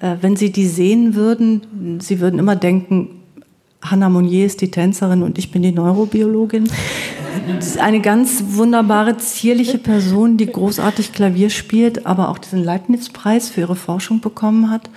Äh, 0.00 0.16
wenn 0.20 0.36
Sie 0.36 0.50
die 0.50 0.66
sehen 0.66 1.14
würden, 1.14 2.00
Sie 2.00 2.20
würden 2.20 2.38
immer 2.38 2.56
denken, 2.56 3.20
Hannah 3.82 4.10
Monnier 4.10 4.44
ist 4.44 4.60
die 4.60 4.70
Tänzerin 4.70 5.22
und 5.22 5.38
ich 5.38 5.50
bin 5.50 5.62
die 5.62 5.72
Neurobiologin. 5.72 6.68
Eine 7.78 8.00
ganz 8.00 8.42
wunderbare, 8.48 9.16
zierliche 9.16 9.78
Person, 9.78 10.36
die 10.36 10.46
großartig 10.46 11.12
Klavier 11.12 11.48
spielt, 11.48 12.04
aber 12.04 12.28
auch 12.28 12.38
diesen 12.38 12.62
Leibniz-Preis 12.62 13.48
für 13.48 13.60
ihre 13.60 13.76
Forschung 13.76 14.20
bekommen 14.20 14.70
hat. 14.70 14.90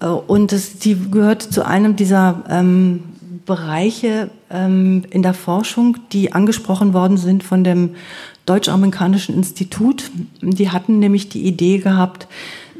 Äh, 0.00 0.06
Und 0.06 0.52
das, 0.52 0.78
die 0.78 0.96
gehört 1.10 1.42
zu 1.42 1.64
einem 1.64 1.96
dieser 1.96 2.42
ähm, 2.48 3.04
Bereiche 3.46 4.30
ähm, 4.50 5.04
in 5.10 5.22
der 5.22 5.34
Forschung, 5.34 5.96
die 6.12 6.32
angesprochen 6.32 6.94
worden 6.94 7.16
sind 7.16 7.42
von 7.42 7.64
dem 7.64 7.90
Deutsch-Amerikanischen 8.46 9.34
Institut. 9.34 10.10
Die 10.40 10.70
hatten 10.70 10.98
nämlich 10.98 11.28
die 11.28 11.42
Idee 11.42 11.78
gehabt, 11.78 12.26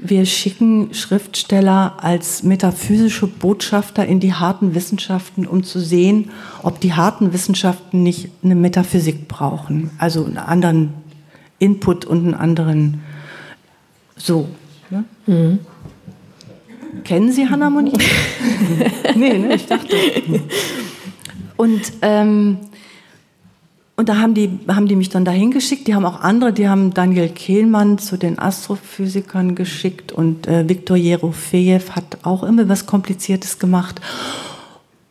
wir 0.05 0.26
schicken 0.26 0.92
Schriftsteller 0.92 1.94
als 1.98 2.42
metaphysische 2.42 3.26
Botschafter 3.26 4.05
in 4.05 4.18
die 4.20 4.34
harten 4.34 4.74
Wissenschaften, 4.74 5.46
um 5.46 5.62
zu 5.62 5.80
sehen, 5.80 6.30
ob 6.62 6.80
die 6.80 6.92
harten 6.92 7.32
Wissenschaften 7.32 8.03
nicht 8.03 8.30
eine 8.42 8.57
Metaphysik 8.57 9.28
brauchen, 9.28 9.90
also 9.98 10.24
einen 10.24 10.38
anderen 10.38 10.94
Input 11.59 12.05
und 12.05 12.24
einen 12.24 12.34
anderen 12.34 13.00
so. 14.16 14.48
Ne? 14.90 15.59
Kennen 17.05 17.32
Sie 17.32 17.48
Hannah 17.48 17.70
Monique? 17.70 18.05
nee, 19.14 19.38
ne, 19.38 19.55
ich 19.55 19.66
dachte. 19.66 19.96
Und, 21.57 21.80
ähm, 22.03 22.59
und 23.95 24.09
da 24.09 24.16
haben 24.16 24.34
die, 24.34 24.59
haben 24.68 24.88
die 24.88 24.97
mich 24.97 25.11
dann 25.11 25.24
dahin 25.24 25.51
geschickt. 25.51 25.86
Die 25.86 25.95
haben 25.95 26.07
auch 26.07 26.20
andere, 26.20 26.53
die 26.53 26.68
haben 26.68 26.95
Daniel 26.95 27.28
Kehlmann 27.28 27.99
zu 27.99 28.16
den 28.16 28.38
Astrophysikern 28.38 29.55
geschickt 29.55 30.12
und 30.12 30.47
äh, 30.47 30.68
Viktor 30.68 30.97
Jerofejew 30.97 31.90
hat 31.90 32.18
auch 32.22 32.43
immer 32.43 32.68
was 32.68 32.86
Kompliziertes 32.86 33.59
gemacht. 33.59 34.01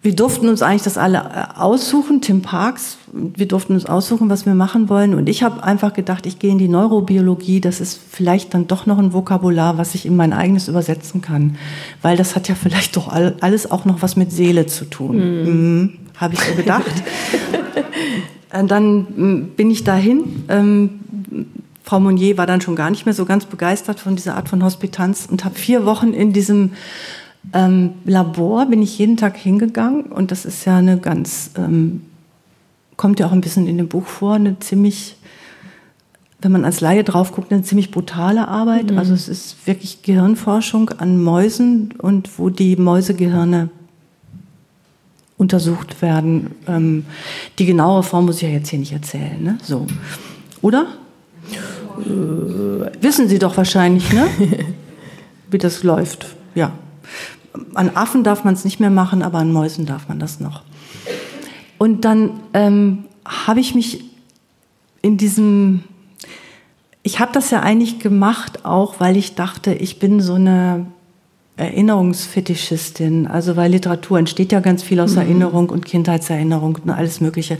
Wir 0.03 0.15
durften 0.15 0.49
uns 0.49 0.63
eigentlich 0.63 0.81
das 0.81 0.97
alle 0.97 1.19
äh, 1.19 1.59
aussuchen, 1.59 2.21
Tim 2.21 2.41
Parks, 2.41 2.97
wir 3.13 3.47
durften 3.47 3.75
uns 3.75 3.85
aussuchen, 3.85 4.29
was 4.31 4.47
wir 4.47 4.55
machen 4.55 4.89
wollen. 4.89 5.13
Und 5.13 5.29
ich 5.29 5.43
habe 5.43 5.63
einfach 5.63 5.93
gedacht, 5.93 6.25
ich 6.25 6.39
gehe 6.39 6.51
in 6.51 6.57
die 6.57 6.67
Neurobiologie, 6.67 7.61
das 7.61 7.81
ist 7.81 7.99
vielleicht 8.09 8.55
dann 8.55 8.65
doch 8.65 8.87
noch 8.87 8.97
ein 8.97 9.13
Vokabular, 9.13 9.77
was 9.77 9.93
ich 9.93 10.07
in 10.07 10.15
mein 10.15 10.33
eigenes 10.33 10.67
übersetzen 10.67 11.21
kann. 11.21 11.55
Weil 12.01 12.17
das 12.17 12.35
hat 12.35 12.47
ja 12.47 12.55
vielleicht 12.55 12.97
doch 12.97 13.09
all, 13.09 13.35
alles 13.41 13.69
auch 13.69 13.85
noch 13.85 14.01
was 14.01 14.15
mit 14.15 14.31
Seele 14.31 14.65
zu 14.65 14.85
tun. 14.85 15.17
Mhm. 15.17 15.93
habe 16.17 16.33
ich 16.33 16.39
so 16.39 16.55
gedacht. 16.55 16.91
Und 18.53 18.71
dann 18.71 18.99
mm, 18.99 19.51
bin 19.55 19.71
ich 19.71 19.83
dahin. 19.83 20.43
Ähm, 20.49 20.99
Frau 21.83 21.99
Monnier 21.99 22.37
war 22.37 22.45
dann 22.45 22.61
schon 22.61 22.75
gar 22.75 22.89
nicht 22.89 23.05
mehr 23.05 23.13
so 23.13 23.25
ganz 23.25 23.45
begeistert 23.45 23.99
von 23.99 24.15
dieser 24.15 24.35
Art 24.35 24.49
von 24.49 24.63
Hospitanz 24.63 25.27
und 25.29 25.43
habe 25.43 25.55
vier 25.55 25.85
Wochen 25.85 26.13
in 26.13 26.31
diesem 26.31 26.71
ähm, 27.53 27.95
Labor 28.05 28.67
bin 28.67 28.81
ich 28.81 28.97
jeden 28.97 29.17
Tag 29.17 29.35
hingegangen 29.35 30.03
und 30.03 30.31
das 30.31 30.45
ist 30.45 30.65
ja 30.65 30.77
eine 30.77 30.97
ganz, 30.97 31.51
ähm, 31.57 32.03
kommt 32.97 33.19
ja 33.19 33.25
auch 33.25 33.31
ein 33.31 33.41
bisschen 33.41 33.67
in 33.67 33.77
dem 33.77 33.87
Buch 33.87 34.05
vor, 34.05 34.35
eine 34.35 34.59
ziemlich, 34.59 35.15
wenn 36.39 36.51
man 36.51 36.65
als 36.65 36.81
Laie 36.81 37.03
drauf 37.03 37.31
guckt, 37.31 37.51
eine 37.51 37.63
ziemlich 37.63 37.89
brutale 37.89 38.47
Arbeit. 38.47 38.91
Also 38.91 39.13
es 39.13 39.27
ist 39.27 39.67
wirklich 39.67 40.03
Gehirnforschung 40.03 40.89
an 40.89 41.21
Mäusen 41.21 41.93
und 41.97 42.37
wo 42.37 42.49
die 42.49 42.75
Mäusegehirne 42.75 43.69
untersucht 45.41 46.03
werden. 46.03 46.51
Ähm, 46.67 47.03
die 47.57 47.65
genaue 47.65 48.03
Form 48.03 48.27
muss 48.27 48.35
ich 48.35 48.43
ja 48.43 48.49
jetzt 48.49 48.69
hier 48.69 48.77
nicht 48.77 48.93
erzählen, 48.93 49.41
ne? 49.41 49.57
So. 49.63 49.87
Oder? 50.61 50.85
Wissen 53.01 53.27
Sie 53.27 53.39
doch 53.39 53.57
wahrscheinlich, 53.57 54.13
ne? 54.13 54.27
Wie 55.49 55.57
das 55.57 55.81
läuft. 55.81 56.27
Ja. 56.53 56.73
An 57.73 57.89
Affen 57.95 58.23
darf 58.23 58.43
man 58.43 58.53
es 58.53 58.63
nicht 58.63 58.79
mehr 58.79 58.91
machen, 58.91 59.23
aber 59.23 59.39
an 59.39 59.51
Mäusen 59.51 59.87
darf 59.87 60.07
man 60.07 60.19
das 60.19 60.39
noch. 60.39 60.61
Und 61.79 62.05
dann 62.05 62.39
ähm, 62.53 63.05
habe 63.25 63.61
ich 63.61 63.73
mich 63.73 64.03
in 65.01 65.17
diesem, 65.17 65.83
ich 67.01 67.19
habe 67.19 67.33
das 67.33 67.49
ja 67.49 67.61
eigentlich 67.61 67.97
gemacht, 67.97 68.63
auch 68.63 68.99
weil 68.99 69.17
ich 69.17 69.33
dachte, 69.33 69.73
ich 69.73 69.97
bin 69.97 70.21
so 70.21 70.35
eine 70.35 70.85
Erinnerungsfetischistin. 71.61 73.27
Also 73.27 73.55
weil 73.55 73.71
Literatur 73.71 74.19
entsteht 74.19 74.51
ja 74.51 74.59
ganz 74.59 74.83
viel 74.83 74.99
aus 74.99 75.15
Erinnerung 75.15 75.69
und 75.69 75.85
Kindheitserinnerung 75.85 76.79
und 76.83 76.89
alles 76.89 77.21
Mögliche. 77.21 77.57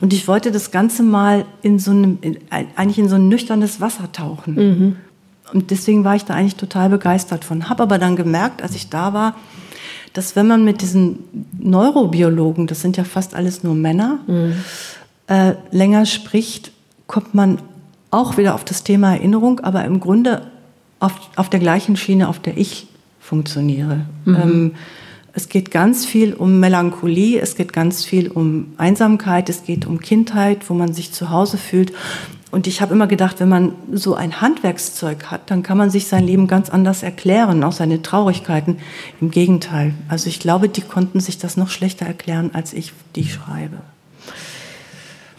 Und 0.00 0.12
ich 0.12 0.26
wollte 0.28 0.50
das 0.50 0.70
Ganze 0.70 1.02
mal 1.02 1.44
in 1.62 1.78
so 1.78 1.90
einem, 1.90 2.18
in, 2.20 2.38
eigentlich 2.50 2.98
in 2.98 3.08
so 3.08 3.16
ein 3.16 3.28
nüchternes 3.28 3.80
Wasser 3.80 4.10
tauchen. 4.12 4.56
Und 5.52 5.70
deswegen 5.70 6.04
war 6.04 6.16
ich 6.16 6.24
da 6.24 6.34
eigentlich 6.34 6.56
total 6.56 6.88
begeistert 6.88 7.44
von. 7.44 7.68
Habe 7.68 7.82
aber 7.82 7.98
dann 7.98 8.16
gemerkt, 8.16 8.62
als 8.62 8.74
ich 8.74 8.88
da 8.88 9.12
war, 9.12 9.36
dass 10.12 10.36
wenn 10.36 10.46
man 10.46 10.64
mit 10.64 10.82
diesen 10.82 11.20
Neurobiologen, 11.58 12.66
das 12.66 12.80
sind 12.80 12.96
ja 12.96 13.04
fast 13.04 13.34
alles 13.34 13.62
nur 13.62 13.74
Männer, 13.74 14.20
äh, 15.26 15.54
länger 15.70 16.06
spricht, 16.06 16.72
kommt 17.06 17.34
man 17.34 17.58
auch 18.10 18.36
wieder 18.36 18.54
auf 18.54 18.64
das 18.64 18.84
Thema 18.84 19.12
Erinnerung, 19.14 19.60
aber 19.60 19.84
im 19.84 20.00
Grunde 20.00 20.50
auf, 21.00 21.12
auf 21.36 21.48
der 21.50 21.60
gleichen 21.60 21.96
Schiene, 21.96 22.28
auf 22.28 22.38
der 22.38 22.56
ich 22.56 22.86
funktioniere. 23.32 24.04
Ähm, 24.26 24.72
es 25.32 25.48
geht 25.48 25.70
ganz 25.70 26.04
viel 26.04 26.34
um 26.34 26.60
Melancholie, 26.60 27.40
es 27.40 27.54
geht 27.54 27.72
ganz 27.72 28.04
viel 28.04 28.30
um 28.30 28.74
Einsamkeit, 28.76 29.48
es 29.48 29.64
geht 29.64 29.86
um 29.86 30.00
Kindheit, 30.00 30.68
wo 30.68 30.74
man 30.74 30.92
sich 30.92 31.12
zu 31.12 31.30
Hause 31.30 31.56
fühlt. 31.56 31.94
Und 32.50 32.66
ich 32.66 32.82
habe 32.82 32.92
immer 32.92 33.06
gedacht, 33.06 33.40
wenn 33.40 33.48
man 33.48 33.72
so 33.90 34.14
ein 34.14 34.42
Handwerkszeug 34.42 35.30
hat, 35.30 35.50
dann 35.50 35.62
kann 35.62 35.78
man 35.78 35.88
sich 35.88 36.08
sein 36.08 36.26
Leben 36.26 36.46
ganz 36.46 36.68
anders 36.68 37.02
erklären, 37.02 37.64
auch 37.64 37.72
seine 37.72 38.02
Traurigkeiten. 38.02 38.76
Im 39.22 39.30
Gegenteil. 39.30 39.94
Also 40.08 40.28
ich 40.28 40.38
glaube, 40.38 40.68
die 40.68 40.82
konnten 40.82 41.18
sich 41.18 41.38
das 41.38 41.56
noch 41.56 41.70
schlechter 41.70 42.04
erklären, 42.04 42.50
als 42.52 42.74
ich 42.74 42.92
die 43.16 43.24
schreibe. 43.24 43.78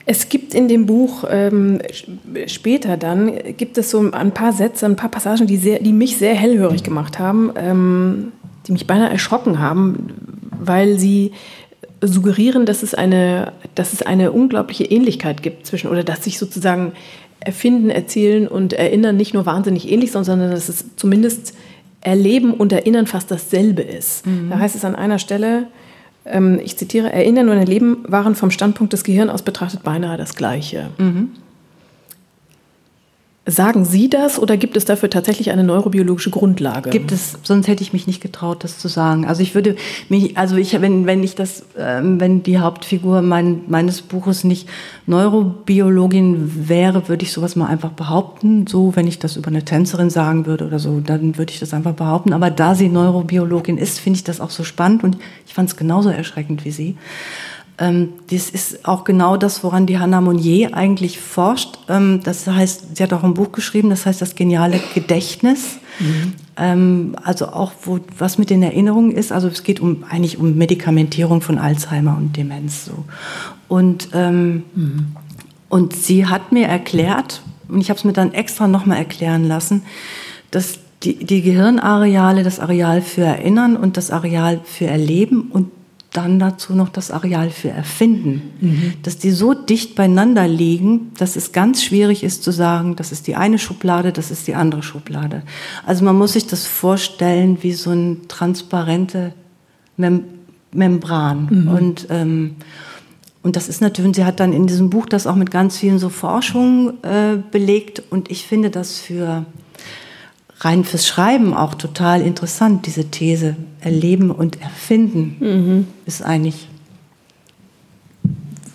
Es 0.06 0.28
gibt 0.28 0.54
in 0.54 0.68
dem 0.68 0.86
Buch 0.86 1.24
ähm, 1.30 1.80
später 2.48 2.98
dann, 2.98 3.32
gibt 3.58 3.78
es 3.78 3.90
so 3.90 4.12
ein 4.12 4.32
paar 4.34 4.52
Sätze, 4.52 4.86
ein 4.86 4.98
paar 4.98 5.10
Passagen, 5.10 5.48
die, 5.48 5.58
sehr, 5.58 5.80
die 5.80 5.94
mich 5.94 6.18
sehr 6.18 6.34
hellhörig 6.34 6.84
gemacht 6.84 7.20
haben, 7.20 7.52
ähm, 7.56 8.34
die 8.68 8.74
mich 8.74 8.86
beinahe 8.86 9.10
erschrocken 9.10 9.60
haben, 9.60 10.10
weil 10.60 11.00
sie 11.00 11.32
suggerieren, 12.02 12.66
dass 12.66 12.84
es 12.84 12.94
eine, 12.94 13.54
dass 13.76 13.94
es 13.94 14.02
eine 14.02 14.34
unglaubliche 14.34 14.84
Ähnlichkeit 14.84 15.42
gibt 15.42 15.66
zwischen, 15.66 15.90
oder 15.90 16.04
dass 16.04 16.24
sich 16.26 16.38
sozusagen 16.38 16.92
Erfinden, 17.40 17.90
Erzählen 17.90 18.48
und 18.48 18.74
Erinnern 18.74 19.16
nicht 19.16 19.34
nur 19.34 19.46
wahnsinnig 19.46 19.90
ähnlich 19.90 20.12
sind, 20.12 20.26
sondern 20.26 20.52
dass 20.52 20.68
es 20.68 20.96
zumindest 20.98 21.56
Erleben 22.02 22.54
und 22.54 22.74
Erinnern 22.74 23.08
fast 23.08 23.32
dasselbe 23.32 23.82
ist. 23.82 24.26
Da 24.50 24.60
heißt 24.60 24.76
es 24.76 24.84
an 24.84 24.96
einer 24.96 25.20
Stelle, 25.20 25.68
ich 26.64 26.78
zitiere, 26.78 27.12
Erinnern 27.12 27.50
und 27.50 27.58
Erleben 27.58 28.04
waren 28.08 28.36
vom 28.36 28.52
Standpunkt 28.52 28.94
des 28.94 29.04
Gehirns 29.04 29.32
aus 29.32 29.42
betrachtet 29.42 29.84
beinahe 29.84 30.18
das 30.18 30.36
Gleiche. 30.36 30.90
Sagen 33.46 33.84
Sie 33.84 34.10
das 34.10 34.40
oder 34.40 34.56
gibt 34.56 34.78
es 34.78 34.86
dafür 34.86 35.10
tatsächlich 35.10 35.52
eine 35.52 35.66
neurobiologische 35.66 36.30
Grundlage? 36.30 36.90
Gibt 36.90 37.12
es, 37.12 37.38
sonst 37.44 37.68
hätte 37.68 37.84
ich 37.84 37.92
mich 37.92 38.08
nicht 38.08 38.22
getraut, 38.22 38.64
das 38.64 38.80
zu 38.80 38.88
sagen. 38.88 39.26
Also 39.26 39.42
ich 39.42 39.54
würde 39.54 39.76
mich, 40.08 40.38
also 40.38 40.56
ich, 40.56 40.80
wenn, 40.80 41.06
wenn 41.08 41.22
ich 41.24 41.36
das, 41.36 41.66
ähm, 41.78 42.22
wenn 42.22 42.42
die 42.44 42.60
Hauptfigur 42.60 43.22
mein, 43.22 43.64
meines 43.68 44.02
Buches 44.02 44.46
nicht 44.46 44.70
Neurobiologin 45.08 46.70
wäre, 46.70 47.10
würde 47.10 47.26
ich 47.26 47.34
sowas 47.34 47.58
mal 47.58 47.68
einfach 47.68 47.92
behaupten. 47.92 48.66
So, 48.66 48.96
wenn 48.96 49.08
ich 49.08 49.20
das 49.20 49.36
über 49.36 49.50
eine 49.50 49.66
Tänzerin 49.66 50.10
sagen 50.10 50.46
würde 50.46 50.66
oder 50.66 50.80
so, 50.80 51.02
dann 51.02 51.38
würde 51.38 51.52
ich 51.52 51.60
das 51.60 51.74
einfach 51.74 51.96
behaupten. 51.96 52.32
Aber 52.32 52.50
da 52.50 52.76
sie 52.76 52.88
Neurobiologin 52.88 53.78
ist, 53.78 54.00
finde 54.00 54.16
ich 54.16 54.24
das 54.24 54.40
auch 54.40 54.52
so 54.52 54.64
spannend 54.64 55.04
und 55.04 55.18
ich 55.46 55.54
fand 55.54 55.68
es 55.68 55.76
genauso 55.76 56.08
erschreckend 56.08 56.64
wie 56.64 56.72
sie. 56.72 56.96
Ähm, 57.84 58.14
das 58.32 58.50
ist 58.50 58.88
auch 58.88 59.04
genau 59.04 59.36
das, 59.36 59.62
woran 59.62 59.86
die 59.86 60.00
Hannah 60.00 60.22
Monnier 60.22 60.74
eigentlich 60.74 61.20
forscht. 61.20 61.80
Ähm, 61.90 62.22
das 62.24 62.48
heißt, 62.48 62.96
sie 62.96 63.04
hat 63.04 63.12
auch 63.12 63.24
ein 63.24 63.34
Buch 63.34 63.52
geschrieben, 63.52 63.90
das 63.90 64.06
heißt 64.06 64.22
das 64.22 64.36
geniale 64.36 64.80
Gedächtnis. 64.94 65.80
Ähm, 66.56 67.18
also 67.22 67.48
auch, 67.48 67.74
wo, 67.84 68.00
was 68.18 68.38
mit 68.38 68.50
den 68.50 68.64
Erinnerungen 68.64 69.12
ist. 69.12 69.34
Also 69.34 69.50
es 69.50 69.64
geht 69.64 69.82
um, 69.82 70.06
eigentlich 70.10 70.38
um 70.38 70.56
Medikamentierung 70.56 71.42
von 71.42 71.58
Alzheimer 71.58 72.16
und 72.16 72.38
Demenz. 72.38 72.86
So. 72.86 73.04
Und, 73.68 74.10
ähm, 74.14 74.64
mhm. 74.76 75.08
und 75.68 75.94
sie 75.94 76.28
hat 76.28 76.54
mir 76.54 76.68
erklärt, 76.68 77.42
und 77.68 77.82
ich 77.82 77.90
habe 77.90 77.98
es 77.98 78.06
mir 78.06 78.14
dann 78.14 78.34
extra 78.34 78.68
nochmal 78.68 78.98
erklären 78.98 79.46
lassen, 79.46 79.84
dass 80.52 80.80
die, 81.04 81.26
die 81.26 81.42
Gehirnareale, 81.42 82.44
das 82.44 82.62
Areal 82.62 83.02
für 83.02 83.24
Erinnern 83.24 83.76
und 83.76 83.98
das 83.98 84.10
Areal 84.10 84.62
für 84.64 84.86
Erleben 84.88 85.50
und 85.52 85.70
dann 86.14 86.40
dazu 86.40 86.74
noch 86.74 86.90
das 86.90 87.12
Areal 87.12 87.50
für 87.50 87.70
Erfinden, 87.70 88.42
mhm. 88.62 88.94
dass 89.02 89.18
die 89.18 89.32
so 89.32 89.54
dicht 89.54 89.96
beieinander 89.96 90.48
liegen, 90.48 91.12
dass 91.18 91.36
es 91.36 91.52
ganz 91.52 91.84
schwierig 91.84 92.24
ist 92.24 92.44
zu 92.44 92.52
sagen, 92.52 92.96
das 92.96 93.12
ist 93.12 93.28
die 93.28 93.36
eine 93.36 93.58
Schublade, 93.58 94.12
das 94.12 94.32
ist 94.32 94.48
die 94.48 94.56
andere 94.56 94.84
Schublade. 94.84 95.42
Also 95.86 96.06
man 96.06 96.16
muss 96.16 96.34
sich 96.34 96.46
das 96.48 96.68
vorstellen 96.68 97.58
wie 97.62 97.74
so 97.74 97.92
ein 97.92 98.22
transparente 98.28 99.34
Mem 99.98 100.24
Membran. 100.76 101.48
Mhm. 101.52 101.68
Und, 101.68 102.08
ähm, 102.10 102.56
und 103.44 103.56
das 103.56 103.70
ist 103.70 103.82
natürlich, 103.82 104.16
sie 104.16 104.26
hat 104.26 104.40
dann 104.40 104.54
in 104.54 104.66
diesem 104.66 104.90
Buch 104.90 105.06
das 105.06 105.28
auch 105.28 105.36
mit 105.36 105.52
ganz 105.52 105.78
vielen 105.78 106.00
so 106.00 106.10
Forschungen 106.10 107.04
äh, 107.04 107.38
belegt 107.52 108.02
und 108.10 108.32
ich 108.32 108.48
finde 108.48 108.72
das 108.72 109.00
für 109.00 109.46
rein 110.64 110.84
fürs 110.84 111.08
Schreiben 111.08 111.54
auch 111.54 111.76
total 111.76 112.22
interessant, 112.22 112.86
diese 112.86 113.06
These. 113.06 113.56
Erleben 113.82 114.32
und 114.32 114.62
Erfinden 114.62 115.36
mhm. 115.40 115.88
ist 116.06 116.24
eigentlich 116.24 116.70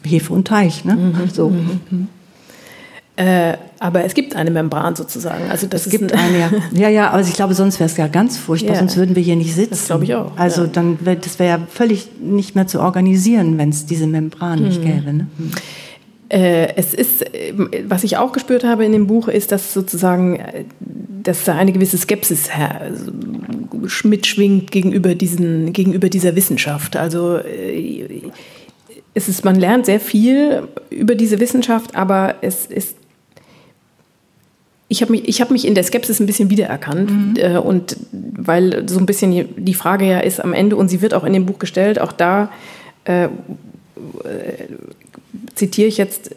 Hefe 0.05 0.33
und 0.33 0.47
Teich, 0.47 0.85
ne? 0.85 0.97
Mhm. 0.97 1.31
So. 1.33 1.51
Mhm. 1.51 2.09
Äh, 3.17 3.57
aber 3.81 4.05
es 4.05 4.15
gibt 4.15 4.37
eine 4.37 4.51
Membran 4.51 4.95
sozusagen. 4.95 5.51
Also 5.51 5.67
das 5.67 5.87
es 5.87 5.91
gibt 5.91 6.13
ein 6.13 6.19
eine, 6.19 6.39
ja. 6.39 6.51
ja, 6.73 6.89
ja, 6.89 7.11
aber 7.11 7.21
ich 7.21 7.33
glaube, 7.33 7.55
sonst 7.55 7.81
wäre 7.81 7.91
es 7.91 7.97
ja 7.97 8.07
ganz 8.07 8.37
furchtbar, 8.37 8.75
ja. 8.75 8.79
sonst 8.79 8.97
würden 8.97 9.17
wir 9.17 9.23
hier 9.23 9.37
nicht 9.37 9.55
sitzen. 9.55 9.71
Das 9.71 9.87
glaube 9.87 10.05
ich 10.05 10.15
auch. 10.15 10.37
Also 10.37 10.63
ja. 10.63 10.69
dann 10.69 11.05
wär, 11.05 11.17
das 11.17 11.39
wäre 11.39 11.59
ja 11.59 11.67
völlig 11.69 12.09
nicht 12.21 12.55
mehr 12.55 12.67
zu 12.67 12.81
organisieren, 12.81 13.59
wenn 13.59 13.71
es 13.71 13.87
diese 13.87 14.07
Membran 14.07 14.63
nicht 14.63 14.81
mhm. 14.81 14.87
gäbe. 14.87 15.13
Ne? 15.13 15.27
Äh, 16.29 16.75
es 16.77 16.93
ist, 16.93 17.23
äh, 17.35 17.55
was 17.87 18.05
ich 18.05 18.19
auch 18.19 18.33
gespürt 18.33 18.65
habe 18.65 18.85
in 18.85 18.93
dem 18.93 19.07
Buch, 19.07 19.29
ist, 19.29 19.51
dass 19.51 19.73
sozusagen, 19.73 20.37
äh, 20.37 20.65
dass 21.23 21.45
da 21.45 21.55
eine 21.55 21.73
gewisse 21.73 21.97
Skepsis 21.97 22.51
mitschwingt 24.05 24.71
gegenüber, 24.71 25.15
diesen, 25.15 25.73
gegenüber 25.73 26.09
dieser 26.09 26.37
Wissenschaft. 26.37 26.97
Also 26.97 27.39
es 29.15 29.29
ist, 29.29 29.45
man 29.45 29.57
lernt 29.57 29.87
sehr 29.87 30.01
viel 30.01 30.69
über 30.91 31.15
diese 31.15 31.41
Wissenschaft, 31.41 31.97
aber 31.97 32.37
es 32.41 32.67
ist 32.67 32.97
ich 34.91 35.03
habe 35.03 35.13
mich, 35.13 35.41
hab 35.41 35.51
mich 35.51 35.67
in 35.67 35.75
der 35.75 35.85
Skepsis 35.85 36.19
ein 36.19 36.25
bisschen 36.25 36.49
wiedererkannt. 36.49 37.11
Mhm. 37.11 37.59
Und 37.59 37.97
weil 38.11 38.89
so 38.89 38.99
ein 38.99 39.05
bisschen 39.05 39.55
die 39.57 39.75
Frage 39.75 40.07
ja 40.07 40.21
ist 40.21 40.43
am 40.43 40.55
Ende, 40.55 40.77
und 40.77 40.89
sie 40.89 41.03
wird 41.03 41.13
auch 41.13 41.25
in 41.25 41.35
dem 41.35 41.45
Buch 41.45 41.59
gestellt, 41.59 42.01
auch 42.01 42.13
da 42.13 42.51
äh, 43.05 43.29
zitiere 45.59 45.89
ich 45.89 45.99
jetzt 45.99 46.31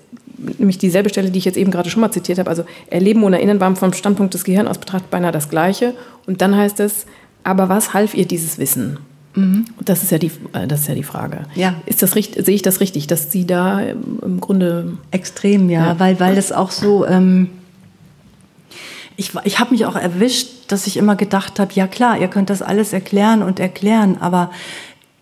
nämlich 0.57 0.77
dieselbe 0.77 1.09
Stelle, 1.09 1.29
die 1.29 1.39
ich 1.39 1.45
jetzt 1.45 1.57
eben 1.57 1.71
gerade 1.71 1.89
schon 1.89 2.01
mal 2.01 2.11
zitiert 2.11 2.39
habe. 2.39 2.49
Also 2.49 2.63
Erleben 2.87 3.23
und 3.23 3.33
Erinnern 3.33 3.59
waren 3.59 3.75
vom 3.75 3.93
Standpunkt 3.93 4.33
des 4.33 4.43
Gehirns 4.43 4.69
aus 4.69 4.77
betrachtet 4.77 5.09
beinahe 5.11 5.31
das 5.31 5.49
Gleiche. 5.49 5.93
Und 6.25 6.41
dann 6.41 6.55
heißt 6.55 6.79
es, 6.79 7.05
aber 7.43 7.69
was 7.69 7.93
half 7.93 8.13
ihr 8.13 8.25
dieses 8.25 8.57
Wissen? 8.57 8.97
Mhm. 9.35 9.65
Das 9.83 10.03
ist 10.03 10.11
ja 10.11 10.17
die, 10.17 10.31
äh, 10.53 10.67
das 10.67 10.81
ist 10.81 10.87
ja 10.87 10.95
die 10.95 11.03
Frage. 11.03 11.45
Ja. 11.55 11.75
Ist 11.85 12.01
das 12.01 12.15
richtig, 12.15 12.45
sehe 12.45 12.55
ich 12.55 12.61
das 12.61 12.79
richtig, 12.79 13.07
dass 13.07 13.31
Sie 13.31 13.45
da 13.45 13.79
im 13.81 14.41
Grunde. 14.41 14.97
Extrem, 15.11 15.69
ja, 15.69 15.87
ja. 15.87 15.99
weil, 15.99 16.19
weil 16.19 16.35
das 16.35 16.51
auch 16.51 16.71
so. 16.71 17.05
Ähm 17.05 17.49
ich, 19.17 19.31
ich 19.43 19.59
habe 19.59 19.71
mich 19.71 19.85
auch 19.85 19.95
erwischt, 19.95 20.49
dass 20.67 20.87
ich 20.87 20.97
immer 20.97 21.15
gedacht 21.15 21.59
habe, 21.59 21.71
ja 21.73 21.85
klar, 21.85 22.17
ihr 22.19 22.27
könnt 22.27 22.49
das 22.49 22.61
alles 22.61 22.91
erklären 22.91 23.43
und 23.43 23.59
erklären, 23.59 24.17
aber 24.19 24.51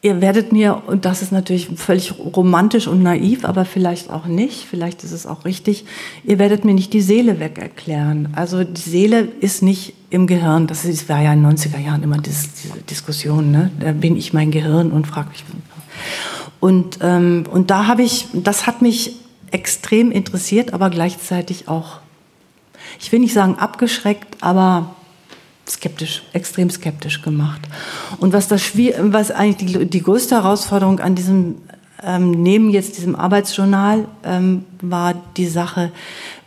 Ihr 0.01 0.21
werdet 0.21 0.53
mir, 0.53 0.83
und 0.87 1.03
das 1.03 1.21
ist 1.21 1.33
natürlich 1.33 1.67
völlig 1.75 2.13
romantisch 2.17 2.87
und 2.87 3.03
naiv, 3.03 3.43
aber 3.43 3.65
vielleicht 3.65 4.09
auch 4.09 4.27
nicht, 4.27 4.65
vielleicht 4.65 5.03
ist 5.03 5.11
es 5.11 5.25
auch 5.25 5.43
richtig, 5.43 5.83
ihr 6.23 6.39
werdet 6.39 6.63
mir 6.63 6.73
nicht 6.73 6.93
die 6.93 7.01
Seele 7.01 7.41
weg 7.41 7.57
erklären. 7.57 8.29
Also 8.33 8.63
die 8.63 8.79
Seele 8.79 9.27
ist 9.41 9.61
nicht 9.61 9.93
im 10.09 10.25
Gehirn, 10.25 10.67
das, 10.67 10.85
war 11.09 11.21
ja 11.21 11.33
in 11.33 11.43
den 11.43 11.57
90er 11.57 11.79
Jahren 11.79 12.01
immer 12.01 12.17
diese, 12.17 12.47
diese 12.47 12.79
Diskussion, 12.83 13.51
ne? 13.51 13.71
da 13.77 13.91
bin 13.91 14.15
ich 14.15 14.31
mein 14.31 14.51
Gehirn 14.51 14.91
und 14.91 15.05
frage 15.05 15.31
mich. 15.31 15.43
Und, 16.61 16.99
ähm, 17.01 17.43
und 17.51 17.69
da 17.69 17.87
habe 17.87 18.03
ich, 18.03 18.27
das 18.33 18.67
hat 18.67 18.81
mich 18.81 19.17
extrem 19.51 20.11
interessiert, 20.11 20.73
aber 20.73 20.89
gleichzeitig 20.89 21.67
auch, 21.67 21.99
ich 23.01 23.11
will 23.11 23.19
nicht 23.19 23.33
sagen 23.33 23.55
abgeschreckt, 23.55 24.37
aber 24.39 24.95
skeptisch, 25.69 26.23
extrem 26.33 26.69
skeptisch 26.69 27.21
gemacht. 27.21 27.61
Und 28.19 28.33
was 28.33 28.47
das 28.47 28.61
was 28.99 29.31
eigentlich 29.31 29.73
die, 29.73 29.85
die 29.85 30.03
größte 30.03 30.35
Herausforderung 30.35 30.99
an 30.99 31.15
diesem 31.15 31.55
ähm, 32.03 32.31
neben 32.31 32.69
jetzt 32.69 32.97
diesem 32.97 33.15
Arbeitsjournal 33.15 34.07
ähm, 34.23 34.63
war 34.81 35.15
die 35.35 35.47
Sache 35.47 35.91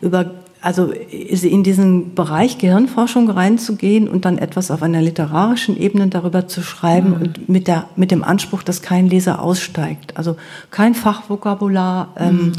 über 0.01 0.31
also 0.63 0.93
in 0.93 1.65
diesen 1.65 2.15
Bereich 2.15 2.57
Gehirnforschung 2.57 3.29
reinzugehen 3.29 4.09
und 4.09 4.25
dann 4.25 4.39
etwas 4.39 4.71
auf 4.71 4.83
einer 4.85 5.03
literarischen 5.03 5.77
Ebene 5.77 6.07
darüber 6.07 6.47
zu 6.47 6.63
schreiben 6.63 7.11
mhm. 7.11 7.15
und 7.17 7.49
mit, 7.49 7.67
der, 7.67 7.87
mit 7.97 8.13
dem 8.13 8.23
Anspruch, 8.23 8.63
dass 8.63 8.81
kein 8.81 9.09
Leser 9.09 9.43
aussteigt. 9.43 10.17
Also 10.17 10.37
kein 10.71 10.95
Fachvokabular, 10.95 12.13
ähm, 12.17 12.37
mhm. 12.37 12.53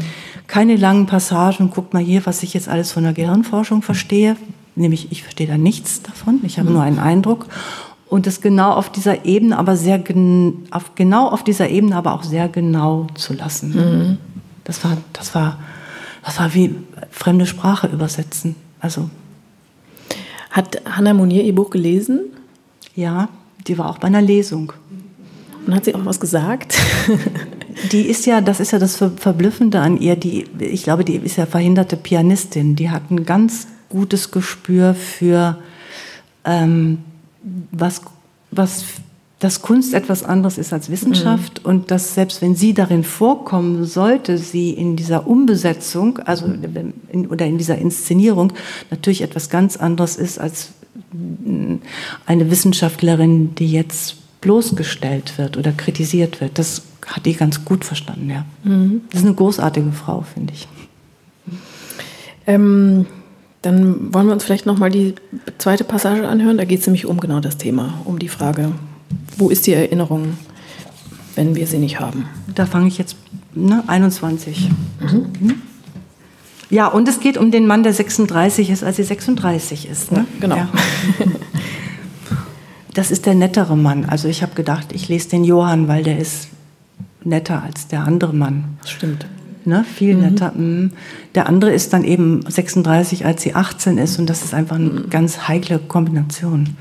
keine 0.46 0.76
langen 0.76 1.06
Passagen. 1.06 1.70
Guckt 1.70 1.94
mal 1.94 2.02
hier, 2.02 2.26
was 2.26 2.42
ich 2.42 2.52
jetzt 2.52 2.68
alles 2.68 2.92
von 2.92 3.04
der 3.04 3.14
Gehirnforschung 3.14 3.80
verstehe, 3.80 4.36
nämlich 4.76 5.12
ich 5.12 5.22
verstehe 5.22 5.46
da 5.46 5.58
nichts 5.58 6.02
davon, 6.02 6.40
ich 6.42 6.58
habe 6.58 6.70
nur 6.70 6.82
einen 6.82 6.98
Eindruck 6.98 7.46
und 8.06 8.26
es 8.26 8.40
genau 8.40 8.70
auf 8.72 8.90
dieser 8.90 9.24
Ebene, 9.24 9.58
aber 9.58 9.76
sehr 9.76 10.02
auf, 10.70 10.94
genau 10.94 11.28
auf 11.28 11.42
dieser 11.42 11.68
Ebene, 11.68 11.96
aber 11.96 12.12
auch 12.12 12.22
sehr 12.22 12.48
genau 12.48 13.06
zu 13.14 13.32
lassen. 13.34 13.70
Mhm. 13.70 14.18
Das 14.64 14.84
war, 14.84 14.96
das 15.12 15.34
war, 15.34 15.58
das 16.24 16.38
war 16.38 16.54
wie 16.54 16.74
fremde 17.10 17.46
Sprache 17.46 17.88
übersetzen. 17.88 18.56
Also 18.80 19.10
hat 20.50 20.80
Hannah 20.84 21.14
Monier 21.14 21.42
ihr 21.42 21.54
Buch 21.54 21.70
gelesen? 21.70 22.20
Ja, 22.94 23.28
die 23.66 23.76
war 23.78 23.90
auch 23.90 23.98
bei 23.98 24.06
einer 24.06 24.22
Lesung. 24.22 24.72
Und 25.66 25.74
hat 25.74 25.84
sie 25.84 25.94
auch 25.94 26.04
was 26.04 26.20
gesagt? 26.20 26.76
die 27.92 28.02
ist 28.02 28.26
ja, 28.26 28.40
das 28.40 28.60
ist 28.60 28.70
ja 28.70 28.78
das 28.78 28.96
Verblüffende 28.96 29.80
an 29.80 29.96
ihr. 29.96 30.14
Die, 30.14 30.44
ich 30.60 30.84
glaube, 30.84 31.04
die 31.04 31.16
ist 31.16 31.36
ja 31.36 31.46
verhinderte 31.46 31.96
Pianistin. 31.96 32.76
Die 32.76 32.90
hat 32.90 33.10
ein 33.10 33.24
ganz 33.24 33.66
gutes 33.94 34.32
Gespür 34.32 34.94
für 34.94 35.56
ähm, 36.44 36.98
was, 37.70 38.02
was 38.50 38.84
dass 39.38 39.60
Kunst 39.60 39.92
etwas 39.92 40.22
anderes 40.22 40.56
ist 40.56 40.72
als 40.72 40.88
Wissenschaft 40.88 41.62
mhm. 41.62 41.68
und 41.68 41.90
dass 41.90 42.14
selbst 42.14 42.40
wenn 42.40 42.56
sie 42.56 42.72
darin 42.72 43.04
vorkommen 43.04 43.84
sollte, 43.84 44.38
sie 44.38 44.70
in 44.70 44.96
dieser 44.96 45.26
Umbesetzung, 45.26 46.18
also 46.20 46.46
in, 46.46 47.26
oder 47.26 47.44
in 47.44 47.58
dieser 47.58 47.76
Inszenierung 47.76 48.54
natürlich 48.90 49.20
etwas 49.20 49.50
ganz 49.50 49.76
anderes 49.76 50.16
ist 50.16 50.38
als 50.38 50.72
eine 52.24 52.50
Wissenschaftlerin, 52.50 53.54
die 53.54 53.70
jetzt 53.70 54.16
bloßgestellt 54.40 55.36
wird 55.36 55.58
oder 55.58 55.72
kritisiert 55.72 56.40
wird. 56.40 56.58
Das 56.58 56.82
hat 57.06 57.26
die 57.26 57.34
ganz 57.34 57.66
gut 57.66 57.84
verstanden, 57.84 58.30
ja. 58.30 58.46
Mhm. 58.62 59.02
Das 59.10 59.20
ist 59.20 59.26
eine 59.26 59.34
großartige 59.34 59.92
Frau, 59.92 60.22
finde 60.22 60.54
ich. 60.54 60.68
Ähm 62.46 63.06
dann 63.64 64.12
wollen 64.12 64.26
wir 64.26 64.34
uns 64.34 64.44
vielleicht 64.44 64.66
nochmal 64.66 64.90
die 64.90 65.14
zweite 65.56 65.84
Passage 65.84 66.28
anhören. 66.28 66.58
Da 66.58 66.64
geht 66.64 66.80
es 66.80 66.86
nämlich 66.86 67.06
um 67.06 67.18
genau 67.18 67.40
das 67.40 67.56
Thema, 67.56 67.94
um 68.04 68.18
die 68.18 68.28
Frage, 68.28 68.72
wo 69.38 69.48
ist 69.48 69.66
die 69.66 69.72
Erinnerung, 69.72 70.36
wenn 71.34 71.54
wir 71.54 71.66
sie 71.66 71.78
nicht 71.78 71.98
haben? 71.98 72.26
Da 72.54 72.66
fange 72.66 72.88
ich 72.88 72.98
jetzt, 72.98 73.16
ne, 73.54 73.82
21. 73.86 74.70
Mhm. 75.00 75.26
mhm. 75.40 75.54
Ja, 76.70 76.88
und 76.88 77.08
es 77.08 77.20
geht 77.20 77.36
um 77.36 77.50
den 77.50 77.66
Mann, 77.66 77.84
der 77.84 77.92
36 77.92 78.70
ist, 78.70 78.82
als 78.82 78.96
sie 78.96 79.04
36 79.04 79.88
ist. 79.88 80.10
Ne? 80.10 80.18
Ja, 80.18 80.40
genau. 80.40 80.56
Ja. 80.56 80.68
Das 82.94 83.10
ist 83.10 83.26
der 83.26 83.34
nettere 83.34 83.76
Mann. 83.76 84.04
Also 84.04 84.28
ich 84.28 84.44
habe 84.44 84.54
gedacht, 84.54 84.92
ich 84.92 85.08
lese 85.08 85.30
den 85.30 85.42
Johann, 85.42 85.88
weil 85.88 86.04
der 86.04 86.16
ist 86.20 86.46
netter 87.24 87.60
als 87.60 87.88
der 87.88 88.04
andere 88.04 88.32
Mann. 88.32 88.78
Stimmt 88.86 89.26
ne, 89.66 89.84
viel 89.84 90.14
mhm. 90.14 90.20
netter. 90.22 90.52
Mhm. 90.52 90.92
Der 91.34 91.48
andere 91.48 91.72
ist 91.72 91.92
dann 91.92 92.04
eben 92.04 92.42
36, 92.48 93.24
als 93.26 93.42
sie 93.42 93.54
18 93.54 93.98
ist 93.98 94.18
und 94.18 94.28
das 94.28 94.42
ist 94.42 94.54
einfach 94.54 94.76
eine 94.76 94.90
mhm. 94.90 95.10
ganz 95.10 95.48
heikle 95.48 95.78
Kombination. 95.78 96.76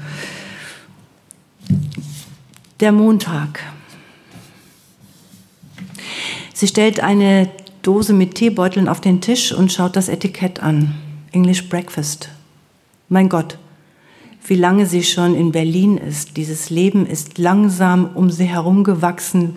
Der 2.80 2.92
Montag. 2.92 3.60
Sie 6.54 6.68
stellt 6.68 7.00
eine 7.00 7.50
Dose 7.82 8.14
mit 8.14 8.36
Teebeuteln 8.36 8.88
auf 8.88 9.02
den 9.02 9.22
Tisch 9.22 9.52
und 9.52 9.72
schaut 9.72 9.96
das 9.96 10.08
Etikett 10.08 10.62
an. 10.62 10.96
English 11.32 11.68
Breakfast. 11.70 12.30
Mein 13.10 13.28
Gott, 13.28 13.58
wie 14.46 14.56
lange 14.56 14.86
sie 14.86 15.04
schon 15.04 15.36
in 15.36 15.52
Berlin 15.52 15.98
ist. 15.98 16.38
Dieses 16.38 16.70
Leben 16.70 17.06
ist 17.06 17.38
langsam 17.38 18.10
um 18.14 18.30
sie 18.30 18.46
herumgewachsen 18.46 19.56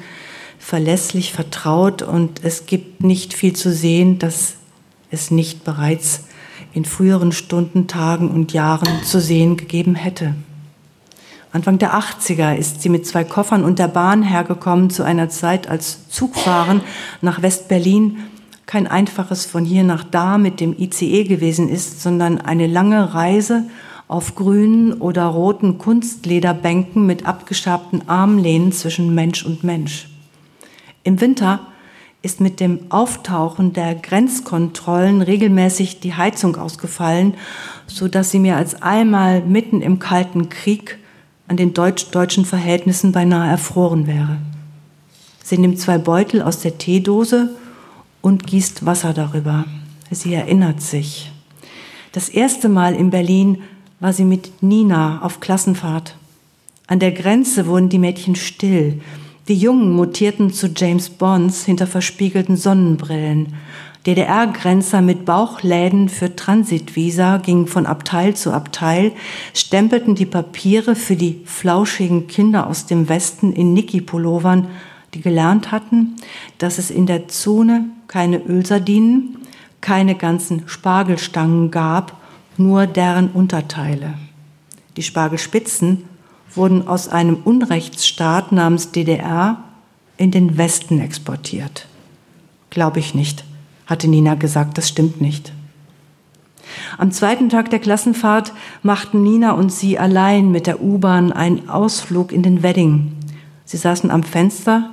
verlässlich, 0.58 1.32
vertraut 1.32 2.02
und 2.02 2.44
es 2.44 2.66
gibt 2.66 3.02
nicht 3.02 3.34
viel 3.34 3.54
zu 3.54 3.72
sehen, 3.72 4.18
dass 4.18 4.54
es 5.10 5.30
nicht 5.30 5.64
bereits 5.64 6.24
in 6.72 6.84
früheren 6.84 7.32
Stunden, 7.32 7.86
Tagen 7.86 8.30
und 8.30 8.52
Jahren 8.52 9.02
zu 9.02 9.20
sehen 9.20 9.56
gegeben 9.56 9.94
hätte. 9.94 10.34
Anfang 11.52 11.78
der 11.78 11.94
80er 11.94 12.54
ist 12.54 12.82
sie 12.82 12.90
mit 12.90 13.06
zwei 13.06 13.24
Koffern 13.24 13.64
und 13.64 13.78
der 13.78 13.88
Bahn 13.88 14.22
hergekommen 14.22 14.90
zu 14.90 15.02
einer 15.02 15.30
Zeit, 15.30 15.68
als 15.68 16.08
Zugfahren 16.10 16.82
nach 17.22 17.40
West-Berlin 17.40 18.18
kein 18.66 18.86
einfaches 18.86 19.46
von 19.46 19.64
hier 19.64 19.84
nach 19.84 20.04
da 20.04 20.38
mit 20.38 20.60
dem 20.60 20.76
ICE 20.78 21.24
gewesen 21.24 21.68
ist, 21.68 22.02
sondern 22.02 22.40
eine 22.40 22.66
lange 22.66 23.14
Reise 23.14 23.64
auf 24.08 24.34
grünen 24.34 24.94
oder 24.94 25.24
roten 25.24 25.78
Kunstlederbänken 25.78 27.06
mit 27.06 27.26
abgeschabten 27.26 28.08
Armlehnen 28.08 28.72
zwischen 28.72 29.14
Mensch 29.14 29.46
und 29.46 29.64
Mensch. 29.64 30.08
Im 31.06 31.20
Winter 31.20 31.60
ist 32.22 32.40
mit 32.40 32.58
dem 32.58 32.80
Auftauchen 32.88 33.72
der 33.72 33.94
Grenzkontrollen 33.94 35.22
regelmäßig 35.22 36.00
die 36.00 36.14
Heizung 36.14 36.56
ausgefallen, 36.56 37.34
so 37.86 38.08
dass 38.08 38.32
sie 38.32 38.40
mir 38.40 38.56
als 38.56 38.82
einmal 38.82 39.40
mitten 39.40 39.82
im 39.82 40.00
Kalten 40.00 40.48
Krieg 40.48 40.98
an 41.46 41.56
den 41.56 41.74
deutsch-deutschen 41.74 42.44
Verhältnissen 42.44 43.12
beinahe 43.12 43.48
erfroren 43.48 44.08
wäre. 44.08 44.38
Sie 45.44 45.58
nimmt 45.58 45.78
zwei 45.78 45.96
Beutel 45.98 46.42
aus 46.42 46.58
der 46.58 46.76
Teedose 46.76 47.50
und 48.20 48.44
gießt 48.44 48.84
Wasser 48.84 49.12
darüber. 49.12 49.64
Sie 50.10 50.34
erinnert 50.34 50.82
sich. 50.82 51.30
Das 52.10 52.28
erste 52.28 52.68
Mal 52.68 52.96
in 52.96 53.10
Berlin 53.10 53.62
war 54.00 54.12
sie 54.12 54.24
mit 54.24 54.60
Nina 54.60 55.22
auf 55.22 55.38
Klassenfahrt. 55.38 56.16
An 56.88 56.98
der 56.98 57.12
Grenze 57.12 57.68
wurden 57.68 57.90
die 57.90 58.00
Mädchen 58.00 58.34
still. 58.34 59.00
Die 59.48 59.54
Jungen 59.54 59.92
mutierten 59.92 60.52
zu 60.52 60.72
James 60.74 61.08
Bonds 61.08 61.64
hinter 61.64 61.86
verspiegelten 61.86 62.56
Sonnenbrillen. 62.56 63.54
DDR-Grenzer 64.04 65.00
mit 65.02 65.24
Bauchläden 65.24 66.08
für 66.08 66.34
Transitvisa 66.34 67.36
gingen 67.36 67.68
von 67.68 67.86
Abteil 67.86 68.34
zu 68.34 68.52
Abteil, 68.52 69.12
stempelten 69.54 70.16
die 70.16 70.26
Papiere 70.26 70.96
für 70.96 71.14
die 71.14 71.42
flauschigen 71.44 72.26
Kinder 72.26 72.66
aus 72.66 72.86
dem 72.86 73.08
Westen 73.08 73.52
in 73.52 73.72
Niki-Pullovern, 73.72 74.66
die 75.14 75.20
gelernt 75.20 75.70
hatten, 75.70 76.16
dass 76.58 76.78
es 76.78 76.90
in 76.90 77.06
der 77.06 77.28
Zone 77.28 77.84
keine 78.08 78.38
Ölsardinen, 78.38 79.38
keine 79.80 80.16
ganzen 80.16 80.64
Spargelstangen 80.66 81.70
gab, 81.70 82.20
nur 82.56 82.88
deren 82.88 83.28
Unterteile. 83.28 84.14
Die 84.96 85.04
Spargelspitzen 85.04 86.02
wurden 86.56 86.88
aus 86.88 87.08
einem 87.08 87.36
Unrechtsstaat 87.44 88.52
namens 88.52 88.92
DDR 88.92 89.62
in 90.16 90.30
den 90.30 90.56
Westen 90.56 91.00
exportiert. 91.00 91.86
Glaube 92.70 92.98
ich 92.98 93.14
nicht, 93.14 93.44
hatte 93.86 94.08
Nina 94.08 94.34
gesagt, 94.34 94.78
das 94.78 94.88
stimmt 94.88 95.20
nicht. 95.20 95.52
Am 96.98 97.12
zweiten 97.12 97.48
Tag 97.48 97.70
der 97.70 97.78
Klassenfahrt 97.78 98.52
machten 98.82 99.22
Nina 99.22 99.52
und 99.52 99.72
sie 99.72 99.98
allein 99.98 100.50
mit 100.50 100.66
der 100.66 100.82
U-Bahn 100.82 101.32
einen 101.32 101.68
Ausflug 101.68 102.32
in 102.32 102.42
den 102.42 102.62
Wedding. 102.62 103.12
Sie 103.64 103.76
saßen 103.76 104.10
am 104.10 104.22
Fenster, 104.22 104.90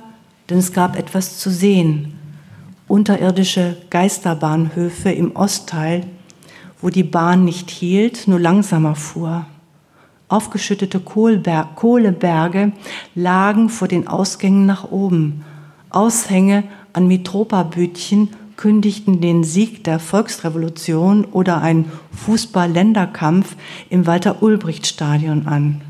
denn 0.50 0.58
es 0.58 0.72
gab 0.72 0.96
etwas 0.96 1.38
zu 1.38 1.50
sehen. 1.50 2.14
Unterirdische 2.86 3.76
Geisterbahnhöfe 3.90 5.10
im 5.10 5.34
Ostteil, 5.36 6.06
wo 6.80 6.90
die 6.90 7.02
Bahn 7.02 7.44
nicht 7.44 7.70
hielt, 7.70 8.28
nur 8.28 8.38
langsamer 8.38 8.94
fuhr. 8.94 9.46
Aufgeschüttete 10.28 11.00
Kohleberge 11.00 12.72
lagen 13.14 13.68
vor 13.68 13.88
den 13.88 14.08
Ausgängen 14.08 14.64
nach 14.66 14.90
oben. 14.90 15.44
Aushänge 15.90 16.64
an 16.92 17.06
Mitropabütchen 17.06 18.30
kündigten 18.56 19.20
den 19.20 19.44
Sieg 19.44 19.84
der 19.84 19.98
Volksrevolution 19.98 21.26
oder 21.26 21.60
einen 21.60 21.92
Fußball-Länderkampf 22.24 23.54
im 23.90 24.06
Walter-Ulbricht-Stadion 24.06 25.46
an. 25.46 25.82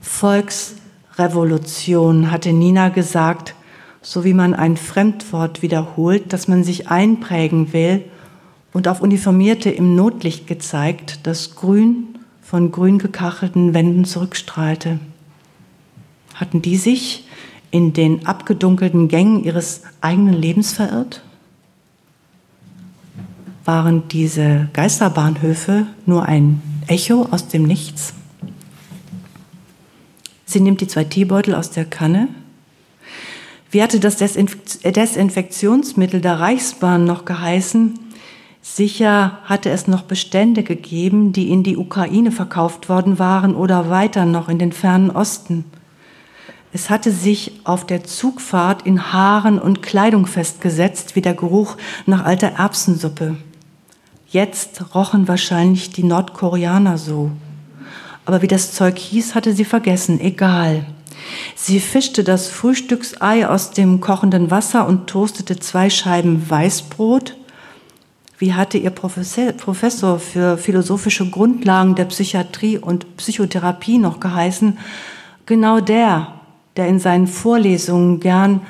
Volksrevolution, 0.00 2.30
hatte 2.30 2.52
Nina 2.52 2.88
gesagt, 2.88 3.54
so 4.00 4.24
wie 4.24 4.34
man 4.34 4.54
ein 4.54 4.76
Fremdwort 4.76 5.62
wiederholt, 5.62 6.32
das 6.32 6.48
man 6.48 6.64
sich 6.64 6.88
einprägen 6.88 7.72
will 7.72 8.04
und 8.72 8.88
auf 8.88 9.00
Uniformierte 9.00 9.70
im 9.70 9.94
Notlicht 9.94 10.48
gezeigt, 10.48 11.20
das 11.24 11.54
grün 11.54 12.11
von 12.52 12.70
grün 12.70 12.98
gekachelten 12.98 13.72
Wänden 13.72 14.04
zurückstrahlte. 14.04 15.00
Hatten 16.34 16.60
die 16.60 16.76
sich 16.76 17.26
in 17.70 17.94
den 17.94 18.26
abgedunkelten 18.26 19.08
Gängen 19.08 19.42
ihres 19.42 19.84
eigenen 20.02 20.34
Lebens 20.34 20.74
verirrt? 20.74 21.22
Waren 23.64 24.06
diese 24.08 24.68
Geisterbahnhöfe 24.74 25.86
nur 26.04 26.26
ein 26.26 26.60
Echo 26.88 27.26
aus 27.30 27.48
dem 27.48 27.62
Nichts? 27.62 28.12
Sie 30.44 30.60
nimmt 30.60 30.82
die 30.82 30.88
zwei 30.88 31.04
Teebeutel 31.04 31.54
aus 31.54 31.70
der 31.70 31.86
Kanne. 31.86 32.28
Wie 33.70 33.82
hatte 33.82 33.98
das 33.98 34.18
Desinfektionsmittel 34.18 36.20
der 36.20 36.38
Reichsbahn 36.38 37.06
noch 37.06 37.24
geheißen? 37.24 37.98
Sicher 38.64 39.40
hatte 39.44 39.70
es 39.70 39.88
noch 39.88 40.02
Bestände 40.02 40.62
gegeben, 40.62 41.32
die 41.32 41.50
in 41.50 41.64
die 41.64 41.76
Ukraine 41.76 42.30
verkauft 42.30 42.88
worden 42.88 43.18
waren 43.18 43.56
oder 43.56 43.90
weiter 43.90 44.24
noch 44.24 44.48
in 44.48 44.60
den 44.60 44.70
fernen 44.70 45.10
Osten. 45.10 45.64
Es 46.72 46.88
hatte 46.88 47.10
sich 47.10 47.60
auf 47.64 47.84
der 47.84 48.04
Zugfahrt 48.04 48.86
in 48.86 49.12
Haaren 49.12 49.58
und 49.58 49.82
Kleidung 49.82 50.26
festgesetzt, 50.26 51.16
wie 51.16 51.20
der 51.20 51.34
Geruch 51.34 51.76
nach 52.06 52.24
alter 52.24 52.52
Erbsensuppe. 52.52 53.36
Jetzt 54.28 54.94
rochen 54.94 55.26
wahrscheinlich 55.26 55.90
die 55.90 56.04
Nordkoreaner 56.04 56.96
so. 56.96 57.32
Aber 58.24 58.42
wie 58.42 58.48
das 58.48 58.72
Zeug 58.72 58.96
hieß, 58.96 59.34
hatte 59.34 59.52
sie 59.52 59.64
vergessen, 59.64 60.20
egal. 60.20 60.86
Sie 61.56 61.80
fischte 61.80 62.22
das 62.24 62.48
Frühstücksei 62.48 63.46
aus 63.46 63.72
dem 63.72 64.00
kochenden 64.00 64.50
Wasser 64.50 64.86
und 64.86 65.08
toastete 65.08 65.58
zwei 65.58 65.90
Scheiben 65.90 66.48
Weißbrot, 66.48 67.36
wie 68.42 68.54
hatte 68.54 68.76
Ihr 68.76 68.90
Professor 68.90 70.18
für 70.18 70.58
philosophische 70.58 71.30
Grundlagen 71.30 71.94
der 71.94 72.06
Psychiatrie 72.06 72.76
und 72.76 73.16
Psychotherapie 73.16 73.98
noch 73.98 74.18
geheißen? 74.18 74.78
Genau 75.46 75.78
der, 75.78 76.40
der 76.76 76.88
in 76.88 76.98
seinen 76.98 77.28
Vorlesungen 77.28 78.18
gern 78.18 78.62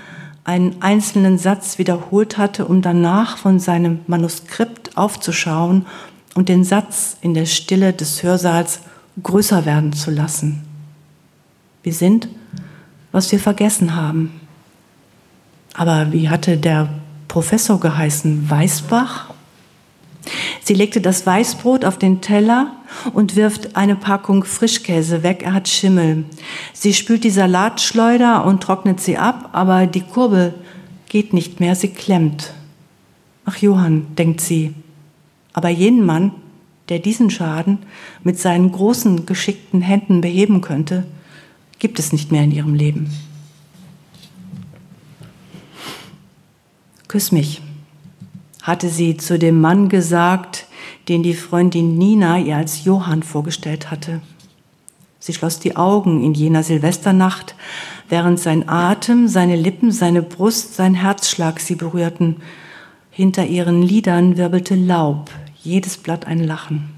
einen 0.45 0.83
einzelnen 0.83 1.39
Satz 1.39 1.79
wiederholt 1.79 2.37
hatte, 2.37 2.67
um 2.67 2.83
danach 2.83 3.39
von 3.39 3.61
seinem 3.61 4.01
Manuskript 4.07 4.99
aufzuschauen 4.99 5.87
und 6.35 6.51
den 6.51 6.65
Satz 6.65 7.17
in 7.23 7.33
der 7.33 7.47
Stille 7.47 7.95
des 7.95 8.23
Hörsaals 8.23 8.81
größer 9.23 9.65
werden 9.65 9.95
zu 9.95 10.11
lassen. 10.11 10.65
Wir 11.83 11.95
sind, 11.95 12.29
was 13.11 13.33
wir 13.33 13.41
vergessen 13.41 13.97
haben. 13.97 14.39
Aber 15.73 16.13
wie 16.13 16.29
hatte 16.29 16.59
der 16.59 16.91
Professor 17.27 17.81
geheißen? 17.81 18.51
Weißbach? 18.51 19.32
Sie 20.63 20.75
legte 20.75 21.01
das 21.01 21.27
Weißbrot 21.27 21.85
auf 21.85 21.99
den 21.99 22.21
Teller 22.21 22.73
und 23.13 23.35
wirft 23.35 23.75
eine 23.77 23.97
Packung 23.97 24.45
Frischkäse 24.45 25.23
weg. 25.23 25.43
Er 25.43 25.55
hat 25.55 25.69
Schimmel. 25.69 26.25
Sie 26.73 26.95
spült 26.95 27.25
die 27.25 27.31
Salatschleuder 27.31 28.45
und 28.45 28.63
trocknet 28.63 29.01
sie 29.01 29.19
ab, 29.19 29.51
aber 29.53 29.87
die 29.87 30.03
Kurbel 30.03 30.55
geht 31.09 31.33
nicht 31.33 31.61
mehr, 31.61 31.75
sie 31.75 31.89
klemmt. 31.89 32.55
Ach 33.45 33.57
Johann, 33.57 34.15
denkt 34.17 34.41
sie. 34.41 34.75
Aber 35.53 35.69
jenen 35.69 36.07
Mann, 36.07 36.33
der 36.89 37.01
diesen 37.01 37.31
Schaden 37.31 37.79
mit 38.23 38.39
seinen 38.39 38.71
großen, 38.71 39.27
geschickten 39.27 39.81
Händen 39.81 40.21
beheben 40.21 40.61
könnte, 40.61 41.05
gibt 41.79 41.99
es 41.99 42.13
nicht 42.13 42.31
mehr 42.31 42.45
in 42.45 42.53
ihrem 42.53 42.75
Leben. 42.75 43.11
Küss 47.09 47.33
mich 47.33 47.61
hatte 48.63 48.89
sie 48.89 49.17
zu 49.17 49.39
dem 49.39 49.61
Mann 49.61 49.89
gesagt, 49.89 50.67
den 51.09 51.23
die 51.23 51.35
Freundin 51.35 51.99
Nina 51.99 52.39
ihr 52.39 52.57
als 52.57 52.85
Johann 52.85 53.23
vorgestellt 53.23 53.91
hatte. 53.91 54.21
Sie 55.19 55.35
schloss 55.35 55.61
die 55.61 55.77
Augen 55.77 56.25
in 56.25 56.35
jener 56.35 56.63
Silvesternacht, 56.63 57.55
während 58.09 58.41
sein 58.41 58.69
Atem, 58.69 59.29
seine 59.29 59.57
Lippen, 59.57 59.93
seine 59.93 60.23
Brust, 60.23 60.75
sein 60.75 60.95
Herzschlag 60.95 61.61
sie 61.61 61.77
berührten. 61.77 62.37
Hinter 63.11 63.47
ihren 63.47 63.83
Lidern 63.83 64.37
wirbelte 64.37 64.75
Laub, 64.75 65.31
jedes 65.61 65.97
Blatt 65.97 66.27
ein 66.27 66.43
Lachen. 66.43 66.92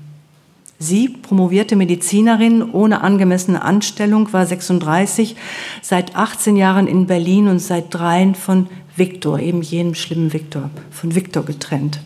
Sie, 0.79 1.09
promovierte 1.09 1.77
Medizinerin 1.77 2.63
ohne 2.63 3.03
angemessene 3.03 3.63
Anstellung, 3.63 4.33
war 4.33 4.45
36, 4.45 5.37
seit 5.83 6.17
18 6.17 6.57
Jahren 6.57 6.87
in 6.87 7.07
Berlin 7.07 7.49
und 7.49 7.61
seit 7.61 7.95
dreien 7.95 8.35
von 8.35 8.69
Viktor, 8.97 9.39
eben 9.39 9.63
jenem 9.63 9.95
schlimmen 9.95 10.33
Viktor, 10.33 10.71
von 10.91 11.15
Viktor 11.15 11.45
getrennt. 11.45 12.01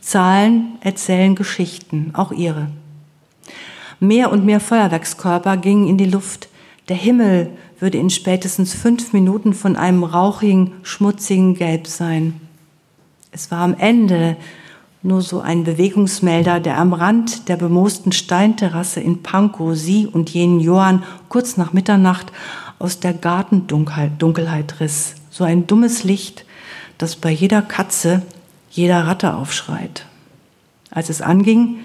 Zahlen 0.00 0.78
erzählen 0.80 1.34
Geschichten, 1.34 2.10
auch 2.14 2.32
ihre. 2.32 2.68
Mehr 4.00 4.32
und 4.32 4.44
mehr 4.44 4.60
Feuerwerkskörper 4.60 5.56
gingen 5.56 5.86
in 5.88 5.96
die 5.96 6.06
Luft. 6.06 6.48
Der 6.88 6.96
Himmel 6.96 7.50
würde 7.78 7.98
in 7.98 8.10
spätestens 8.10 8.74
fünf 8.74 9.12
Minuten 9.12 9.54
von 9.54 9.76
einem 9.76 10.02
rauchigen, 10.02 10.72
schmutzigen 10.82 11.54
Gelb 11.54 11.86
sein. 11.86 12.40
Es 13.30 13.50
war 13.50 13.60
am 13.60 13.74
Ende 13.78 14.36
nur 15.02 15.20
so 15.20 15.40
ein 15.40 15.64
Bewegungsmelder, 15.64 16.60
der 16.60 16.78
am 16.78 16.92
Rand 16.92 17.48
der 17.48 17.56
bemoosten 17.56 18.12
Steinterrasse 18.12 19.00
in 19.00 19.22
Pankow 19.22 19.76
sie 19.76 20.06
und 20.06 20.30
jenen 20.30 20.60
Johann 20.60 21.02
kurz 21.28 21.56
nach 21.56 21.72
Mitternacht 21.72 22.32
aus 22.78 23.00
der 23.00 23.12
Gartendunkelheit 23.12 24.80
riss. 24.80 25.14
So 25.30 25.44
ein 25.44 25.66
dummes 25.66 26.04
Licht, 26.04 26.44
das 26.98 27.16
bei 27.16 27.30
jeder 27.30 27.62
Katze, 27.62 28.22
jeder 28.70 29.06
Ratte 29.06 29.34
aufschreit. 29.34 30.06
Als 30.90 31.08
es 31.08 31.20
anging, 31.20 31.78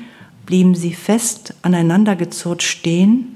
blieben 0.45 0.75
sie 0.75 0.93
fest 0.93 1.55
aneinandergezurrt 1.63 2.61
stehen, 2.61 3.35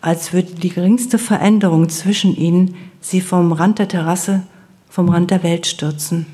als 0.00 0.32
würde 0.32 0.54
die 0.54 0.68
geringste 0.68 1.18
Veränderung 1.18 1.88
zwischen 1.88 2.36
ihnen 2.36 2.76
sie 3.00 3.20
vom 3.20 3.52
Rand 3.52 3.80
der 3.80 3.88
Terrasse, 3.88 4.42
vom 4.88 5.08
Rand 5.08 5.30
der 5.30 5.42
Welt 5.42 5.66
stürzen. 5.66 6.26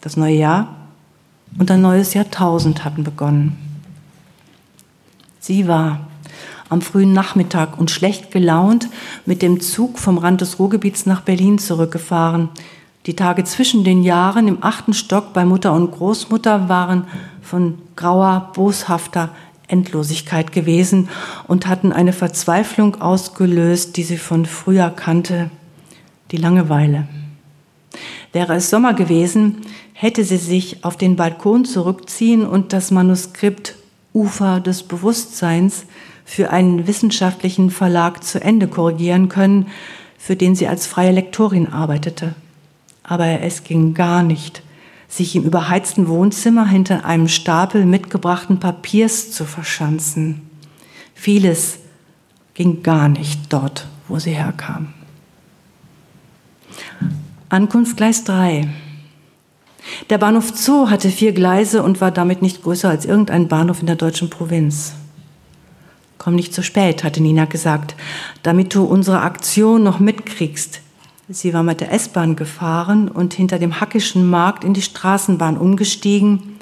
Das 0.00 0.16
neue 0.16 0.34
Jahr 0.34 0.79
und 1.58 1.70
ein 1.70 1.80
neues 1.80 2.14
Jahrtausend 2.14 2.84
hatten 2.84 3.04
begonnen. 3.04 3.56
Sie 5.38 5.66
war 5.66 6.06
am 6.68 6.82
frühen 6.82 7.12
Nachmittag 7.12 7.78
und 7.78 7.90
schlecht 7.90 8.30
gelaunt 8.30 8.88
mit 9.26 9.42
dem 9.42 9.60
Zug 9.60 9.98
vom 9.98 10.18
Rand 10.18 10.40
des 10.40 10.58
Ruhrgebiets 10.58 11.06
nach 11.06 11.22
Berlin 11.22 11.58
zurückgefahren. 11.58 12.48
Die 13.06 13.16
Tage 13.16 13.44
zwischen 13.44 13.82
den 13.82 14.02
Jahren 14.02 14.46
im 14.46 14.58
achten 14.60 14.92
Stock 14.92 15.32
bei 15.32 15.44
Mutter 15.44 15.72
und 15.72 15.90
Großmutter 15.90 16.68
waren 16.68 17.04
von 17.42 17.78
grauer, 17.96 18.52
boshafter 18.54 19.30
Endlosigkeit 19.66 20.52
gewesen 20.52 21.08
und 21.48 21.66
hatten 21.66 21.92
eine 21.92 22.12
Verzweiflung 22.12 23.00
ausgelöst, 23.00 23.96
die 23.96 24.02
sie 24.02 24.18
von 24.18 24.46
früher 24.46 24.90
kannte, 24.90 25.50
die 26.30 26.36
Langeweile. 26.36 27.08
Wäre 28.32 28.54
es 28.54 28.70
Sommer 28.70 28.94
gewesen, 28.94 29.62
hätte 30.00 30.24
sie 30.24 30.38
sich 30.38 30.82
auf 30.82 30.96
den 30.96 31.16
Balkon 31.16 31.66
zurückziehen 31.66 32.46
und 32.46 32.72
das 32.72 32.90
Manuskript 32.90 33.76
Ufer 34.14 34.58
des 34.60 34.82
Bewusstseins 34.82 35.84
für 36.24 36.48
einen 36.48 36.86
wissenschaftlichen 36.86 37.70
Verlag 37.70 38.24
zu 38.24 38.42
Ende 38.42 38.66
korrigieren 38.66 39.28
können, 39.28 39.66
für 40.16 40.36
den 40.36 40.54
sie 40.54 40.66
als 40.68 40.86
freie 40.86 41.12
Lektorin 41.12 41.66
arbeitete. 41.66 42.34
Aber 43.02 43.26
es 43.26 43.62
ging 43.62 43.92
gar 43.92 44.22
nicht, 44.22 44.62
sich 45.06 45.36
im 45.36 45.44
überheizten 45.44 46.08
Wohnzimmer 46.08 46.66
hinter 46.66 47.04
einem 47.04 47.28
Stapel 47.28 47.84
mitgebrachten 47.84 48.58
Papiers 48.58 49.32
zu 49.32 49.44
verschanzen. 49.44 50.48
Vieles 51.14 51.78
ging 52.54 52.82
gar 52.82 53.10
nicht 53.10 53.52
dort, 53.52 53.86
wo 54.08 54.18
sie 54.18 54.32
herkam. 54.32 54.94
Ankunft 57.50 57.98
Gleis 57.98 58.24
3. 58.24 58.66
Der 60.08 60.18
Bahnhof 60.18 60.52
Zoo 60.54 60.90
hatte 60.90 61.08
vier 61.10 61.32
Gleise 61.32 61.82
und 61.82 62.00
war 62.00 62.10
damit 62.10 62.42
nicht 62.42 62.62
größer 62.62 62.88
als 62.88 63.04
irgendein 63.04 63.48
Bahnhof 63.48 63.80
in 63.80 63.86
der 63.86 63.96
deutschen 63.96 64.30
Provinz. 64.30 64.92
Komm 66.18 66.34
nicht 66.34 66.52
zu 66.52 66.62
spät, 66.62 67.02
hatte 67.02 67.22
Nina 67.22 67.46
gesagt, 67.46 67.94
damit 68.42 68.74
du 68.74 68.84
unsere 68.84 69.22
Aktion 69.22 69.82
noch 69.82 70.00
mitkriegst. 70.00 70.80
Sie 71.28 71.54
war 71.54 71.62
mit 71.62 71.80
der 71.80 71.92
S-Bahn 71.92 72.36
gefahren 72.36 73.08
und 73.08 73.34
hinter 73.34 73.58
dem 73.58 73.80
Hackischen 73.80 74.28
Markt 74.28 74.64
in 74.64 74.74
die 74.74 74.82
Straßenbahn 74.82 75.56
umgestiegen. 75.56 76.58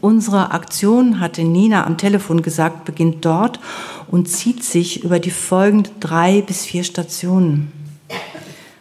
Unsere 0.00 0.52
Aktion, 0.52 1.20
hatte 1.20 1.42
Nina 1.42 1.86
am 1.86 1.98
Telefon 1.98 2.40
gesagt, 2.40 2.84
beginnt 2.84 3.24
dort 3.24 3.60
und 4.08 4.28
zieht 4.28 4.62
sich 4.62 5.04
über 5.04 5.18
die 5.18 5.30
folgenden 5.30 5.92
drei 6.00 6.40
bis 6.40 6.64
vier 6.64 6.84
Stationen. 6.84 7.72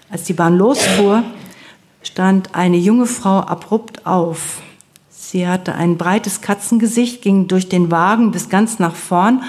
Als 0.09 0.23
die 0.23 0.33
Bahn 0.33 0.57
losfuhr, 0.57 1.23
stand 2.03 2.55
eine 2.55 2.77
junge 2.77 3.05
Frau 3.05 3.39
abrupt 3.39 4.05
auf. 4.05 4.61
Sie 5.09 5.47
hatte 5.47 5.75
ein 5.75 5.97
breites 5.97 6.41
Katzengesicht, 6.41 7.21
ging 7.21 7.47
durch 7.47 7.69
den 7.69 7.91
Wagen 7.91 8.31
bis 8.31 8.49
ganz 8.49 8.79
nach 8.79 8.95
vorn 8.95 9.41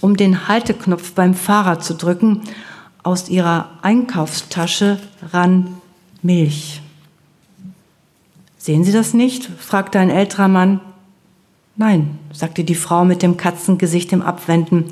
um 0.00 0.16
den 0.16 0.48
Halteknopf 0.48 1.12
beim 1.12 1.34
Fahrer 1.34 1.80
zu 1.80 1.94
drücken. 1.94 2.42
Aus 3.02 3.28
ihrer 3.28 3.70
Einkaufstasche 3.82 4.98
rann 5.32 5.76
Milch. 6.22 6.82
Sehen 8.58 8.84
Sie 8.84 8.92
das 8.92 9.14
nicht? 9.14 9.48
fragte 9.58 9.98
ein 9.98 10.10
älterer 10.10 10.48
Mann. 10.48 10.80
Nein, 11.76 12.18
sagte 12.32 12.62
die 12.62 12.74
Frau 12.74 13.06
mit 13.06 13.22
dem 13.22 13.38
Katzengesicht 13.38 14.12
im 14.12 14.20
Abwenden. 14.20 14.86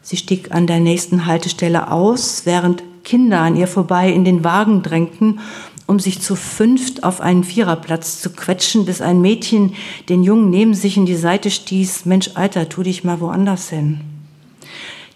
Sie 0.00 0.16
stieg 0.16 0.52
an 0.52 0.66
der 0.66 0.80
nächsten 0.80 1.26
Haltestelle 1.26 1.90
aus, 1.92 2.46
während 2.46 2.82
Kinder 3.04 3.40
an 3.40 3.56
ihr 3.56 3.66
vorbei 3.66 4.10
in 4.10 4.24
den 4.24 4.42
Wagen 4.42 4.82
drängten, 4.82 5.40
um 5.88 5.98
sich 5.98 6.20
zu 6.20 6.36
fünft 6.36 7.02
auf 7.02 7.22
einen 7.22 7.42
Viererplatz 7.42 8.20
zu 8.20 8.30
quetschen, 8.30 8.84
bis 8.84 9.00
ein 9.00 9.22
Mädchen 9.22 9.74
den 10.10 10.22
Jungen 10.22 10.50
neben 10.50 10.74
sich 10.74 10.98
in 10.98 11.06
die 11.06 11.16
Seite 11.16 11.50
stieß. 11.50 12.04
Mensch, 12.04 12.32
Alter, 12.34 12.68
tu 12.68 12.82
dich 12.82 13.04
mal 13.04 13.20
woanders 13.20 13.70
hin. 13.70 14.00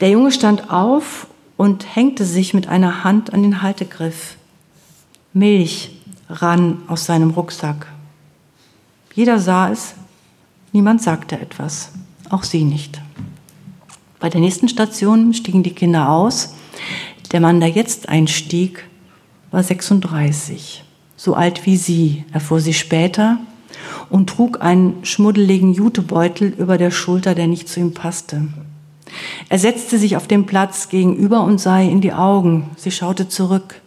Der 0.00 0.08
Junge 0.08 0.32
stand 0.32 0.70
auf 0.70 1.26
und 1.58 1.94
hängte 1.94 2.24
sich 2.24 2.54
mit 2.54 2.68
einer 2.68 3.04
Hand 3.04 3.34
an 3.34 3.42
den 3.42 3.60
Haltegriff. 3.60 4.36
Milch 5.34 5.90
rann 6.30 6.78
aus 6.88 7.04
seinem 7.04 7.30
Rucksack. 7.30 7.86
Jeder 9.14 9.38
sah 9.38 9.70
es, 9.70 9.92
niemand 10.72 11.02
sagte 11.02 11.38
etwas, 11.38 11.92
auch 12.30 12.44
sie 12.44 12.64
nicht. 12.64 12.98
Bei 14.20 14.30
der 14.30 14.40
nächsten 14.40 14.70
Station 14.70 15.34
stiegen 15.34 15.62
die 15.62 15.74
Kinder 15.74 16.08
aus. 16.08 16.54
Der 17.30 17.40
Mann, 17.40 17.60
der 17.60 17.68
jetzt 17.68 18.08
einstieg, 18.08 18.86
war 19.52 19.62
36, 19.62 20.82
so 21.16 21.34
alt 21.34 21.66
wie 21.66 21.76
sie, 21.76 22.24
erfuhr 22.32 22.60
sie 22.60 22.74
später, 22.74 23.38
und 24.10 24.28
trug 24.28 24.60
einen 24.60 25.04
schmuddeligen 25.04 25.72
Jutebeutel 25.72 26.48
über 26.48 26.78
der 26.78 26.90
Schulter, 26.90 27.34
der 27.34 27.46
nicht 27.46 27.68
zu 27.68 27.80
ihm 27.80 27.94
passte. 27.94 28.48
Er 29.48 29.58
setzte 29.58 29.98
sich 29.98 30.16
auf 30.16 30.26
den 30.26 30.46
Platz 30.46 30.88
gegenüber 30.88 31.42
und 31.44 31.60
sah 31.60 31.80
in 31.80 32.00
die 32.00 32.12
Augen. 32.12 32.70
Sie 32.76 32.90
schaute 32.90 33.28
zurück. 33.28 33.80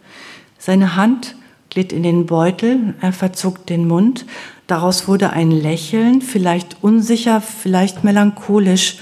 Seine 0.58 0.96
Hand 0.96 1.36
glitt 1.70 1.92
in 1.92 2.02
den 2.02 2.26
Beutel, 2.26 2.94
er 3.00 3.12
verzog 3.12 3.66
den 3.66 3.86
Mund. 3.86 4.24
Daraus 4.66 5.08
wurde 5.08 5.30
ein 5.30 5.50
Lächeln, 5.50 6.22
vielleicht 6.22 6.76
unsicher, 6.82 7.40
vielleicht 7.40 8.04
melancholisch, 8.04 8.98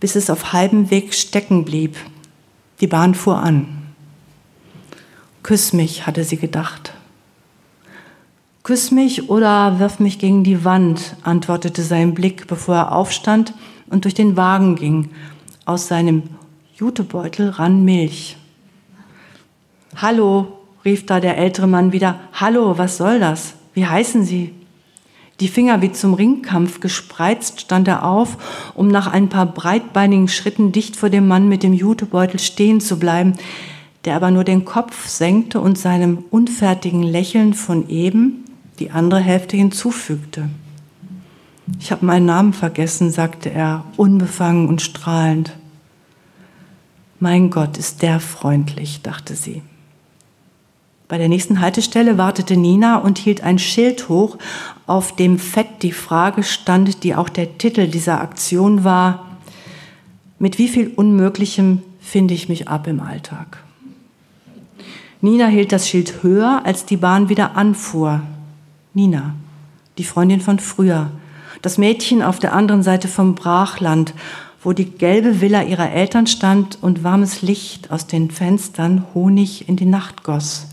bis 0.00 0.16
es 0.16 0.30
auf 0.30 0.52
halbem 0.52 0.90
Weg 0.90 1.14
stecken 1.14 1.64
blieb. 1.64 1.96
Die 2.80 2.86
Bahn 2.86 3.14
fuhr 3.14 3.38
an. 3.38 3.85
Küss 5.46 5.72
mich, 5.72 6.08
hatte 6.08 6.24
sie 6.24 6.38
gedacht. 6.38 6.92
Küss 8.64 8.90
mich 8.90 9.30
oder 9.30 9.78
wirf 9.78 10.00
mich 10.00 10.18
gegen 10.18 10.42
die 10.42 10.64
Wand, 10.64 11.14
antwortete 11.22 11.82
sein 11.82 12.14
Blick, 12.14 12.48
bevor 12.48 12.74
er 12.74 12.92
aufstand 12.92 13.54
und 13.88 14.02
durch 14.02 14.14
den 14.14 14.36
Wagen 14.36 14.74
ging. 14.74 15.10
Aus 15.64 15.86
seinem 15.86 16.24
Jutebeutel 16.74 17.50
rann 17.50 17.84
Milch. 17.84 18.36
Hallo, 19.94 20.48
rief 20.84 21.06
da 21.06 21.20
der 21.20 21.38
ältere 21.38 21.68
Mann 21.68 21.92
wieder. 21.92 22.18
Hallo, 22.32 22.76
was 22.76 22.96
soll 22.96 23.20
das? 23.20 23.54
Wie 23.72 23.86
heißen 23.86 24.24
Sie? 24.24 24.52
Die 25.38 25.46
Finger 25.46 25.80
wie 25.80 25.92
zum 25.92 26.14
Ringkampf 26.14 26.80
gespreizt 26.80 27.60
stand 27.60 27.86
er 27.86 28.04
auf, 28.04 28.72
um 28.74 28.88
nach 28.88 29.06
ein 29.06 29.28
paar 29.28 29.46
breitbeinigen 29.46 30.26
Schritten 30.26 30.72
dicht 30.72 30.96
vor 30.96 31.08
dem 31.08 31.28
Mann 31.28 31.48
mit 31.48 31.62
dem 31.62 31.72
Jutebeutel 31.72 32.40
stehen 32.40 32.80
zu 32.80 32.98
bleiben, 32.98 33.34
der 34.06 34.16
aber 34.16 34.30
nur 34.30 34.44
den 34.44 34.64
Kopf 34.64 35.08
senkte 35.08 35.60
und 35.60 35.76
seinem 35.76 36.24
unfertigen 36.30 37.02
Lächeln 37.02 37.54
von 37.54 37.88
eben 37.88 38.44
die 38.78 38.90
andere 38.90 39.20
Hälfte 39.20 39.56
hinzufügte. 39.56 40.48
Ich 41.80 41.90
habe 41.90 42.06
meinen 42.06 42.26
Namen 42.26 42.52
vergessen, 42.52 43.10
sagte 43.10 43.50
er, 43.50 43.84
unbefangen 43.96 44.68
und 44.68 44.80
strahlend. 44.80 45.52
Mein 47.18 47.50
Gott, 47.50 47.76
ist 47.76 48.02
der 48.02 48.20
freundlich, 48.20 49.02
dachte 49.02 49.34
sie. 49.34 49.62
Bei 51.08 51.18
der 51.18 51.28
nächsten 51.28 51.60
Haltestelle 51.60 52.18
wartete 52.18 52.56
Nina 52.56 52.98
und 52.98 53.18
hielt 53.18 53.42
ein 53.42 53.58
Schild 53.58 54.08
hoch, 54.08 54.38
auf 54.86 55.16
dem 55.16 55.38
fett 55.38 55.82
die 55.82 55.92
Frage 55.92 56.42
stand, 56.42 57.02
die 57.02 57.14
auch 57.14 57.28
der 57.28 57.58
Titel 57.58 57.88
dieser 57.88 58.20
Aktion 58.20 58.84
war, 58.84 59.38
mit 60.38 60.58
wie 60.58 60.68
viel 60.68 60.92
Unmöglichem 60.94 61.82
finde 62.00 62.34
ich 62.34 62.48
mich 62.48 62.68
ab 62.68 62.86
im 62.86 63.00
Alltag. 63.00 63.65
Nina 65.22 65.46
hielt 65.46 65.72
das 65.72 65.88
Schild 65.88 66.22
höher, 66.22 66.62
als 66.64 66.84
die 66.84 66.98
Bahn 66.98 67.28
wieder 67.28 67.56
anfuhr. 67.56 68.20
Nina, 68.92 69.34
die 69.96 70.04
Freundin 70.04 70.40
von 70.40 70.58
früher, 70.58 71.10
das 71.62 71.78
Mädchen 71.78 72.22
auf 72.22 72.38
der 72.38 72.52
anderen 72.52 72.82
Seite 72.82 73.08
vom 73.08 73.34
Brachland, 73.34 74.12
wo 74.62 74.72
die 74.72 74.90
gelbe 74.90 75.40
Villa 75.40 75.62
ihrer 75.62 75.90
Eltern 75.90 76.26
stand 76.26 76.78
und 76.82 77.02
warmes 77.02 77.40
Licht 77.40 77.90
aus 77.90 78.06
den 78.06 78.30
Fenstern 78.30 79.04
Honig 79.14 79.68
in 79.68 79.76
die 79.76 79.86
Nacht 79.86 80.22
goss. 80.22 80.66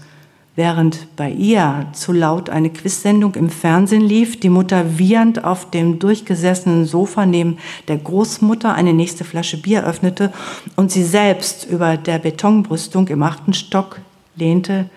Während 0.56 1.16
bei 1.16 1.32
ihr 1.32 1.88
zu 1.94 2.12
laut 2.12 2.50
eine 2.50 2.70
Quizsendung 2.70 3.34
im 3.36 3.50
Fernsehen 3.50 4.02
lief, 4.02 4.40
die 4.40 4.50
Mutter 4.50 5.00
wiehernd 5.00 5.44
auf 5.44 5.72
dem 5.72 6.00
durchgesessenen 6.00 6.86
Sofa 6.86 7.26
neben 7.26 7.58
der 7.88 7.98
Großmutter 7.98 8.74
eine 8.74 8.94
nächste 8.94 9.24
Flasche 9.24 9.58
Bier 9.58 9.84
öffnete 9.86 10.32
und 10.76 10.92
sie 10.92 11.04
selbst 11.04 11.66
über 11.66 11.98
der 11.98 12.20
Betonbrüstung 12.20 13.08
im 13.08 13.24
achten 13.24 13.54
Stock 13.54 14.00
lehnte, 14.36 14.90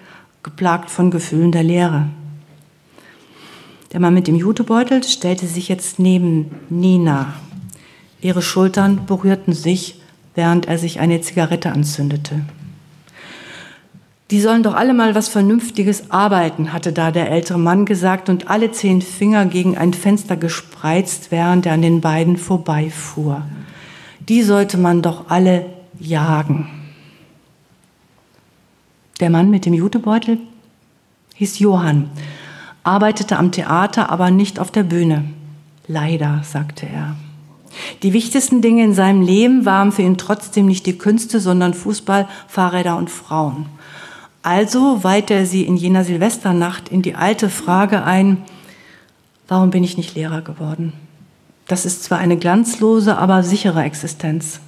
geplagt 0.43 0.91
von 0.91 1.11
Gefühlen 1.11 1.53
der 1.53 1.63
Leere. 1.63 2.09
Der 3.93 4.01
Mann 4.01 4.15
mit 4.15 4.27
dem 4.27 4.37
Jutebeutel 4.37 5.03
stellte 5.05 5.47
sich 5.47 5.69
jetzt 5.69 5.99
neben 5.99 6.51
Nina. 6.69 7.35
Ihre 8.21 8.43
Schultern 8.43 9.07
berührten 9.07 9.53
sich, 9.53 10.01
während 10.35 10.67
er 10.67 10.79
sich 10.79 11.01
eine 11.01 11.21
Zigarette 11.21 11.73
anzündete. 11.73 12.43
Die 14.33 14.41
sollen 14.41 14.65
doch 14.65 14.75
alle 14.75 14.93
mal 14.93 15.15
was 15.15 15.29
Vernünftiges 15.29 16.11
arbeiten, 16.11 16.73
hatte 16.73 16.93
da 16.93 17.13
der 17.13 17.31
ältere 17.31 17.59
Mann 17.59 17.87
gesagt 17.87 18.29
und 18.29 18.51
alle 18.51 18.73
zehn 18.73 19.01
Finger 19.01 19.47
gegen 19.47 19.79
ein 19.79 19.95
Fenster 19.95 20.37
gespreizt, 20.37 21.31
während 21.31 21.65
er 21.65 21.75
an 21.75 21.83
den 21.83 22.01
beiden 22.01 22.37
vorbeifuhr. 22.37 23.43
Die 24.29 24.43
sollte 24.43 24.79
man 24.79 25.01
doch 25.01 25.31
alle 25.31 25.67
jagen. 26.01 26.76
Der 29.21 29.31
Mann 29.31 29.51
mit 29.51 29.65
dem 29.65 29.73
Jutebeutel 29.73 30.39
hieß 31.37 31.59
Johann, 31.59 32.11
arbeitete 32.85 33.39
am 33.39 33.51
Theater, 33.51 34.11
aber 34.11 34.31
nicht 34.31 34.59
auf 34.59 34.71
der 34.71 34.83
Bühne. 34.83 35.25
Leider, 35.89 36.43
sagte 36.45 36.87
er. 36.87 37.17
Die 38.03 38.13
wichtigsten 38.13 38.63
Dinge 38.63 38.85
in 38.85 38.95
seinem 38.95 39.23
Leben 39.23 39.65
waren 39.65 39.93
für 39.93 40.03
ihn 40.03 40.19
trotzdem 40.19 40.67
nicht 40.67 40.87
die 40.87 40.99
Künste, 40.99 41.41
sondern 41.41 41.75
Fußball, 41.75 42.29
Fahrräder 42.47 42.97
und 42.97 43.11
Frauen. 43.11 43.67
Also 44.43 45.03
weihte 45.03 45.35
er 45.35 45.47
sie 45.47 45.63
in 45.63 45.77
jener 45.77 46.05
Silvesternacht 46.05 46.89
in 46.89 47.03
die 47.03 47.15
alte 47.15 47.51
Frage 47.51 48.05
ein, 48.05 48.45
warum 49.49 49.71
bin 49.71 49.85
ich 49.85 49.97
nicht 49.97 50.15
Lehrer 50.15 50.43
geworden? 50.43 50.93
Das 51.67 51.85
ist 51.85 52.05
zwar 52.05 52.19
eine 52.19 52.37
glanzlose, 52.37 53.19
aber 53.19 53.43
sichere 53.43 53.83
Existenz. 53.83 54.61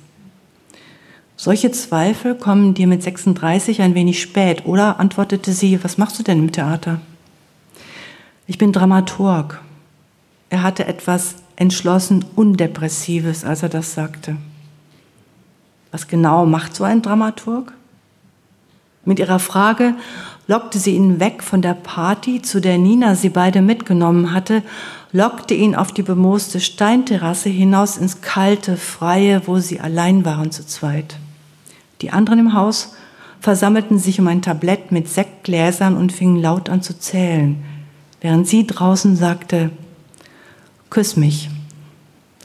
Solche 1.41 1.71
Zweifel 1.71 2.35
kommen 2.35 2.75
dir 2.75 2.89
mit 2.89 3.01
36 3.01 3.81
ein 3.81 3.95
wenig 3.95 4.21
spät, 4.21 4.67
oder? 4.67 4.99
antwortete 4.99 5.53
sie, 5.53 5.83
was 5.85 5.97
machst 5.97 6.19
du 6.19 6.25
denn 6.25 6.41
im 6.41 6.51
Theater? 6.51 7.01
Ich 8.49 8.59
bin 8.59 8.73
Dramaturg. 8.73 9.63
Er 10.51 10.65
hatte 10.65 10.87
etwas 10.87 11.37
entschlossen 11.55 12.25
Undepressives, 12.35 13.45
als 13.45 13.63
er 13.63 13.69
das 13.69 13.95
sagte. 13.95 14.37
Was 15.93 16.09
genau 16.09 16.45
macht 16.45 16.75
so 16.75 16.83
ein 16.83 17.03
Dramaturg? 17.03 17.73
Mit 19.05 19.21
ihrer 19.21 19.39
Frage 19.39 19.95
lockte 20.49 20.81
sie 20.81 20.97
ihn 20.97 21.21
weg 21.21 21.45
von 21.45 21.63
der 21.63 21.75
Party, 21.75 22.43
zu 22.43 22.61
der 22.61 22.79
Nina 22.79 23.15
sie 23.15 23.29
beide 23.29 23.63
mitgenommen 23.63 24.33
hatte, 24.33 24.65
lockte 25.13 25.55
ihn 25.55 25.77
auf 25.77 25.93
die 25.93 26.03
bemooste 26.03 26.59
Steinterrasse 26.59 27.49
hinaus 27.49 27.97
ins 27.97 28.23
kalte, 28.23 28.77
freie, 28.77 29.47
wo 29.47 29.61
sie 29.61 29.79
allein 29.79 30.25
waren 30.25 30.51
zu 30.51 30.67
zweit. 30.67 31.17
Die 32.01 32.11
anderen 32.11 32.39
im 32.39 32.53
Haus 32.55 32.95
versammelten 33.41 33.99
sich 33.99 34.21
um 34.21 34.27
ein 34.29 34.43
Tablett 34.43 34.93
mit 34.93 35.09
Sektgläsern 35.09 35.97
und 35.97 36.13
fingen 36.13 36.41
laut 36.41 36.69
an 36.69 36.83
zu 36.83 36.99
zählen, 36.99 37.63
während 38.21 38.47
sie 38.47 38.67
draußen 38.67 39.17
sagte, 39.17 39.71
Küss 40.91 41.17
mich, 41.17 41.51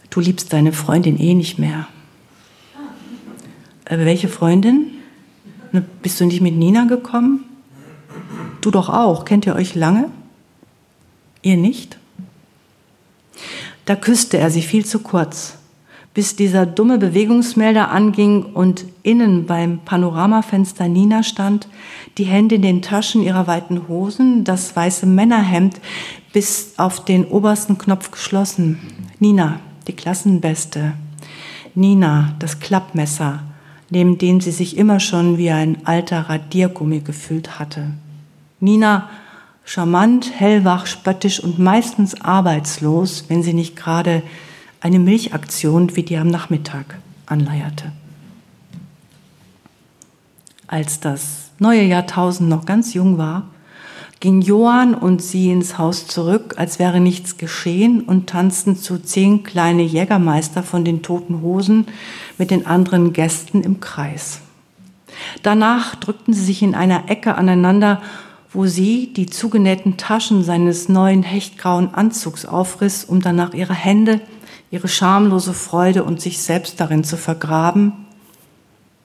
du 0.10 0.20
liebst 0.20 0.52
deine 0.54 0.74
Freundin 0.74 1.20
eh 1.20 1.34
nicht 1.34 1.60
mehr. 1.60 1.88
Äh, 3.86 4.00
welche 4.00 4.28
Freundin? 4.28 4.92
Bist 6.02 6.20
du 6.20 6.26
nicht 6.26 6.42
mit 6.42 6.56
Nina 6.56 6.86
gekommen? 6.86 7.46
Du 8.62 8.70
doch 8.70 8.90
auch. 8.90 9.26
Kennt 9.26 9.46
ihr 9.46 9.56
euch 9.56 9.76
lange? 9.76 10.10
Ihr 11.42 11.58
nicht? 11.58 11.98
Da 13.86 13.96
küsste 13.96 14.38
er 14.38 14.52
sie 14.52 14.62
viel 14.62 14.86
zu 14.86 15.00
kurz, 15.00 15.56
bis 16.14 16.36
dieser 16.36 16.66
dumme 16.66 17.00
Bewegungsmelder 17.00 17.90
anging 17.90 18.44
und 18.44 18.86
innen 19.02 19.46
beim 19.46 19.80
Panoramafenster 19.80 20.88
Nina 20.88 21.24
stand, 21.24 21.68
die 22.18 22.26
Hände 22.26 22.56
in 22.56 22.62
den 22.62 22.82
Taschen 22.82 23.24
ihrer 23.24 23.48
weiten 23.48 23.88
Hosen, 23.88 24.44
das 24.44 24.76
weiße 24.76 25.08
Männerhemd 25.08 25.80
bis 26.32 26.74
auf 26.78 27.04
den 27.04 27.26
obersten 27.26 27.78
Knopf 27.78 28.12
geschlossen. 28.12 28.80
Nina, 29.20 29.60
die 29.88 29.94
Klassenbeste. 29.94 30.94
Nina, 31.74 32.36
das 32.38 32.60
Klappmesser, 32.60 33.42
neben 33.90 34.20
dem 34.20 34.40
sie 34.40 34.52
sich 34.52 34.78
immer 34.78 35.00
schon 35.00 35.40
wie 35.40 35.50
ein 35.50 35.78
alter 35.86 36.30
Radiergummi 36.30 37.00
gefühlt 37.00 37.58
hatte. 37.58 37.88
Nina, 38.60 39.10
charmant, 39.66 40.32
hellwach, 40.40 40.86
spöttisch 40.86 41.40
und 41.40 41.58
meistens 41.58 42.22
arbeitslos, 42.22 43.26
wenn 43.30 43.42
sie 43.42 43.54
nicht 43.54 43.76
gerade 43.76 44.22
eine 44.84 45.00
Milchaktion 45.00 45.96
wie 45.96 46.04
die 46.04 46.18
am 46.18 46.28
Nachmittag 46.28 46.98
anleierte. 47.26 47.94
Als 50.68 51.00
das 51.00 51.52
neue 51.58 51.84
Jahrtausend 51.84 52.50
noch 52.50 52.66
ganz 52.66 52.94
jung 52.94 53.18
war, 53.18 53.48
ging 54.20 54.42
Johann 54.42 54.94
und 54.94 55.22
sie 55.22 55.52
ins 55.52 55.78
Haus 55.78 56.08
zurück, 56.08 56.56
als 56.58 56.80
wäre 56.80 57.00
nichts 57.00 57.38
geschehen 57.38 58.02
und 58.02 58.28
tanzten 58.28 58.76
zu 58.76 59.02
zehn 59.02 59.44
kleine 59.44 59.84
Jägermeister 59.84 60.64
von 60.64 60.84
den 60.84 61.02
toten 61.02 61.42
Hosen 61.42 61.88
mit 62.38 62.52
den 62.52 62.66
anderen 62.66 63.14
Gästen 63.14 63.62
im 63.62 63.80
Kreis. 63.80 64.42
Danach 65.44 65.96
drückten 65.96 66.34
sie 66.34 66.44
sich 66.44 66.62
in 66.62 66.76
einer 66.76 67.10
Ecke 67.10 67.36
aneinander, 67.36 68.02
wo 68.52 68.66
sie 68.66 69.14
die 69.14 69.28
zugenähten 69.28 69.96
Taschen 69.96 70.44
seines 70.44 70.90
neuen 70.90 71.24
hechtgrauen 71.24 71.94
Anzugs 71.94 72.46
aufriss, 72.46 73.06
um 73.06 73.22
danach 73.22 73.54
ihre 73.54 73.74
Hände, 73.74 74.20
ihre 74.74 74.88
schamlose 74.88 75.54
Freude 75.54 76.04
und 76.04 76.20
sich 76.20 76.42
selbst 76.42 76.80
darin 76.80 77.04
zu 77.04 77.16
vergraben. 77.16 77.94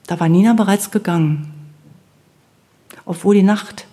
Da 0.07 0.19
war 0.19 0.27
Nina 0.27 0.53
bereits 0.53 0.89
gegangen. 0.89 1.53
Obwohl 3.05 3.35
die 3.35 3.43
Nacht 3.43 3.85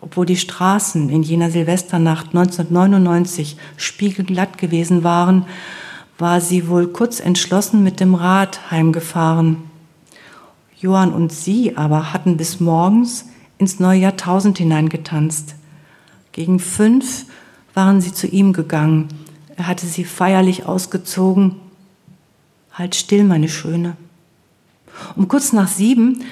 obwohl 0.00 0.26
die 0.26 0.36
Straßen 0.36 1.08
in 1.08 1.22
jener 1.22 1.50
Silvesternacht 1.50 2.28
1999 2.28 3.56
spiegelglatt 3.76 4.58
gewesen 4.58 5.02
waren, 5.02 5.46
war 6.18 6.40
sie 6.40 6.68
wohl 6.68 6.88
kurz 6.88 7.20
entschlossen 7.20 7.82
mit 7.82 7.98
dem 7.98 8.14
Rad 8.14 8.70
heimgefahren. 8.70 9.56
Johann 10.78 11.12
und 11.12 11.32
sie 11.32 11.76
aber 11.76 12.12
hatten 12.12 12.36
bis 12.36 12.60
morgens 12.60 13.24
ins 13.56 13.80
neue 13.80 14.00
Jahrtausend 14.00 14.58
hineingetanzt. 14.58 15.56
Gegen 16.30 16.60
fünf 16.60 17.24
waren 17.74 18.00
sie 18.00 18.12
zu 18.12 18.28
ihm 18.28 18.52
gegangen. 18.52 19.08
Er 19.58 19.66
hatte 19.66 19.86
sie 19.86 20.04
feierlich 20.04 20.66
ausgezogen. 20.66 21.56
Halt 22.72 22.94
still, 22.94 23.24
meine 23.24 23.48
Schöne. 23.48 23.96
Um 25.16 25.26
kurz 25.26 25.52
nach 25.52 25.66
sieben 25.66 26.24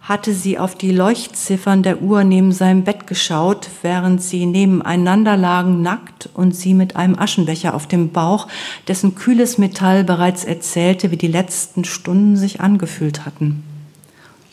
hatte 0.00 0.34
sie 0.34 0.58
auf 0.58 0.74
die 0.74 0.90
Leuchtziffern 0.90 1.84
der 1.84 2.02
Uhr 2.02 2.24
neben 2.24 2.50
seinem 2.50 2.82
Bett 2.82 3.06
geschaut, 3.06 3.70
während 3.82 4.20
sie 4.20 4.46
nebeneinander 4.46 5.36
lagen, 5.36 5.80
nackt 5.80 6.28
und 6.34 6.56
sie 6.56 6.74
mit 6.74 6.96
einem 6.96 7.16
Aschenbecher 7.16 7.72
auf 7.72 7.86
dem 7.86 8.10
Bauch, 8.10 8.48
dessen 8.88 9.14
kühles 9.14 9.58
Metall 9.58 10.02
bereits 10.02 10.42
erzählte, 10.42 11.12
wie 11.12 11.16
die 11.16 11.28
letzten 11.28 11.84
Stunden 11.84 12.36
sich 12.36 12.60
angefühlt 12.60 13.24
hatten. 13.24 13.62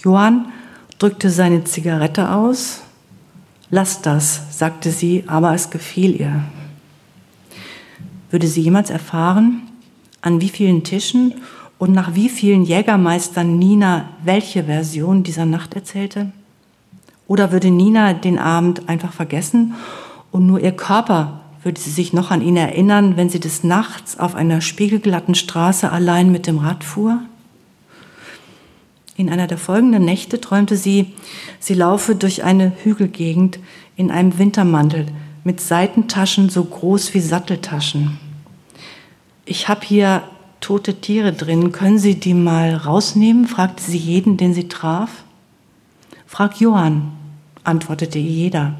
Johann 0.04 0.50
drückte 1.00 1.32
seine 1.32 1.64
Zigarette 1.64 2.30
aus. 2.32 2.82
Lass 3.72 4.04
das, 4.04 4.56
sagte 4.56 4.92
sie, 4.92 5.24
aber 5.26 5.56
es 5.56 5.72
gefiel 5.72 6.22
ihr. 6.22 6.44
Würde 8.32 8.48
sie 8.48 8.62
jemals 8.62 8.90
erfahren, 8.90 9.62
an 10.22 10.42
wie 10.42 10.50
vielen 10.50 10.84
Tischen 10.84 11.34
und 11.78 11.94
nach 11.94 12.14
wie 12.16 12.30
vielen 12.30 12.64
Jägermeistern 12.64 13.58
Nina 13.58 14.10
welche 14.24 14.66
Version 14.66 15.24
dieser 15.24 15.46
Nacht 15.46 15.76
erzählte? 15.76 16.32
Oder 17.28 17.52
würde 17.52 17.72
Nina 17.72 18.14
den 18.14 18.38
Abend 18.38 18.90
einfach 18.90 19.14
vergessen 19.14 19.76
und 20.32 20.46
nur 20.46 20.60
ihr 20.60 20.72
Körper 20.72 21.42
würde 21.64 21.80
sie 21.80 21.90
sich 21.90 22.14
noch 22.14 22.32
an 22.32 22.42
ihn 22.42 22.58
erinnern, 22.58 23.18
wenn 23.18 23.30
sie 23.30 23.40
des 23.40 23.64
Nachts 23.64 24.18
auf 24.18 24.36
einer 24.36 24.62
spiegelglatten 24.62 25.36
Straße 25.36 25.92
allein 25.92 26.32
mit 26.32 26.48
dem 26.48 26.60
Rad 26.60 26.84
fuhr? 26.84 27.22
In 29.16 29.30
einer 29.30 29.48
der 29.48 29.58
folgenden 29.58 30.06
Nächte 30.06 30.40
träumte 30.40 30.78
sie, 30.78 31.14
sie 31.60 31.74
laufe 31.74 32.16
durch 32.16 32.46
eine 32.46 32.72
Hügelgegend 32.84 33.60
in 33.98 34.12
einem 34.12 34.38
Wintermantel 34.38 35.08
mit 35.44 35.62
Seitentaschen 35.62 36.50
so 36.50 36.64
groß 36.64 37.14
wie 37.14 37.20
Satteltaschen. 37.20 38.20
Ich 39.46 39.68
habe 39.68 39.86
hier 39.86 40.24
tote 40.62 40.96
Tiere 40.96 41.34
drin. 41.34 41.72
Können 41.72 42.00
Sie 42.00 42.16
die 42.16 42.34
mal 42.34 42.76
rausnehmen? 42.76 43.48
fragte 43.48 43.84
sie 43.84 43.98
jeden, 43.98 44.38
den 44.38 44.54
sie 44.54 44.68
traf. 44.68 45.24
Frag 46.26 46.60
Johann, 46.60 47.14
antwortete 47.64 48.20
jeder. 48.20 48.76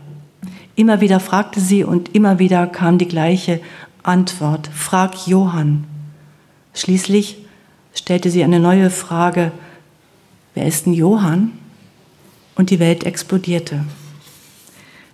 Immer 0.76 1.02
wieder 1.02 1.20
fragte 1.20 1.60
sie 1.60 1.84
und 1.84 2.16
immer 2.16 2.40
wieder 2.40 2.68
kam 2.68 2.98
die 2.98 3.08
gleiche 3.08 3.60
Antwort. 4.04 4.70
Frag 4.74 5.28
Johann. 5.28 5.86
Schließlich 6.74 7.38
stellte 7.94 8.30
sie 8.30 8.44
eine 8.44 8.60
neue 8.60 8.90
Frage. 8.90 9.52
Wer 10.54 10.66
ist 10.68 10.86
denn 10.86 10.94
Johann? 10.94 11.52
Und 12.56 12.70
die 12.70 12.80
Welt 12.80 13.06
explodierte. 13.06 13.86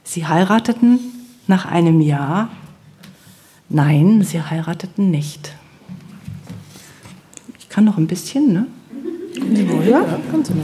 Sie 0.04 0.28
heirateten 0.28 1.00
nach 1.48 1.66
einem 1.66 2.02
Jahr. 2.02 2.50
Nein, 3.70 4.22
sie 4.24 4.42
heirateten 4.42 5.12
nicht 5.12 5.56
kann 7.76 7.84
noch 7.84 7.98
ein 7.98 8.08
bisschen, 8.08 8.54
ne? 8.54 8.68
Ja, 9.86 10.00
ja 10.00 10.20
kannst 10.32 10.50
du 10.50 10.56
noch. 10.56 10.64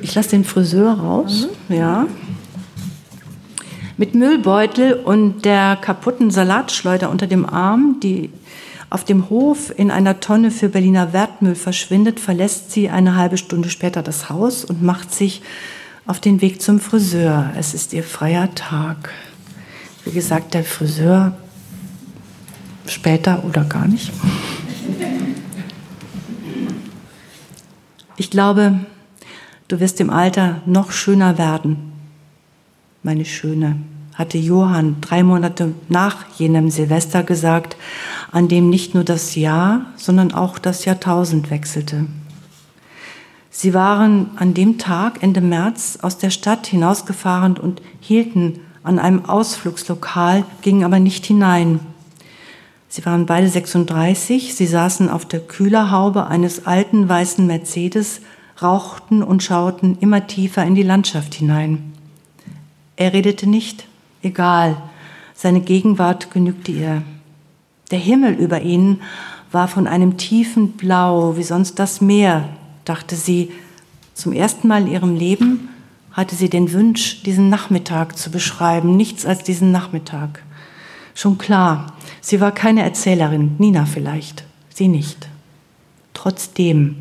Ich 0.00 0.14
lasse 0.14 0.30
den 0.30 0.44
Friseur 0.44 0.92
raus, 0.92 1.48
mhm. 1.68 1.74
ja. 1.74 2.06
Mit 3.96 4.14
Müllbeutel 4.14 4.92
und 4.92 5.44
der 5.44 5.74
kaputten 5.74 6.30
Salatschleuder 6.30 7.10
unter 7.10 7.26
dem 7.26 7.44
Arm, 7.44 7.96
die 8.00 8.30
auf 8.90 9.02
dem 9.02 9.28
Hof 9.28 9.76
in 9.76 9.90
einer 9.90 10.20
Tonne 10.20 10.52
für 10.52 10.68
Berliner 10.68 11.12
Wertmüll 11.12 11.56
verschwindet, 11.56 12.20
verlässt 12.20 12.70
sie 12.70 12.90
eine 12.90 13.16
halbe 13.16 13.36
Stunde 13.36 13.68
später 13.68 14.00
das 14.00 14.30
Haus 14.30 14.64
und 14.64 14.84
macht 14.84 15.12
sich 15.12 15.42
auf 16.06 16.20
den 16.20 16.40
Weg 16.40 16.62
zum 16.62 16.78
Friseur. 16.78 17.50
Es 17.58 17.74
ist 17.74 17.92
ihr 17.92 18.04
freier 18.04 18.54
Tag. 18.54 19.10
Wie 20.04 20.12
gesagt, 20.12 20.54
der 20.54 20.64
Friseur 20.64 21.36
später 22.86 23.44
oder 23.44 23.64
gar 23.64 23.86
nicht. 23.86 24.12
Ich 28.16 28.30
glaube, 28.30 28.80
du 29.68 29.80
wirst 29.80 30.00
im 30.00 30.10
Alter 30.10 30.62
noch 30.66 30.92
schöner 30.92 31.38
werden 31.38 31.92
meine 33.04 33.26
Schöne, 33.26 33.76
hatte 34.14 34.38
Johann 34.38 34.96
drei 35.02 35.22
Monate 35.22 35.74
nach 35.88 36.24
jenem 36.38 36.70
Silvester 36.70 37.22
gesagt, 37.22 37.76
an 38.32 38.48
dem 38.48 38.70
nicht 38.70 38.94
nur 38.94 39.04
das 39.04 39.34
Jahr, 39.34 39.86
sondern 39.96 40.32
auch 40.32 40.58
das 40.58 40.86
Jahrtausend 40.86 41.50
wechselte. 41.50 42.06
Sie 43.50 43.74
waren 43.74 44.30
an 44.36 44.54
dem 44.54 44.78
Tag, 44.78 45.22
Ende 45.22 45.42
März, 45.42 45.98
aus 46.02 46.18
der 46.18 46.30
Stadt 46.30 46.66
hinausgefahren 46.66 47.56
und 47.56 47.82
hielten 48.00 48.60
an 48.84 48.98
einem 48.98 49.24
Ausflugslokal, 49.24 50.44
gingen 50.62 50.84
aber 50.84 51.00
nicht 51.00 51.26
hinein. 51.26 51.80
Sie 52.88 53.04
waren 53.04 53.26
beide 53.26 53.48
36, 53.48 54.54
sie 54.54 54.66
saßen 54.66 55.08
auf 55.08 55.24
der 55.24 55.40
Kühlerhaube 55.40 56.28
eines 56.28 56.66
alten 56.66 57.08
weißen 57.08 57.44
Mercedes, 57.44 58.20
rauchten 58.62 59.24
und 59.24 59.42
schauten 59.42 59.98
immer 59.98 60.28
tiefer 60.28 60.64
in 60.64 60.76
die 60.76 60.84
Landschaft 60.84 61.34
hinein. 61.34 61.92
Er 62.94 63.12
redete 63.12 63.48
nicht, 63.48 63.88
egal, 64.22 64.76
seine 65.34 65.60
Gegenwart 65.60 66.30
genügte 66.30 66.70
ihr. 66.70 67.02
Der 67.90 67.98
Himmel 67.98 68.34
über 68.34 68.60
ihnen 68.60 69.00
war 69.50 69.66
von 69.66 69.86
einem 69.86 70.16
tiefen 70.18 70.72
Blau, 70.72 71.36
wie 71.36 71.42
sonst 71.42 71.78
das 71.78 72.00
Meer, 72.00 72.48
dachte 72.84 73.16
sie. 73.16 73.50
Zum 74.14 74.32
ersten 74.32 74.68
Mal 74.68 74.82
in 74.82 74.92
ihrem 74.92 75.16
Leben 75.16 75.68
hatte 76.14 76.36
sie 76.36 76.48
den 76.48 76.72
Wunsch, 76.72 77.22
diesen 77.24 77.50
Nachmittag 77.50 78.16
zu 78.16 78.30
beschreiben, 78.30 78.96
nichts 78.96 79.26
als 79.26 79.42
diesen 79.42 79.72
Nachmittag. 79.72 80.42
Schon 81.14 81.38
klar, 81.38 81.92
sie 82.20 82.40
war 82.40 82.52
keine 82.52 82.82
Erzählerin, 82.82 83.56
Nina 83.58 83.84
vielleicht, 83.84 84.44
sie 84.68 84.88
nicht. 84.88 85.28
Trotzdem, 86.14 86.96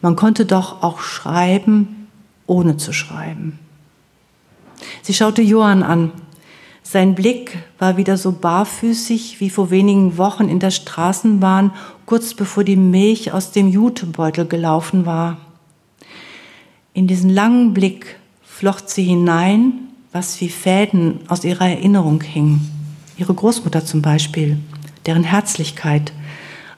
man 0.00 0.16
konnte 0.16 0.44
doch 0.44 0.82
auch 0.82 1.00
schreiben, 1.00 2.08
ohne 2.46 2.76
zu 2.76 2.92
schreiben. 2.92 3.60
Sie 5.02 5.14
schaute 5.14 5.42
Johann 5.42 5.84
an. 5.84 6.10
Sein 6.82 7.14
Blick 7.14 7.58
war 7.78 7.96
wieder 7.96 8.16
so 8.16 8.32
barfüßig 8.32 9.38
wie 9.38 9.50
vor 9.50 9.70
wenigen 9.70 10.18
Wochen 10.18 10.48
in 10.48 10.58
der 10.58 10.72
Straßenbahn, 10.72 11.70
kurz 12.06 12.34
bevor 12.34 12.64
die 12.64 12.76
Milch 12.76 13.32
aus 13.32 13.52
dem 13.52 13.68
Jutebeutel 13.68 14.46
gelaufen 14.46 15.06
war. 15.06 15.38
In 16.92 17.06
diesen 17.06 17.30
langen 17.30 17.72
Blick 17.72 18.16
flocht 18.52 18.90
sie 18.90 19.04
hinein, 19.04 19.72
was 20.12 20.40
wie 20.40 20.50
Fäden 20.50 21.20
aus 21.26 21.42
ihrer 21.42 21.68
Erinnerung 21.68 22.20
hing. 22.20 22.60
Ihre 23.16 23.34
Großmutter 23.34 23.84
zum 23.84 24.02
Beispiel, 24.02 24.58
deren 25.06 25.24
Herzlichkeit, 25.24 26.12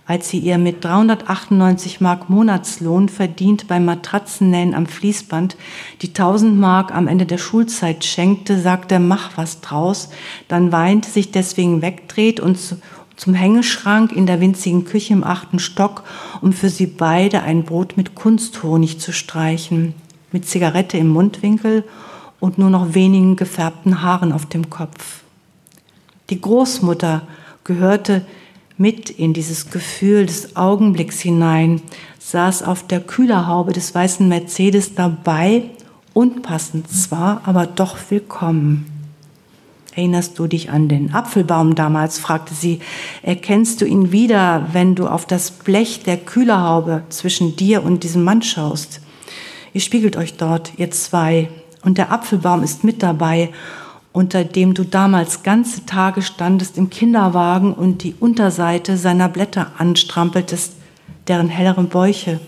als 0.06 0.28
sie 0.28 0.38
ihr 0.38 0.56
mit 0.56 0.84
398 0.84 2.00
Mark 2.00 2.30
Monatslohn 2.30 3.08
verdient 3.08 3.66
beim 3.68 3.84
Matratzennähen 3.84 4.72
am 4.72 4.86
Fließband 4.86 5.56
die 6.00 6.08
1000 6.08 6.58
Mark 6.58 6.94
am 6.94 7.08
Ende 7.08 7.26
der 7.26 7.38
Schulzeit 7.38 8.04
schenkte, 8.04 8.58
sagte, 8.58 8.98
mach 8.98 9.36
was 9.36 9.60
draus, 9.60 10.10
dann 10.48 10.72
weinte, 10.72 11.10
sich 11.10 11.32
deswegen 11.32 11.82
wegdreht 11.82 12.38
und 12.38 12.58
zum 13.16 13.34
Hängeschrank 13.34 14.12
in 14.12 14.26
der 14.26 14.40
winzigen 14.40 14.84
Küche 14.84 15.12
im 15.12 15.24
achten 15.24 15.58
Stock, 15.58 16.04
um 16.40 16.52
für 16.52 16.68
sie 16.68 16.86
beide 16.86 17.42
ein 17.42 17.64
Brot 17.64 17.96
mit 17.96 18.14
Kunsthonig 18.14 19.00
zu 19.00 19.12
streichen, 19.12 19.94
mit 20.34 20.48
Zigarette 20.48 20.98
im 20.98 21.08
Mundwinkel 21.08 21.84
und 22.40 22.58
nur 22.58 22.68
noch 22.68 22.92
wenigen 22.92 23.36
gefärbten 23.36 24.02
Haaren 24.02 24.32
auf 24.32 24.46
dem 24.46 24.68
Kopf. 24.68 25.22
Die 26.28 26.40
Großmutter 26.40 27.22
gehörte 27.62 28.26
mit 28.76 29.10
in 29.10 29.32
dieses 29.32 29.70
Gefühl 29.70 30.26
des 30.26 30.56
Augenblicks 30.56 31.20
hinein, 31.20 31.80
saß 32.18 32.64
auf 32.64 32.84
der 32.84 32.98
Kühlerhaube 32.98 33.72
des 33.72 33.94
weißen 33.94 34.26
Mercedes 34.26 34.96
dabei, 34.96 35.70
unpassend 36.14 36.90
zwar, 36.90 37.42
aber 37.44 37.66
doch 37.66 37.96
willkommen. 38.08 38.86
Erinnerst 39.94 40.36
du 40.40 40.48
dich 40.48 40.68
an 40.68 40.88
den 40.88 41.14
Apfelbaum 41.14 41.76
damals? 41.76 42.18
fragte 42.18 42.54
sie. 42.54 42.80
Erkennst 43.22 43.80
du 43.80 43.84
ihn 43.84 44.10
wieder, 44.10 44.66
wenn 44.72 44.96
du 44.96 45.06
auf 45.06 45.26
das 45.26 45.52
Blech 45.52 46.02
der 46.02 46.16
Kühlerhaube 46.16 47.04
zwischen 47.10 47.54
dir 47.54 47.84
und 47.84 48.02
diesem 48.02 48.24
Mann 48.24 48.42
schaust? 48.42 49.00
Ihr 49.74 49.82
spiegelt 49.82 50.16
euch 50.16 50.38
dort, 50.38 50.72
ihr 50.78 50.90
zwei, 50.90 51.50
und 51.82 51.98
der 51.98 52.10
Apfelbaum 52.10 52.62
ist 52.62 52.82
mit 52.82 53.02
dabei 53.02 53.50
unter 54.14 54.44
dem 54.44 54.74
du 54.74 54.84
damals 54.84 55.42
ganze 55.42 55.86
Tage 55.86 56.22
standest 56.22 56.78
im 56.78 56.88
Kinderwagen 56.88 57.74
und 57.74 58.04
die 58.04 58.14
Unterseite 58.20 58.96
seiner 58.96 59.28
Blätter 59.28 59.72
anstrampeltest, 59.76 60.74
deren 61.26 61.48
helleren 61.48 61.88
Bäuche. 61.88 62.38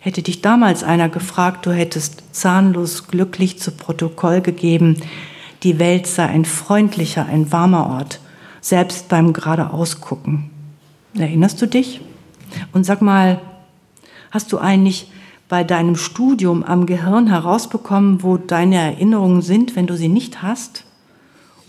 Hätte 0.00 0.20
dich 0.20 0.42
damals 0.42 0.82
einer 0.82 1.08
gefragt, 1.08 1.64
du 1.64 1.70
hättest 1.70 2.24
zahnlos 2.34 3.06
glücklich 3.06 3.60
zu 3.60 3.70
Protokoll 3.70 4.40
gegeben, 4.40 4.96
die 5.62 5.78
Welt 5.78 6.08
sei 6.08 6.26
ein 6.26 6.44
freundlicher, 6.44 7.24
ein 7.24 7.52
warmer 7.52 7.88
Ort, 7.88 8.18
selbst 8.60 9.08
beim 9.08 9.32
geradeausgucken. 9.32 10.50
Erinnerst 11.16 11.62
du 11.62 11.66
dich? 11.66 12.00
Und 12.72 12.82
sag 12.82 13.00
mal, 13.00 13.40
hast 14.32 14.52
du 14.52 14.58
eigentlich 14.58 15.06
bei 15.48 15.64
deinem 15.64 15.96
Studium 15.96 16.64
am 16.64 16.86
Gehirn 16.86 17.26
herausbekommen, 17.26 18.22
wo 18.22 18.36
deine 18.36 18.76
Erinnerungen 18.76 19.42
sind, 19.42 19.76
wenn 19.76 19.86
du 19.86 19.96
sie 19.96 20.08
nicht 20.08 20.42
hast? 20.42 20.84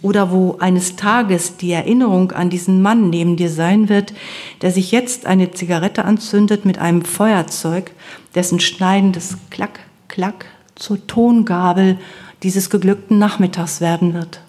Oder 0.01 0.31
wo 0.31 0.57
eines 0.59 0.95
Tages 0.95 1.57
die 1.57 1.71
Erinnerung 1.71 2.31
an 2.31 2.49
diesen 2.49 2.81
Mann 2.81 3.09
neben 3.09 3.37
dir 3.37 3.49
sein 3.49 3.89
wird, 3.89 4.13
der 4.61 4.71
sich 4.71 4.91
jetzt 4.91 5.25
eine 5.25 5.51
Zigarette 5.51 6.05
anzündet 6.05 6.63
mit 6.63 6.77
einem 6.77 7.03
Feuerzeug, 7.03 7.91
dessen 8.35 8.59
schneidendes 8.59 9.37
Klack, 9.49 9.79
Klack 10.07 10.45
zur 10.75 11.05
Tongabel 11.07 11.97
dieses 12.43 12.69
geglückten 12.69 13.17
Nachmittags 13.17 13.81
werden 13.81 14.13
wird? 14.13 14.41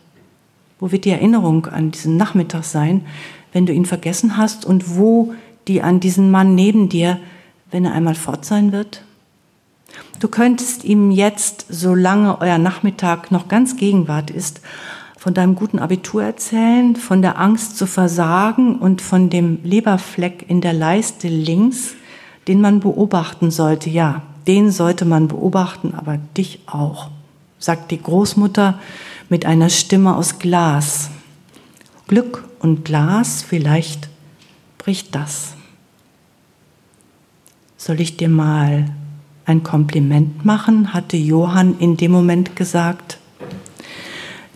Wo 0.78 0.92
wird 0.92 1.06
die 1.06 1.10
Erinnerung 1.10 1.66
an 1.66 1.90
diesen 1.90 2.18
Nachmittag 2.18 2.64
sein, 2.64 3.06
wenn 3.52 3.64
du 3.64 3.72
ihn 3.72 3.86
vergessen 3.86 4.36
hast 4.36 4.66
und 4.66 4.96
wo 4.96 5.32
die 5.68 5.80
an 5.80 6.00
diesen 6.00 6.30
Mann 6.30 6.54
neben 6.54 6.90
dir, 6.90 7.18
wenn 7.70 7.86
er 7.86 7.92
einmal 7.92 8.14
fort 8.14 8.44
sein 8.44 8.72
wird? 8.72 9.05
Du 10.18 10.28
könntest 10.28 10.84
ihm 10.84 11.10
jetzt, 11.10 11.66
solange 11.68 12.40
euer 12.40 12.58
Nachmittag 12.58 13.30
noch 13.30 13.48
ganz 13.48 13.76
Gegenwart 13.76 14.30
ist, 14.30 14.60
von 15.18 15.34
deinem 15.34 15.56
guten 15.56 15.78
Abitur 15.78 16.22
erzählen, 16.22 16.96
von 16.96 17.20
der 17.20 17.38
Angst 17.38 17.76
zu 17.76 17.86
versagen 17.86 18.78
und 18.78 19.02
von 19.02 19.28
dem 19.28 19.58
Leberfleck 19.62 20.44
in 20.48 20.60
der 20.60 20.72
Leiste 20.72 21.28
links, 21.28 21.94
den 22.48 22.60
man 22.60 22.80
beobachten 22.80 23.50
sollte. 23.50 23.90
Ja, 23.90 24.22
den 24.46 24.70
sollte 24.70 25.04
man 25.04 25.28
beobachten, 25.28 25.94
aber 25.96 26.18
dich 26.36 26.60
auch, 26.66 27.10
sagt 27.58 27.90
die 27.90 28.00
Großmutter 28.00 28.78
mit 29.28 29.44
einer 29.44 29.68
Stimme 29.68 30.14
aus 30.14 30.38
Glas. 30.38 31.10
Glück 32.06 32.44
und 32.60 32.84
Glas, 32.84 33.42
vielleicht 33.42 34.08
bricht 34.78 35.14
das. 35.14 35.54
Soll 37.76 38.00
ich 38.00 38.16
dir 38.16 38.28
mal 38.28 38.86
ein 39.46 39.62
Kompliment 39.62 40.44
machen, 40.44 40.92
hatte 40.92 41.16
Johann 41.16 41.78
in 41.78 41.96
dem 41.96 42.10
Moment 42.10 42.56
gesagt. 42.56 43.18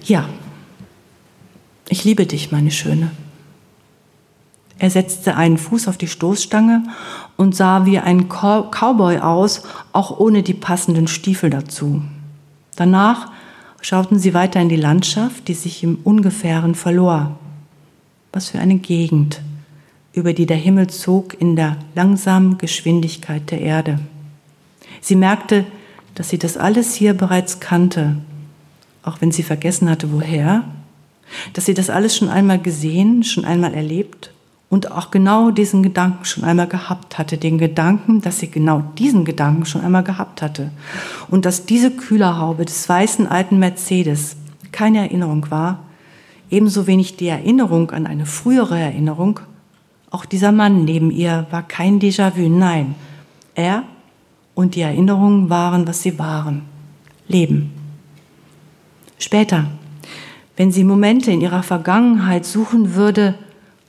Ja, 0.04 0.28
ich 1.88 2.04
liebe 2.04 2.26
dich, 2.26 2.52
meine 2.52 2.70
Schöne. 2.70 3.10
Er 4.78 4.90
setzte 4.90 5.36
einen 5.36 5.58
Fuß 5.58 5.88
auf 5.88 5.98
die 5.98 6.08
Stoßstange 6.08 6.84
und 7.36 7.54
sah 7.54 7.84
wie 7.84 7.98
ein 7.98 8.28
Cowboy 8.28 9.18
aus, 9.18 9.62
auch 9.92 10.18
ohne 10.18 10.42
die 10.42 10.54
passenden 10.54 11.06
Stiefel 11.06 11.50
dazu. 11.50 12.02
Danach 12.76 13.30
schauten 13.82 14.18
sie 14.18 14.34
weiter 14.34 14.60
in 14.60 14.68
die 14.68 14.76
Landschaft, 14.76 15.48
die 15.48 15.54
sich 15.54 15.82
im 15.82 15.98
Ungefähren 16.02 16.74
verlor. 16.74 17.38
Was 18.32 18.50
für 18.50 18.58
eine 18.58 18.76
Gegend, 18.76 19.42
über 20.12 20.32
die 20.32 20.46
der 20.46 20.56
Himmel 20.56 20.88
zog 20.88 21.38
in 21.40 21.56
der 21.56 21.76
langsamen 21.94 22.56
Geschwindigkeit 22.56 23.50
der 23.50 23.60
Erde. 23.60 23.98
Sie 25.00 25.16
merkte, 25.16 25.64
dass 26.14 26.28
sie 26.28 26.38
das 26.38 26.56
alles 26.56 26.94
hier 26.94 27.14
bereits 27.14 27.60
kannte, 27.60 28.16
auch 29.02 29.20
wenn 29.20 29.32
sie 29.32 29.42
vergessen 29.42 29.88
hatte, 29.88 30.12
woher, 30.12 30.64
dass 31.52 31.66
sie 31.66 31.74
das 31.74 31.90
alles 31.90 32.16
schon 32.16 32.28
einmal 32.28 32.58
gesehen, 32.58 33.22
schon 33.22 33.44
einmal 33.44 33.74
erlebt 33.74 34.32
und 34.68 34.92
auch 34.92 35.10
genau 35.10 35.50
diesen 35.50 35.82
Gedanken 35.82 36.24
schon 36.24 36.44
einmal 36.44 36.68
gehabt 36.68 37.18
hatte, 37.18 37.38
den 37.38 37.58
Gedanken, 37.58 38.20
dass 38.20 38.38
sie 38.38 38.50
genau 38.50 38.82
diesen 38.98 39.24
Gedanken 39.24 39.66
schon 39.66 39.80
einmal 39.80 40.04
gehabt 40.04 40.42
hatte 40.42 40.70
und 41.28 41.44
dass 41.44 41.66
diese 41.66 41.90
Kühlerhaube 41.90 42.64
des 42.64 42.88
weißen 42.88 43.26
alten 43.26 43.58
Mercedes 43.58 44.36
keine 44.72 44.98
Erinnerung 44.98 45.50
war, 45.50 45.80
ebenso 46.50 46.86
wenig 46.86 47.16
die 47.16 47.28
Erinnerung 47.28 47.90
an 47.90 48.06
eine 48.06 48.26
frühere 48.26 48.78
Erinnerung. 48.78 49.40
Auch 50.10 50.24
dieser 50.24 50.52
Mann 50.52 50.84
neben 50.84 51.10
ihr 51.10 51.46
war 51.50 51.62
kein 51.62 52.00
Déjà-vu, 52.00 52.48
nein. 52.48 52.94
Er 53.54 53.84
und 54.60 54.74
die 54.74 54.82
Erinnerungen 54.82 55.48
waren, 55.48 55.86
was 55.86 56.02
sie 56.02 56.18
waren. 56.18 56.62
Leben. 57.26 57.72
Später, 59.18 59.66
wenn 60.56 60.70
sie 60.70 60.84
Momente 60.84 61.30
in 61.30 61.40
ihrer 61.40 61.62
Vergangenheit 61.62 62.44
suchen 62.44 62.94
würde, 62.94 63.34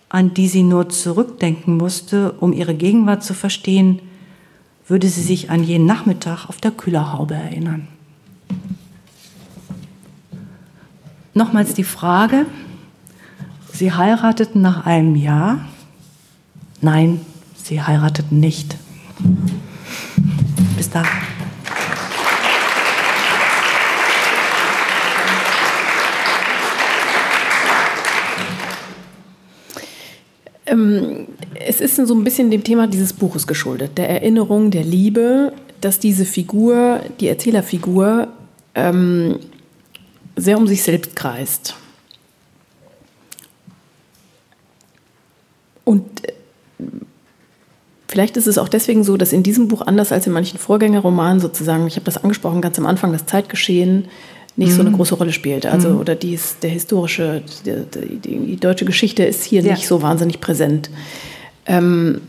an 0.07 0.33
die 0.33 0.47
sie 0.47 0.63
nur 0.63 0.87
zurückdenken 0.89 1.75
musste, 1.75 2.31
um 2.33 2.53
ihre 2.53 2.73
Gegenwart 2.73 3.21
zu 3.21 3.33
verstehen, 3.33 3.99
würde 4.87 5.09
sie 5.09 5.21
sich 5.21 5.49
an 5.49 5.63
jenen 5.63 5.85
Nachmittag 5.85 6.47
auf 6.47 6.61
der 6.61 6.71
Kühlerhaube 6.71 7.33
erinnern. 7.33 7.87
Nochmals 11.33 11.73
die 11.73 11.83
Frage, 11.83 12.45
Sie 13.73 13.91
heirateten 13.93 14.61
nach 14.61 14.85
einem 14.85 15.15
Jahr? 15.15 15.65
Nein, 16.81 17.21
Sie 17.55 17.81
heirateten 17.81 18.39
nicht. 18.39 18.75
Bis 20.81 20.89
dann. 20.89 21.05
Ähm, 30.65 31.27
es 31.53 31.81
ist 31.81 31.97
so 31.97 32.15
ein 32.15 32.23
bisschen 32.23 32.49
dem 32.49 32.63
Thema 32.63 32.87
dieses 32.87 33.13
Buches 33.13 33.45
geschuldet, 33.45 33.99
der 33.99 34.09
Erinnerung, 34.09 34.71
der 34.71 34.83
Liebe, 34.83 35.53
dass 35.81 35.99
diese 35.99 36.25
Figur, 36.25 37.01
die 37.19 37.27
Erzählerfigur, 37.27 38.29
ähm, 38.73 39.37
sehr 40.35 40.57
um 40.57 40.65
sich 40.65 40.81
selbst 40.81 41.15
kreist. 41.15 41.75
Und 45.85 46.23
vielleicht 48.11 48.35
ist 48.35 48.45
es 48.45 48.57
auch 48.57 48.67
deswegen 48.67 49.05
so, 49.05 49.15
dass 49.15 49.31
in 49.31 49.41
diesem 49.41 49.69
Buch 49.69 49.81
anders 49.81 50.11
als 50.11 50.27
in 50.27 50.33
manchen 50.33 50.59
Vorgängerromanen 50.59 51.39
sozusagen, 51.39 51.87
ich 51.87 51.95
habe 51.95 52.03
das 52.03 52.21
angesprochen 52.21 52.59
ganz 52.59 52.77
am 52.77 52.85
Anfang, 52.85 53.13
das 53.13 53.25
Zeitgeschehen 53.25 54.09
nicht 54.57 54.71
mhm. 54.71 54.75
so 54.75 54.81
eine 54.81 54.89
mhm. 54.89 54.97
große 54.97 55.15
Rolle 55.15 55.31
spielt. 55.31 55.65
Also, 55.65 55.91
mhm. 55.91 55.99
oder 55.99 56.15
dies, 56.15 56.57
der 56.61 56.71
historische, 56.71 57.41
die, 57.65 58.17
die, 58.19 58.39
die, 58.39 58.55
deutsche 58.57 58.83
Geschichte 58.83 59.23
ist 59.23 59.45
hier 59.45 59.61
ja. 59.61 59.71
nicht 59.71 59.87
so 59.87 60.01
wahnsinnig 60.01 60.41
präsent. 60.41 60.89
Ähm, 61.65 62.19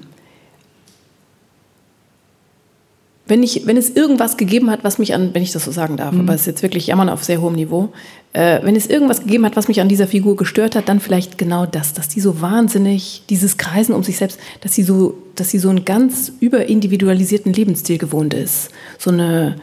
wenn, 3.27 3.43
ich, 3.43 3.67
wenn 3.67 3.77
es 3.77 3.91
irgendwas 3.91 4.37
gegeben 4.37 4.71
hat, 4.71 4.83
was 4.83 4.99
mich 4.99 5.15
an, 5.15 5.33
wenn 5.33 5.43
ich 5.43 5.53
das 5.53 5.65
so 5.65 5.71
sagen 5.71 5.97
darf, 5.97 6.13
mhm. 6.13 6.21
aber 6.21 6.35
es 6.35 6.43
ist 6.43 6.47
jetzt 6.47 6.63
wirklich 6.63 6.89
Jammern 6.89 7.09
auf 7.09 7.23
sehr 7.23 7.41
hohem 7.41 7.55
Niveau, 7.55 7.93
äh, 8.33 8.61
wenn 8.63 8.75
es 8.75 8.87
irgendwas 8.87 9.21
gegeben 9.21 9.45
hat, 9.47 9.57
was 9.57 9.69
mich 9.69 9.81
an 9.81 9.89
dieser 9.89 10.07
Figur 10.07 10.37
gestört 10.37 10.75
hat, 10.75 10.89
dann 10.89 11.01
vielleicht 11.01 11.39
genau 11.39 11.67
das, 11.67 11.93
dass 11.93 12.09
die 12.09 12.21
so 12.21 12.41
wahnsinnig, 12.41 13.23
dieses 13.29 13.59
Kreisen 13.59 13.95
um 13.95 14.03
sich 14.03 14.17
selbst, 14.17 14.41
dass 14.61 14.75
sie 14.75 14.83
so, 14.83 15.15
dass 15.37 15.51
sie 15.51 15.59
so 15.59 15.69
einen 15.69 15.85
ganz 15.85 16.33
überindividualisierten 16.41 17.53
Lebensstil 17.53 17.99
gewohnt 17.99 18.35
ist. 18.35 18.71
So 18.99 19.11
eine, 19.11 19.57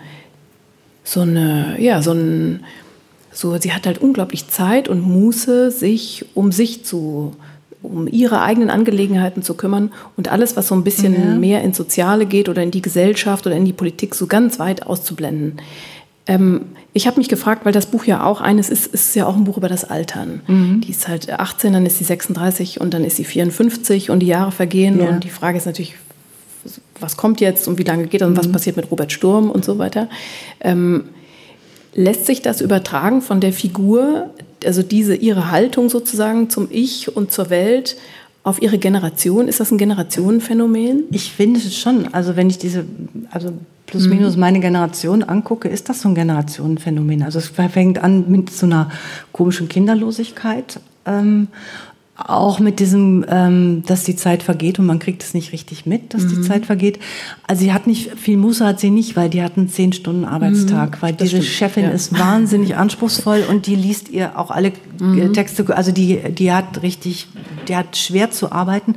so 1.04 1.22
eine, 1.22 1.76
ja, 1.80 2.02
so 2.02 2.12
ein, 2.12 2.64
so, 3.32 3.58
sie 3.58 3.74
hat 3.74 3.86
halt 3.86 4.00
unglaublich 4.00 4.48
Zeit 4.48 4.88
und 4.88 5.02
Muße, 5.02 5.72
sich 5.72 6.26
um 6.34 6.52
sich 6.52 6.86
zu, 6.86 7.34
um 7.82 8.08
ihre 8.08 8.42
eigenen 8.42 8.70
Angelegenheiten 8.70 9.42
zu 9.42 9.54
kümmern 9.54 9.92
und 10.18 10.32
alles, 10.32 10.58
was 10.58 10.68
so 10.68 10.76
ein 10.76 10.84
bisschen 10.84 11.14
ja. 11.14 11.36
mehr 11.36 11.62
ins 11.62 11.78
Soziale 11.78 12.26
geht 12.26 12.50
oder 12.50 12.62
in 12.62 12.72
die 12.72 12.82
Gesellschaft 12.82 13.48
oder 13.48 13.56
in 13.56 13.66
die 13.66 13.74
Politik, 13.74 14.16
so 14.16 14.28
ganz 14.28 14.60
weit 14.60 14.86
auszublenden. 14.86 15.62
Ähm, 16.28 16.62
ich 16.94 17.08
habe 17.08 17.18
mich 17.18 17.30
gefragt, 17.30 17.66
weil 17.66 17.72
das 17.72 17.86
Buch 17.86 18.06
ja 18.06 18.24
auch 18.24 18.42
eines 18.42 18.70
ist, 18.70 18.88
ist 18.88 19.16
ja 19.16 19.26
auch 19.26 19.36
ein 19.36 19.46
Buch 19.46 19.58
über 19.58 19.70
das 19.70 19.86
Altern. 19.86 20.42
Mhm. 20.48 20.82
Die 20.82 20.92
ist 20.92 21.08
halt 21.08 21.32
18, 21.32 21.74
dann 21.74 21.86
ist 21.86 21.98
sie 22.00 22.04
36 22.04 22.82
und 22.82 22.94
dann 22.94 23.04
ist 23.04 23.16
sie 23.16 23.24
54 23.24 24.10
und 24.10 24.20
die 24.20 24.28
Jahre 24.28 24.52
vergehen 24.52 25.00
ja. 25.00 25.08
und 25.08 25.24
die 25.24 25.30
Frage 25.30 25.58
ist 25.58 25.66
natürlich, 25.66 25.96
was 27.00 27.16
kommt 27.16 27.40
jetzt 27.40 27.68
und 27.68 27.78
wie 27.78 27.84
lange 27.84 28.08
geht 28.08 28.22
das 28.22 28.28
und 28.28 28.34
mhm. 28.34 28.40
was 28.40 28.52
passiert 28.52 28.76
mit 28.76 28.92
Robert 28.92 29.12
Sturm 29.12 29.50
und 29.50 29.64
so 29.64 29.78
weiter. 29.78 30.10
Ähm, 30.60 31.06
lässt 31.94 32.26
sich 32.26 32.42
das 32.42 32.62
übertragen 32.62 33.22
von 33.22 33.40
der 33.40 33.54
Figur, 33.54 34.30
also 34.66 34.84
diese 34.84 35.16
ihre 35.16 35.52
Haltung 35.52 35.90
sozusagen 35.90 36.50
zum 36.50 36.68
Ich 36.72 37.16
und 37.16 37.32
zur 37.32 37.50
Welt 37.50 37.98
auf 38.44 38.62
ihre 38.62 38.78
Generation? 38.78 39.48
Ist 39.48 39.60
das 39.60 39.72
ein 39.72 39.78
Generationenphänomen? 39.78 41.04
Ich 41.12 41.32
finde 41.32 41.60
es 41.60 41.76
schon. 41.76 42.14
Also 42.14 42.36
wenn 42.36 42.50
ich 42.50 42.58
diese, 42.58 42.86
also 43.32 43.54
plus 43.86 44.06
mhm. 44.06 44.18
minus 44.18 44.38
meine 44.38 44.60
Generation 44.60 45.24
angucke, 45.24 45.68
ist 45.68 45.90
das 45.90 46.02
so 46.02 46.10
ein 46.10 46.16
Generationenphänomen. 46.16 47.24
Also 47.24 47.40
es 47.40 47.48
fängt 47.48 48.00
an 48.00 48.30
mit 48.30 48.50
so 48.50 48.66
einer 48.66 48.90
komischen 49.32 49.68
Kinderlosigkeit. 49.68 50.80
Ähm, 51.06 51.48
auch 52.28 52.60
mit 52.60 52.80
diesem, 52.80 53.26
ähm, 53.30 53.84
dass 53.86 54.04
die 54.04 54.16
Zeit 54.16 54.44
vergeht 54.44 54.80
und 54.80 54.86
man 54.86 55.00
kriegt 55.00 55.24
es 55.24 55.34
nicht 55.34 55.54
richtig 55.54 55.86
mit, 55.86 56.14
dass 56.14 56.24
mhm. 56.24 56.30
die 56.30 56.42
Zeit 56.42 56.66
vergeht. 56.66 57.00
Also 57.48 57.64
sie 57.64 57.74
hat 57.74 57.88
nicht 57.88 58.18
viel 58.18 58.38
Muße 58.38 58.66
hat 58.66 58.80
sie 58.80 58.90
nicht, 58.90 59.16
weil 59.16 59.30
die 59.30 59.42
hat 59.42 59.58
einen 59.58 59.70
zehn 59.70 59.94
Stunden 59.94 60.26
Arbeitstag, 60.26 60.98
mhm. 60.98 61.02
weil 61.02 61.14
diese 61.14 61.38
stimmt. 61.38 61.46
Chefin 61.46 61.84
ja. 61.86 61.92
ist 61.92 62.18
wahnsinnig 62.18 62.76
anspruchsvoll 62.76 63.44
und 63.50 63.68
die 63.68 63.76
liest 63.76 64.10
ihr 64.10 64.38
auch 64.38 64.52
alle 64.52 64.74
mhm. 65.00 65.34
Texte, 65.34 65.76
also 65.76 65.92
die 65.92 66.20
die 66.30 66.52
hat 66.52 66.82
richtig, 66.82 67.28
die 67.68 67.76
hat 67.76 67.96
schwer 67.98 68.32
zu 68.32 68.52
arbeiten, 68.52 68.96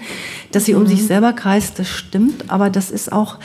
dass 0.51 0.65
sie 0.65 0.75
um 0.75 0.87
sich 0.87 1.03
mhm. 1.03 1.07
selber 1.07 1.33
kreist, 1.33 1.79
das 1.79 1.89
stimmt, 1.89 2.51
aber 2.51 2.71
das 2.71 2.91
ist 2.91 3.13
auch 3.13 3.39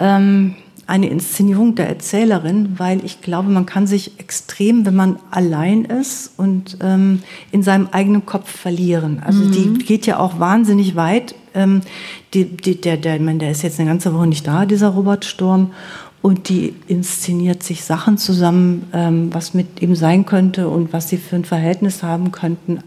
ähm, 0.00 0.56
eine 0.86 1.08
Inszenierung 1.08 1.74
der 1.74 1.88
Erzählerin, 1.88 2.74
weil 2.78 3.04
ich 3.04 3.20
glaube, 3.20 3.50
man 3.50 3.66
kann 3.66 3.86
sich 3.86 4.18
extrem, 4.18 4.84
wenn 4.84 4.96
man 4.96 5.18
allein 5.30 5.84
ist 5.84 6.32
und 6.36 6.78
ähm, 6.80 7.22
in 7.50 7.62
seinem 7.62 7.88
eigenen 7.92 8.26
Kopf 8.26 8.50
verlieren. 8.50 9.22
Also 9.24 9.44
mhm. 9.44 9.52
die 9.52 9.84
geht 9.84 10.06
ja 10.06 10.18
auch 10.18 10.40
wahnsinnig 10.40 10.96
weit. 10.96 11.34
Ähm, 11.54 11.82
die, 12.34 12.44
die, 12.44 12.80
der, 12.80 12.96
der, 12.96 13.16
ich 13.16 13.22
meine, 13.22 13.38
der 13.38 13.50
ist 13.50 13.62
jetzt 13.62 13.78
eine 13.78 13.88
ganze 13.88 14.12
Woche 14.14 14.26
nicht 14.26 14.46
da, 14.46 14.66
dieser 14.66 14.88
Robert 14.88 15.24
Sturm. 15.24 15.72
Und 16.20 16.48
die 16.48 16.74
inszeniert 16.86 17.64
sich 17.64 17.84
Sachen 17.84 18.16
zusammen, 18.16 18.88
ähm, 18.92 19.34
was 19.34 19.54
mit 19.54 19.82
ihm 19.82 19.96
sein 19.96 20.24
könnte 20.24 20.68
und 20.68 20.92
was 20.92 21.08
sie 21.08 21.16
für 21.16 21.34
ein 21.34 21.44
Verhältnis 21.44 22.04
haben 22.04 22.30
könnten. 22.30 22.78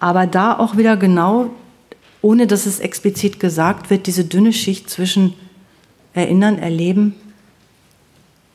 Aber 0.00 0.26
da 0.26 0.58
auch 0.58 0.76
wieder 0.76 0.96
genau, 0.96 1.50
ohne 2.20 2.48
dass 2.48 2.66
es 2.66 2.80
explizit 2.80 3.38
gesagt 3.38 3.88
wird, 3.88 4.08
diese 4.08 4.24
dünne 4.24 4.52
Schicht 4.52 4.90
zwischen 4.90 5.34
Erinnern, 6.14 6.58
Erleben 6.58 7.14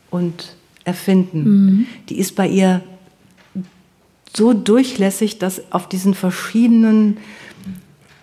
und 0.09 0.55
Erfinden. 0.83 1.43
Mhm. 1.43 1.85
Die 2.09 2.17
ist 2.17 2.35
bei 2.35 2.47
ihr 2.47 2.81
so 4.35 4.53
durchlässig, 4.53 5.39
dass 5.39 5.71
auf 5.71 5.89
diesen 5.89 6.13
verschiedenen 6.13 7.17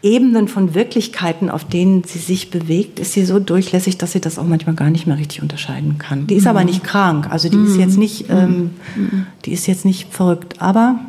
Ebenen 0.03 0.49
von 0.49 0.75
Wirklichkeiten, 0.75 1.49
auf 1.49 1.65
denen 1.65 2.05
sie 2.05 2.19
sich 2.19 2.51
bewegt, 2.51 3.01
ist 3.01 3.15
sie 3.15 3.25
so 3.25 3.39
durchlässig, 3.39 3.97
dass 3.97 4.13
sie 4.13 4.21
das 4.21 4.39
auch 4.39 4.45
manchmal 4.45 4.75
gar 4.75 4.91
nicht 4.91 5.07
mehr 5.07 5.17
richtig 5.17 5.41
unterscheiden 5.41 5.97
kann. 5.97 6.27
Die 6.27 6.35
ist 6.35 6.45
mhm. 6.45 6.51
aber 6.51 6.65
nicht 6.65 6.85
krank, 6.85 7.31
also 7.31 7.49
die 7.49 7.57
mhm. 7.57 7.67
ist 7.67 7.79
jetzt 7.79 7.97
nicht, 7.97 8.27
ähm, 8.29 8.71
mhm. 8.95 9.27
die 9.47 9.53
ist 9.53 9.67
jetzt 9.67 9.87
nicht 9.87 10.13
verrückt. 10.13 10.61
Aber 10.61 11.01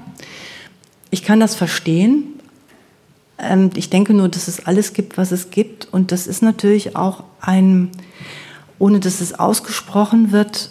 ich 1.11 1.23
kann 1.23 1.41
das 1.41 1.56
verstehen. 1.56 2.23
Ähm, 3.38 3.70
ich 3.76 3.90
denke 3.90 4.14
nur, 4.14 4.30
dass 4.30 4.48
es 4.48 4.66
alles 4.66 4.94
gibt, 4.94 5.18
was 5.18 5.32
es 5.32 5.49
gibt, 5.49 5.88
und 5.91 6.12
das 6.12 6.28
ist 6.28 6.41
natürlich 6.41 6.95
auch 6.95 7.24
ein 7.41 7.91
ohne 8.80 8.99
dass 8.99 9.22
es 9.22 9.38
ausgesprochen 9.38 10.32
wird. 10.32 10.70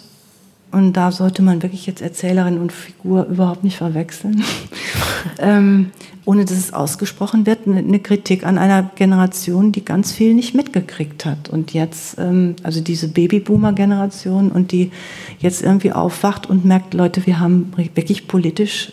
Und 0.71 0.93
da 0.93 1.11
sollte 1.11 1.41
man 1.41 1.63
wirklich 1.63 1.85
jetzt 1.85 2.01
Erzählerin 2.01 2.57
und 2.57 2.71
Figur 2.71 3.25
überhaupt 3.25 3.63
nicht 3.63 3.77
verwechseln. 3.77 4.43
ähm, 5.39 5.91
ohne 6.25 6.43
dass 6.43 6.57
es 6.57 6.73
ausgesprochen 6.73 7.45
wird, 7.45 7.67
eine 7.67 7.99
Kritik 7.99 8.45
an 8.45 8.57
einer 8.57 8.83
Generation, 8.95 9.71
die 9.71 9.85
ganz 9.85 10.11
viel 10.11 10.33
nicht 10.33 10.53
mitgekriegt 10.53 11.25
hat. 11.25 11.49
Und 11.49 11.73
jetzt, 11.73 12.17
ähm, 12.19 12.55
also 12.63 12.81
diese 12.81 13.07
Babyboomer-Generation 13.07 14.51
und 14.51 14.71
die 14.71 14.91
jetzt 15.39 15.61
irgendwie 15.61 15.93
aufwacht 15.93 16.49
und 16.49 16.65
merkt, 16.65 16.93
Leute, 16.93 17.25
wir 17.25 17.39
haben 17.39 17.71
wirklich 17.93 18.27
politisch 18.27 18.91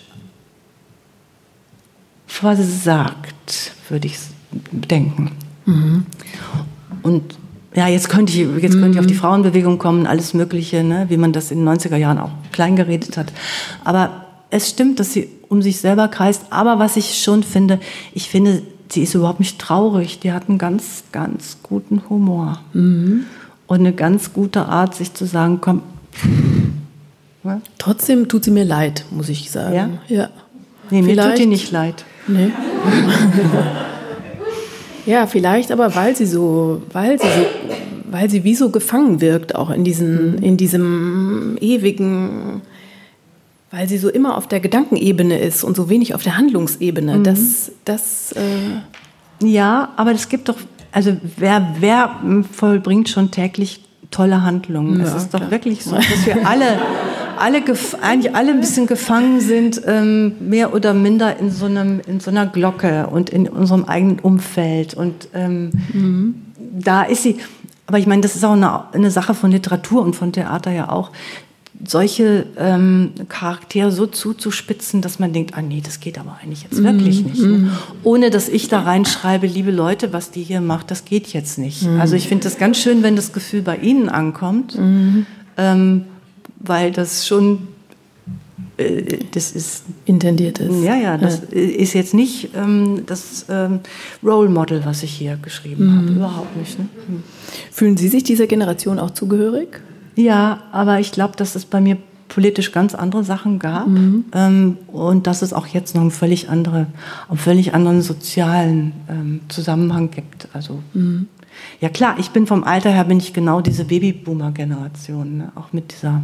versagt, 2.33 3.73
würde 3.89 4.09
ich 4.09 4.19
denken. 4.71 5.33
Mhm. 5.67 6.07
Und 7.03 7.37
ja, 7.75 7.89
jetzt 7.89 8.09
könnte 8.09 8.33
ich, 8.33 8.63
jetzt 8.63 8.73
könnte 8.73 8.93
ich 8.93 8.99
auf 8.99 9.07
die 9.07 9.15
mhm. 9.15 9.19
Frauenbewegung 9.19 9.79
kommen, 9.79 10.07
alles 10.07 10.35
Mögliche, 10.35 10.83
ne, 10.83 11.07
wie 11.09 11.17
man 11.17 11.33
das 11.33 11.51
in 11.51 11.65
den 11.65 11.69
90er 11.69 11.97
Jahren 11.97 12.19
auch 12.19 12.31
klein 12.53 12.77
geredet 12.77 13.17
hat. 13.17 13.33
Aber 13.85 14.25
es 14.51 14.69
stimmt, 14.69 14.99
dass 14.99 15.13
sie 15.13 15.29
um 15.49 15.63
sich 15.63 15.79
selber 15.79 16.09
kreist. 16.09 16.47
Aber 16.51 16.79
was 16.79 16.97
ich 16.97 17.23
schon 17.23 17.43
finde, 17.43 17.81
ich 18.13 18.29
finde, 18.29 18.63
sie 18.91 19.03
ist 19.03 19.15
überhaupt 19.15 19.41
nicht 19.41 19.59
traurig. 19.59 20.19
Die 20.21 20.33
hat 20.33 20.49
einen 20.49 20.59
ganz, 20.59 21.05
ganz 21.13 21.59
guten 21.63 22.03
Humor. 22.09 22.61
Mhm. 22.73 23.25
Und 23.67 23.79
eine 23.81 23.93
ganz 23.93 24.33
gute 24.33 24.67
Art, 24.67 24.95
sich 24.95 25.15
zu 25.15 25.25
sagen, 25.25 25.59
komm. 25.61 25.83
Ne? 27.45 27.61
Trotzdem 27.79 28.29
tut 28.29 28.45
sie 28.45 28.51
mir 28.51 28.65
leid, 28.65 29.05
muss 29.11 29.29
ich 29.29 29.51
sagen. 29.51 29.75
Ja? 29.75 30.17
ja. 30.17 30.29
Nee, 30.91 31.03
mir 31.03 31.15
Vielleicht. 31.15 31.31
tut 31.31 31.39
die 31.39 31.47
nicht 31.47 31.71
leid. 31.71 32.05
Nee. 32.27 32.51
Ja, 35.05 35.27
vielleicht 35.27 35.73
aber, 35.73 35.95
weil 35.97 36.15
sie 36.15 36.27
so, 36.27 36.83
weil 36.93 37.21
sie 37.21 37.27
so, 37.27 37.47
weil 38.11 38.31
sie 38.31 38.45
wie 38.45 38.55
so 38.55 38.71
gefangen 38.71 39.21
wirkt, 39.21 39.55
auch 39.55 39.71
in, 39.71 39.85
diesen, 39.85 40.39
in 40.39 40.57
diesem 40.57 41.57
ewigen 41.61 42.63
Weil 43.71 43.89
sie 43.89 43.99
so 43.99 44.09
immer 44.09 44.37
auf 44.37 44.47
der 44.47 44.61
Gedankenebene 44.61 45.41
ist 45.41 45.65
und 45.65 45.77
so 45.77 45.89
wenig 45.89 46.15
auf 46.15 46.23
der 46.23 46.37
Handlungsebene. 46.37 47.19
Mhm. 47.19 47.25
Das, 47.25 47.73
das 47.85 48.33
äh 48.33 48.81
ja, 49.45 49.93
aber 49.97 50.13
es 50.13 50.29
gibt 50.29 50.49
doch, 50.49 50.57
also 50.93 51.17
wer, 51.37 51.75
wer 51.81 52.21
vollbringt 52.53 53.09
schon 53.09 53.33
täglich 53.33 53.83
tolle 54.13 54.43
Handlungen? 54.43 55.01
Ja, 55.01 55.07
es 55.07 55.15
ist 55.25 55.35
doch 55.35 55.51
wirklich 55.51 55.83
so, 55.83 55.97
dass 55.97 56.27
wir 56.27 56.47
alle, 56.47 56.79
alle 57.39 57.63
eigentlich 58.01 58.35
alle 58.35 58.53
ein 58.53 58.61
bisschen 58.61 58.87
gefangen 58.87 59.41
sind, 59.41 59.83
ähm, 59.87 60.35
mehr 60.41 60.75
oder 60.75 60.95
minder 60.95 61.39
in 61.39 61.51
so, 61.51 61.67
einem, 61.67 62.01
in 62.07 62.21
so 62.21 62.31
einer 62.31 62.47
Glocke 62.47 63.07
und 63.09 63.31
in 63.31 63.49
unserem 63.49 63.85
eigenen 63.85 64.19
Umfeld. 64.19 64.95
Und 64.95 65.29
ähm, 65.35 65.71
mhm. 65.93 66.35
da 66.79 67.03
ist 67.03 67.23
sie. 67.23 67.39
Aber 67.87 67.99
ich 67.99 68.07
meine, 68.07 68.23
das 68.23 68.37
ist 68.37 68.45
auch 68.45 68.53
eine, 68.53 68.93
eine 68.95 69.11
Sache 69.11 69.35
von 69.35 69.51
Literatur 69.51 70.03
und 70.03 70.15
von 70.17 70.33
Theater 70.33 70.71
ja 70.71 70.89
auch 70.91 71.11
solche 71.85 72.47
ähm, 72.59 73.11
Charaktere 73.29 73.91
so 73.91 74.07
zuzuspitzen, 74.07 75.01
dass 75.01 75.19
man 75.19 75.33
denkt, 75.33 75.55
ah 75.57 75.63
nee, 75.63 75.83
das 75.85 76.01
geht 76.01 76.19
aber 76.19 76.39
eigentlich 76.43 76.63
jetzt 76.63 76.83
wirklich 76.83 77.25
mm, 77.25 77.27
nicht. 77.27 77.43
Ne? 77.43 77.49
Mm. 77.49 77.71
Ohne 78.05 78.31
dass 78.31 78.49
ich 78.49 78.69
da 78.69 78.81
reinschreibe, 78.81 79.47
liebe 79.47 79.71
Leute, 79.71 80.13
was 80.13 80.31
die 80.31 80.43
hier 80.43 80.61
macht, 80.61 80.91
das 80.91 81.05
geht 81.05 81.29
jetzt 81.29 81.59
nicht. 81.59 81.83
Mm. 81.83 82.01
Also 82.01 82.15
ich 82.15 82.29
finde 82.29 82.45
das 82.45 82.59
ganz 82.59 82.79
schön, 82.79 83.03
wenn 83.03 83.17
das 83.17 83.33
Gefühl 83.33 83.63
bei 83.63 83.77
Ihnen 83.79 84.09
ankommt, 84.09 84.79
mhm. 84.79 85.27
ähm, 85.57 86.05
weil 86.65 86.93
das 86.93 87.27
schon 87.27 87.69
äh, 88.77 89.19
das 89.33 89.53
ist 89.53 89.85
intendiert 90.05 90.59
ist. 90.59 90.83
Ja, 90.83 90.97
ja, 90.97 91.19
das 91.19 91.43
ja. 91.51 91.59
ist 91.59 91.93
jetzt 91.95 92.15
nicht 92.15 92.51
ähm, 92.55 93.05
das 93.07 93.47
ähm, 93.49 93.81
Role 94.23 94.49
Model, 94.49 94.85
was 94.85 95.03
ich 95.03 95.13
hier 95.13 95.37
geschrieben 95.37 95.87
mhm. 95.87 95.97
habe, 95.97 96.13
überhaupt 96.13 96.57
nicht. 96.57 96.79
Ne? 96.79 96.89
Mhm. 97.09 97.23
Fühlen 97.71 97.97
Sie 97.97 98.09
sich 98.09 98.25
dieser 98.25 98.47
Generation 98.47 98.99
auch 98.99 99.11
zugehörig? 99.11 99.81
Ja, 100.17 100.63
aber 100.73 101.01
ich 101.01 101.13
glaube, 101.13 101.37
dass 101.37 101.55
es 101.55 101.65
bei 101.65 101.81
mir 101.81 101.97
politisch 102.29 102.73
ganz 102.73 102.95
andere 102.95 103.25
Sachen 103.25 103.59
gab 103.59 103.89
mhm. 103.89 104.25
ähm, 104.35 104.79
und 104.87 105.27
dass 105.27 105.43
es 105.43 105.53
auch 105.53 105.67
jetzt 105.67 105.95
noch 105.95 106.01
einen 106.01 106.11
völlig, 106.11 106.49
andere, 106.49 106.87
einen 107.29 107.39
völlig 107.39 107.75
anderen 107.75 108.01
sozialen 108.01 108.93
ähm, 109.09 109.41
Zusammenhang 109.49 110.11
gibt. 110.11 110.49
Also 110.55 110.83
mhm. 110.95 111.29
ja 111.81 111.91
klar, 111.91 112.17
ich 112.19 112.31
bin 112.31 112.47
vom 112.47 112.65
Alter 112.65 112.91
her 112.91 113.05
bin 113.05 113.19
ich 113.19 113.35
genau 113.35 113.61
diese 113.61 113.85
Babyboomer-Generation, 113.85 115.37
ne? 115.37 115.53
auch 115.57 115.75
mit 115.75 115.93
dieser 115.93 116.23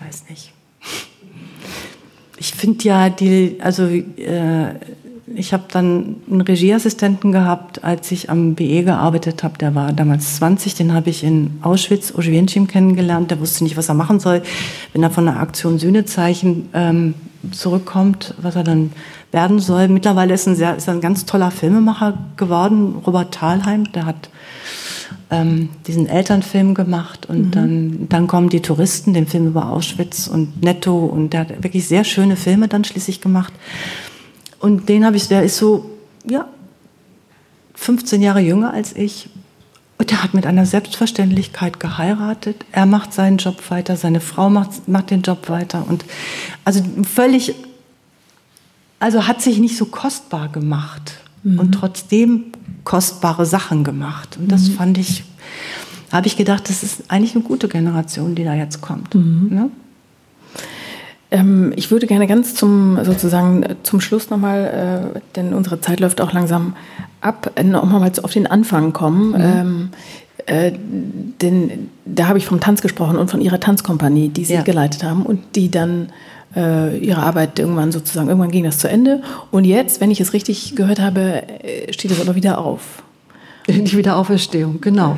weiß 0.00 0.24
nicht. 0.28 0.52
Ich 2.38 2.54
finde 2.54 2.84
ja 2.84 3.10
die, 3.10 3.58
also 3.60 3.84
äh, 3.84 4.74
ich 5.34 5.52
habe 5.52 5.64
dann 5.68 6.16
einen 6.28 6.40
Regieassistenten 6.40 7.32
gehabt, 7.32 7.84
als 7.84 8.10
ich 8.10 8.30
am 8.30 8.54
BE 8.54 8.82
gearbeitet 8.82 9.42
habe. 9.42 9.58
Der 9.58 9.74
war 9.74 9.92
damals 9.92 10.36
20, 10.36 10.74
den 10.74 10.92
habe 10.92 11.10
ich 11.10 11.22
in 11.22 11.58
Auschwitz, 11.62 12.12
Oświęcim 12.14 12.66
kennengelernt. 12.66 13.30
Der 13.30 13.40
wusste 13.40 13.64
nicht, 13.64 13.76
was 13.76 13.88
er 13.88 13.94
machen 13.94 14.20
soll, 14.20 14.42
wenn 14.92 15.02
er 15.02 15.10
von 15.10 15.26
der 15.26 15.38
Aktion 15.38 15.78
Sühnezeichen 15.78 16.68
ähm, 16.72 17.14
zurückkommt, 17.52 18.34
was 18.40 18.56
er 18.56 18.64
dann 18.64 18.92
werden 19.32 19.60
soll. 19.60 19.88
Mittlerweile 19.88 20.34
ist, 20.34 20.48
ein 20.48 20.56
sehr, 20.56 20.76
ist 20.76 20.88
er 20.88 20.94
ein 20.94 21.00
ganz 21.00 21.26
toller 21.26 21.50
Filmemacher 21.50 22.18
geworden, 22.36 22.96
Robert 23.06 23.32
Thalheim. 23.32 23.92
Der 23.92 24.06
hat 24.06 24.30
ähm, 25.30 25.68
diesen 25.86 26.06
Elternfilm 26.06 26.74
gemacht 26.74 27.26
und 27.26 27.46
mhm. 27.46 27.50
dann, 27.50 28.08
dann 28.08 28.26
kommen 28.26 28.48
die 28.48 28.60
Touristen, 28.60 29.14
den 29.14 29.26
Film 29.26 29.46
über 29.46 29.70
Auschwitz 29.70 30.26
und 30.26 30.62
Netto 30.62 31.06
und 31.06 31.32
der 31.32 31.40
hat 31.40 31.62
wirklich 31.62 31.86
sehr 31.86 32.04
schöne 32.04 32.36
Filme 32.36 32.68
dann 32.68 32.84
schließlich 32.84 33.20
gemacht. 33.20 33.52
Und 34.58 34.88
den 34.88 35.04
habe 35.04 35.16
ich, 35.16 35.28
der 35.28 35.42
ist 35.42 35.56
so, 35.56 35.90
ja, 36.28 36.48
15 37.74 38.20
Jahre 38.20 38.40
jünger 38.40 38.74
als 38.74 38.94
ich. 38.94 39.30
Und 39.96 40.10
der 40.10 40.22
hat 40.22 40.34
mit 40.34 40.46
einer 40.46 40.66
Selbstverständlichkeit 40.66 41.78
geheiratet. 41.78 42.64
Er 42.72 42.86
macht 42.86 43.12
seinen 43.12 43.36
Job 43.36 43.70
weiter, 43.70 43.96
seine 43.96 44.20
Frau 44.20 44.50
macht, 44.50 44.88
macht 44.88 45.10
den 45.10 45.22
Job 45.22 45.48
weiter. 45.48 45.84
Und 45.88 46.04
also 46.64 46.82
völlig, 47.02 47.54
also 48.98 49.26
hat 49.26 49.42
sich 49.42 49.58
nicht 49.58 49.76
so 49.76 49.86
kostbar 49.86 50.48
gemacht 50.48 51.14
mhm. 51.42 51.58
und 51.58 51.72
trotzdem 51.72 52.49
kostbare 52.84 53.46
Sachen 53.46 53.84
gemacht. 53.84 54.36
Und 54.38 54.50
das 54.50 54.68
mhm. 54.68 54.72
fand 54.72 54.98
ich, 54.98 55.24
habe 56.12 56.26
ich 56.26 56.36
gedacht, 56.36 56.68
das 56.68 56.82
ist 56.82 57.04
eigentlich 57.08 57.34
eine 57.34 57.44
gute 57.44 57.68
Generation, 57.68 58.34
die 58.34 58.44
da 58.44 58.54
jetzt 58.54 58.80
kommt. 58.80 59.14
Mhm. 59.14 59.48
Ne? 59.50 59.70
Ähm, 61.30 61.72
ich 61.76 61.90
würde 61.90 62.06
gerne 62.06 62.26
ganz 62.26 62.54
zum 62.54 62.98
sozusagen 63.04 63.64
zum 63.82 64.00
Schluss 64.00 64.30
nochmal, 64.30 65.12
äh, 65.14 65.20
denn 65.36 65.54
unsere 65.54 65.80
Zeit 65.80 66.00
läuft 66.00 66.20
auch 66.20 66.32
langsam 66.32 66.74
ab, 67.20 67.52
äh, 67.54 67.62
nochmal 67.62 68.10
auf 68.22 68.32
den 68.32 68.46
Anfang 68.46 68.92
kommen. 68.92 69.30
Mhm. 69.30 69.40
Ähm, 69.40 69.88
äh, 70.46 70.72
denn 71.40 71.90
da 72.04 72.26
habe 72.26 72.38
ich 72.38 72.46
vom 72.46 72.60
Tanz 72.60 72.82
gesprochen 72.82 73.16
und 73.16 73.30
von 73.30 73.40
ihrer 73.40 73.60
Tanzkompanie, 73.60 74.30
die 74.30 74.44
sie 74.44 74.54
ja. 74.54 74.62
geleitet 74.62 75.04
haben 75.04 75.22
und 75.22 75.54
die 75.54 75.70
dann 75.70 76.08
äh, 76.56 76.96
ihre 76.98 77.22
Arbeit 77.22 77.58
irgendwann 77.58 77.92
sozusagen, 77.92 78.28
irgendwann 78.28 78.50
ging 78.50 78.64
das 78.64 78.78
zu 78.78 78.88
Ende. 78.88 79.22
Und 79.50 79.64
jetzt, 79.64 80.00
wenn 80.00 80.10
ich 80.10 80.20
es 80.20 80.32
richtig 80.32 80.74
gehört 80.76 81.00
habe, 81.00 81.42
äh, 81.62 81.92
steht 81.92 82.10
es 82.10 82.20
aber 82.20 82.34
wieder 82.34 82.58
auf. 82.58 83.02
Die 83.68 83.96
Wiederauferstehung, 83.96 84.80
genau. 84.80 85.16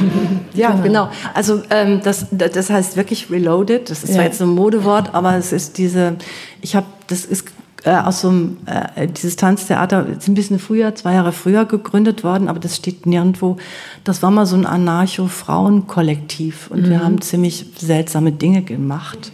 ja, 0.54 0.70
genau. 0.70 0.82
genau. 0.82 1.08
Also 1.34 1.62
ähm, 1.70 2.00
das, 2.02 2.26
das 2.30 2.70
heißt 2.70 2.96
wirklich 2.96 3.30
reloaded. 3.30 3.90
Das 3.90 4.02
ist 4.02 4.10
ja. 4.10 4.16
zwar 4.16 4.24
jetzt 4.24 4.42
ein 4.42 4.48
Modewort, 4.48 5.14
aber 5.14 5.36
es 5.36 5.52
ist 5.52 5.78
diese, 5.78 6.16
ich 6.62 6.74
habe, 6.74 6.86
das 7.06 7.24
ist 7.24 7.44
äh, 7.84 7.90
aus 7.90 8.22
so 8.22 8.28
einem, 8.28 8.56
äh, 8.66 9.06
dieses 9.08 9.36
Tanztheater 9.36 10.06
ist 10.06 10.28
ein 10.28 10.34
bisschen 10.34 10.58
früher, 10.58 10.94
zwei 10.94 11.14
Jahre 11.14 11.32
früher 11.32 11.64
gegründet 11.64 12.22
worden, 12.24 12.48
aber 12.48 12.60
das 12.60 12.76
steht 12.76 13.06
nirgendwo. 13.06 13.56
Das 14.04 14.22
war 14.22 14.30
mal 14.30 14.46
so 14.46 14.56
ein 14.56 14.66
Anarcho-Frauenkollektiv 14.66 16.70
und 16.70 16.82
mhm. 16.82 16.90
wir 16.90 17.04
haben 17.04 17.20
ziemlich 17.20 17.66
seltsame 17.76 18.32
Dinge 18.32 18.62
gemacht. 18.62 19.32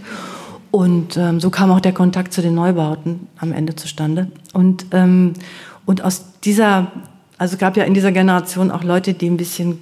Und 0.70 1.16
ähm, 1.16 1.40
so 1.40 1.51
kam 1.51 1.70
auch 1.70 1.81
der 1.81 1.93
Kontakt 1.93 2.32
zu 2.32 2.43
den 2.43 2.55
Neubauten 2.55 3.28
am 3.39 3.53
Ende 3.53 3.74
zustande. 3.74 4.28
Und, 4.53 4.86
ähm, 4.93 5.35
und 5.86 6.03
aus 6.03 6.24
dieser 6.45 6.93
also 7.39 7.55
es 7.55 7.59
gab 7.59 7.77
ja 7.77 7.85
in 7.85 7.95
dieser 7.95 8.12
Generation 8.12 8.70
auch 8.70 8.82
Leute, 8.82 9.15
die 9.15 9.31
ein 9.31 9.36
bisschen, 9.36 9.78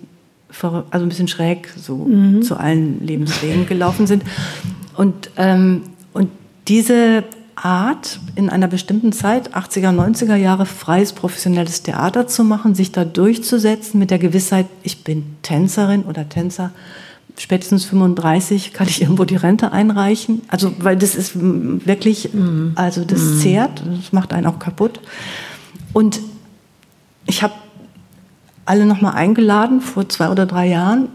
also 0.61 0.87
ein 0.93 1.09
bisschen 1.09 1.27
schräg 1.27 1.73
so 1.75 1.97
mhm. 1.97 2.43
zu 2.43 2.57
allen 2.57 3.05
Lebenswegen 3.05 3.67
gelaufen 3.67 4.07
sind. 4.07 4.23
Und, 4.95 5.31
ähm, 5.39 5.83
und 6.13 6.29
diese 6.69 7.25
Art, 7.55 8.21
in 8.35 8.51
einer 8.51 8.69
bestimmten 8.69 9.13
Zeit, 9.13 9.57
80er, 9.57 9.91
90er 9.91 10.37
Jahre, 10.37 10.67
freies 10.67 11.15
professionelles 11.15 11.83
Theater 11.83 12.27
zu 12.27 12.45
machen, 12.45 12.75
sich 12.75 12.93
da 12.93 13.07
durchzusetzen 13.07 13.99
mit 13.99 14.11
der 14.11 14.19
Gewissheit, 14.19 14.67
ich 14.83 15.03
bin 15.03 15.25
Tänzerin 15.41 16.03
oder 16.03 16.29
Tänzer, 16.29 16.71
spätestens 17.39 17.85
35 17.85 18.73
kann 18.73 18.89
ich 18.89 19.03
irgendwo 19.03 19.25
die 19.25 19.37
Rente 19.37 19.73
einreichen. 19.73 20.43
Also, 20.49 20.73
weil 20.79 20.97
das 20.97 21.15
ist 21.15 21.33
wirklich, 21.35 22.33
mhm. 22.33 22.73
also 22.75 23.05
das 23.05 23.21
mhm. 23.21 23.39
zehrt, 23.39 23.83
das 23.85 24.13
macht 24.13 24.33
einen 24.33 24.47
auch 24.47 24.59
kaputt. 24.59 25.01
Und 25.93 26.21
ich 27.27 27.43
habe 27.43 27.55
alle 28.65 28.87
nochmal 28.87 29.15
eingeladen 29.15 29.81
vor 29.81 30.09
zwei 30.09 30.31
oder 30.31 30.47
drei 30.47 30.69
Jahren. 30.69 31.09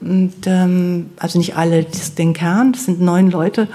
Und, 0.00 0.46
ähm, 0.46 1.10
also 1.18 1.38
nicht 1.38 1.56
alle, 1.56 1.84
das, 1.84 2.14
den 2.14 2.32
Kern, 2.32 2.72
das 2.72 2.84
sind 2.84 3.00
neun 3.00 3.30
Leute. 3.30 3.68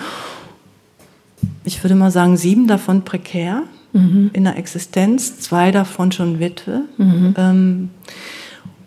Ich 1.65 1.83
würde 1.83 1.95
mal 1.95 2.11
sagen, 2.11 2.37
sieben 2.37 2.67
davon 2.67 3.03
prekär 3.03 3.63
mhm. 3.91 4.29
in 4.33 4.43
der 4.45 4.57
Existenz, 4.57 5.39
zwei 5.39 5.71
davon 5.71 6.11
schon 6.11 6.39
Witwe. 6.39 6.83
Mhm. 6.97 7.35
Ähm, 7.37 7.89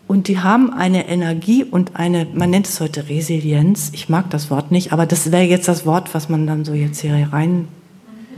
und 0.06 0.28
die 0.28 0.38
haben 0.38 0.72
eine 0.72 1.08
Energie 1.08 1.64
und 1.64 1.96
eine, 1.96 2.26
man 2.32 2.50
nennt 2.50 2.68
es 2.68 2.80
heute 2.80 3.08
Resilienz. 3.08 3.90
Ich 3.92 4.08
mag 4.08 4.30
das 4.30 4.50
Wort 4.50 4.70
nicht, 4.70 4.92
aber 4.92 5.06
das 5.06 5.32
wäre 5.32 5.44
jetzt 5.44 5.68
das 5.68 5.84
Wort, 5.86 6.14
was 6.14 6.28
man 6.28 6.46
dann 6.46 6.64
so 6.64 6.74
jetzt 6.74 7.00
hier 7.00 7.28
rein 7.32 7.68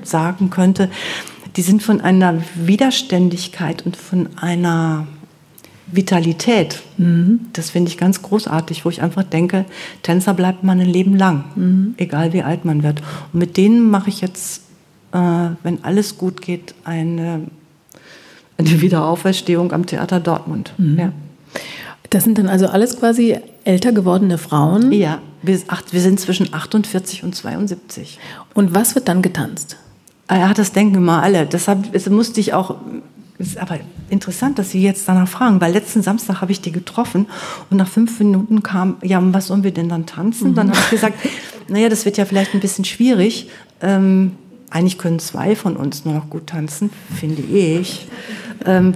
sagen 0.03 0.49
könnte 0.49 0.89
die 1.59 1.63
sind 1.63 1.83
von 1.83 2.01
einer 2.01 2.41
Widerständigkeit 2.55 3.85
und 3.85 3.97
von 3.97 4.29
einer 4.37 5.09
Vitalität. 5.91 6.83
Mhm. 6.99 7.41
Das 7.53 7.71
finde 7.71 7.91
ich 7.91 7.99
ganz 7.99 8.23
großartig, 8.23 8.85
wo 8.85 8.91
ich 8.91 9.03
einfach 9.03 9.25
denke, 9.25 9.65
Tänzer 10.05 10.35
bleibt 10.35 10.63
man 10.63 10.79
ein 10.79 10.89
Leben 10.89 11.17
lang, 11.17 11.45
mhm. 11.57 11.95
egal 11.97 12.33
wie 12.33 12.43
alt 12.43 12.65
man 12.65 12.85
wird. 12.85 13.03
Und 13.33 13.41
mit 13.41 13.57
denen 13.57 13.91
mache 13.91 14.09
ich 14.09 14.21
jetzt, 14.21 14.63
äh, 15.13 15.19
wenn 15.63 15.83
alles 15.83 16.17
gut 16.17 16.43
geht, 16.43 16.77
eine, 16.85 17.43
eine 18.57 18.81
Wiederauferstehung 18.81 19.73
am 19.73 19.85
Theater 19.85 20.21
Dortmund. 20.21 20.75
Mhm. 20.79 20.99
Ja. 20.99 21.13
Das 22.11 22.25
sind 22.25 22.39
dann 22.39 22.49
also 22.49 22.67
alles 22.67 22.99
quasi 22.99 23.39
älter 23.65 23.93
gewordene 23.93 24.39
Frauen? 24.39 24.93
Ja, 24.93 25.21
wir, 25.43 25.61
acht, 25.69 25.93
wir 25.93 26.01
sind 26.01 26.19
zwischen 26.19 26.55
48 26.55 27.23
und 27.23 27.35
72. 27.35 28.19
Und 28.55 28.75
was 28.75 28.95
wird 28.95 29.09
dann 29.09 29.23
getanzt? 29.23 29.77
Ja, 30.31 30.53
das 30.55 30.73
denken 30.73 30.97
immer 30.97 31.23
alle. 31.23 31.47
Deshalb 31.47 32.09
musste 32.11 32.41
ich 32.41 32.55
auch 32.55 32.77
es 33.39 33.51
ist 33.51 33.59
aber 33.59 33.79
interessant, 34.11 34.59
dass 34.59 34.71
Sie 34.71 34.83
jetzt 34.83 35.09
danach 35.09 35.29
fragen, 35.29 35.61
weil 35.61 35.73
letzten 35.73 36.03
Samstag 36.03 36.41
habe 36.41 36.51
ich 36.51 36.61
die 36.61 36.73
getroffen 36.73 37.27
und 37.71 37.77
nach 37.77 37.87
fünf 37.87 38.19
Minuten 38.19 38.65
kam, 38.65 38.97
ja, 39.03 39.21
was 39.33 39.47
sollen 39.47 39.63
wir 39.63 39.71
denn 39.71 39.89
dann 39.89 40.07
tanzen? 40.07 40.51
Mhm. 40.51 40.55
Dann 40.57 40.71
habe 40.71 40.81
ich 40.81 40.91
gesagt, 40.91 41.15
naja, 41.69 41.89
das 41.89 42.05
wird 42.05 42.17
ja 42.17 42.25
vielleicht 42.25 42.55
ein 42.55 42.61
bisschen 42.61 42.85
schwierig. 42.85 43.49
Ähm, 43.81 44.33
eigentlich 44.71 44.99
können 44.99 45.21
zwei 45.21 45.55
von 45.55 45.77
uns 45.77 46.05
nur 46.05 46.15
noch 46.15 46.29
gut 46.29 46.49
tanzen, 46.49 46.91
finde 47.15 47.43
ich. 47.43 48.09
Ähm, 48.65 48.93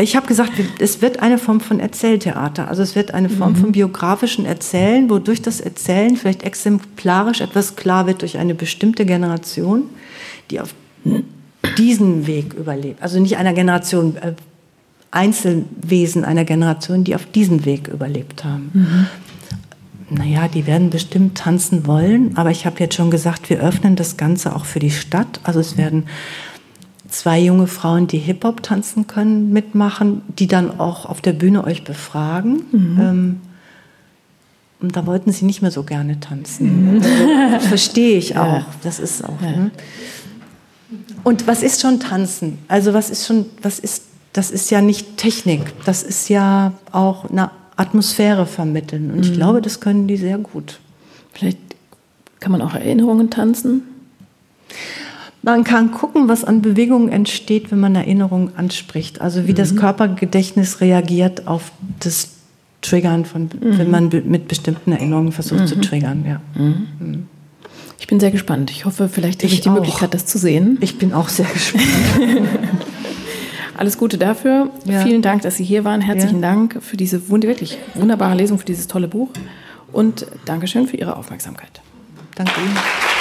ich 0.00 0.16
habe 0.16 0.26
gesagt, 0.26 0.52
es 0.78 1.02
wird 1.02 1.20
eine 1.20 1.38
Form 1.38 1.60
von 1.60 1.80
Erzähltheater. 1.80 2.68
Also 2.68 2.82
es 2.82 2.94
wird 2.94 3.12
eine 3.12 3.28
Form 3.28 3.52
mhm. 3.52 3.56
von 3.56 3.72
biografischen 3.72 4.46
Erzählen, 4.46 5.10
wodurch 5.10 5.42
das 5.42 5.60
Erzählen 5.60 6.16
vielleicht 6.16 6.42
exemplarisch 6.42 7.40
etwas 7.40 7.76
klar 7.76 8.06
wird 8.06 8.22
durch 8.22 8.38
eine 8.38 8.54
bestimmte 8.54 9.04
Generation, 9.04 9.84
die 10.50 10.60
auf 10.60 10.74
diesen 11.78 12.26
Weg 12.26 12.54
überlebt. 12.54 13.02
Also 13.02 13.20
nicht 13.20 13.36
einer 13.36 13.52
Generation, 13.52 14.16
äh, 14.16 14.32
Einzelwesen 15.10 16.24
einer 16.24 16.44
Generation, 16.44 17.04
die 17.04 17.14
auf 17.14 17.26
diesen 17.26 17.64
Weg 17.64 17.88
überlebt 17.88 18.44
haben. 18.44 18.70
Mhm. 18.72 19.06
Naja, 20.10 20.48
die 20.48 20.66
werden 20.66 20.90
bestimmt 20.90 21.38
tanzen 21.38 21.86
wollen, 21.86 22.36
aber 22.36 22.50
ich 22.50 22.66
habe 22.66 22.80
jetzt 22.80 22.94
schon 22.94 23.10
gesagt, 23.10 23.48
wir 23.48 23.60
öffnen 23.60 23.96
das 23.96 24.16
Ganze 24.16 24.54
auch 24.54 24.64
für 24.64 24.78
die 24.78 24.90
Stadt. 24.90 25.40
Also 25.44 25.60
es 25.60 25.78
werden 25.78 26.04
zwei 27.14 27.38
junge 27.40 27.66
Frauen, 27.66 28.06
die 28.06 28.18
Hip-Hop 28.18 28.62
tanzen 28.62 29.06
können, 29.06 29.52
mitmachen, 29.52 30.22
die 30.38 30.46
dann 30.46 30.80
auch 30.80 31.06
auf 31.06 31.20
der 31.20 31.32
Bühne 31.32 31.64
euch 31.64 31.84
befragen. 31.84 32.62
Mhm. 32.72 33.00
Ähm, 33.00 33.40
und 34.80 34.96
da 34.96 35.06
wollten 35.06 35.32
sie 35.32 35.44
nicht 35.44 35.62
mehr 35.62 35.70
so 35.70 35.84
gerne 35.84 36.20
tanzen. 36.20 36.96
Mhm. 36.96 37.02
Also, 37.52 37.68
verstehe 37.68 38.18
ich 38.18 38.36
auch. 38.36 38.58
Ja. 38.58 38.66
Das 38.82 38.98
ist 38.98 39.24
auch. 39.24 39.40
Ja. 39.40 39.50
Ne? 39.50 39.70
Und 41.22 41.46
was 41.46 41.62
ist 41.62 41.80
schon 41.80 42.00
Tanzen? 42.00 42.58
Also 42.68 42.92
was 42.92 43.10
ist 43.10 43.26
schon, 43.26 43.46
was 43.62 43.78
ist, 43.78 44.04
das 44.32 44.50
ist 44.50 44.70
ja 44.70 44.82
nicht 44.82 45.16
Technik, 45.16 45.72
das 45.84 46.02
ist 46.02 46.28
ja 46.28 46.74
auch 46.92 47.30
eine 47.30 47.50
Atmosphäre 47.76 48.46
vermitteln. 48.46 49.10
Und 49.10 49.16
mhm. 49.18 49.22
ich 49.22 49.32
glaube, 49.32 49.62
das 49.62 49.80
können 49.80 50.06
die 50.06 50.16
sehr 50.16 50.38
gut. 50.38 50.80
Vielleicht 51.32 51.58
kann 52.40 52.52
man 52.52 52.60
auch 52.60 52.74
Erinnerungen 52.74 53.30
tanzen? 53.30 53.82
Man 55.44 55.62
kann 55.62 55.90
gucken, 55.90 56.26
was 56.26 56.42
an 56.42 56.62
Bewegungen 56.62 57.10
entsteht, 57.10 57.70
wenn 57.70 57.78
man 57.78 57.94
Erinnerungen 57.94 58.56
anspricht. 58.56 59.20
Also 59.20 59.46
wie 59.46 59.52
mhm. 59.52 59.56
das 59.56 59.76
Körpergedächtnis 59.76 60.80
reagiert 60.80 61.46
auf 61.46 61.70
das 62.00 62.30
Triggern 62.80 63.26
von, 63.26 63.42
mhm. 63.42 63.78
wenn 63.78 63.90
man 63.90 64.08
mit 64.08 64.48
bestimmten 64.48 64.92
Erinnerungen 64.92 65.32
versucht 65.32 65.68
zu 65.68 65.76
mhm. 65.76 65.82
triggern. 65.82 66.24
Ja. 66.26 66.40
Mhm. 66.58 67.26
Ich 67.98 68.06
bin 68.06 68.20
sehr 68.20 68.30
gespannt. 68.30 68.70
Ich 68.70 68.86
hoffe, 68.86 69.10
vielleicht 69.10 69.40
habe 69.40 69.46
ich, 69.48 69.54
ich 69.54 69.60
die 69.60 69.68
auch. 69.68 69.74
Möglichkeit, 69.74 70.14
das 70.14 70.24
zu 70.24 70.38
sehen. 70.38 70.78
Ich 70.80 70.96
bin 70.96 71.12
auch 71.12 71.28
sehr 71.28 71.46
gespannt. 71.46 71.84
Alles 73.76 73.98
Gute 73.98 74.16
dafür. 74.16 74.70
Ja. 74.86 75.02
Vielen 75.02 75.20
Dank, 75.20 75.42
dass 75.42 75.56
Sie 75.56 75.64
hier 75.64 75.84
waren. 75.84 76.00
Herzlichen 76.00 76.40
ja. 76.40 76.52
Dank 76.52 76.78
für 76.80 76.96
diese 76.96 77.28
wirklich 77.28 77.76
wunderbare 77.94 78.34
Lesung, 78.34 78.58
für 78.58 78.66
dieses 78.66 78.86
tolle 78.86 79.08
Buch. 79.08 79.28
Und 79.92 80.26
Dankeschön 80.46 80.86
für 80.86 80.96
Ihre 80.96 81.16
Aufmerksamkeit. 81.16 81.82
Danke 82.34 82.52
Ihnen. 82.60 83.13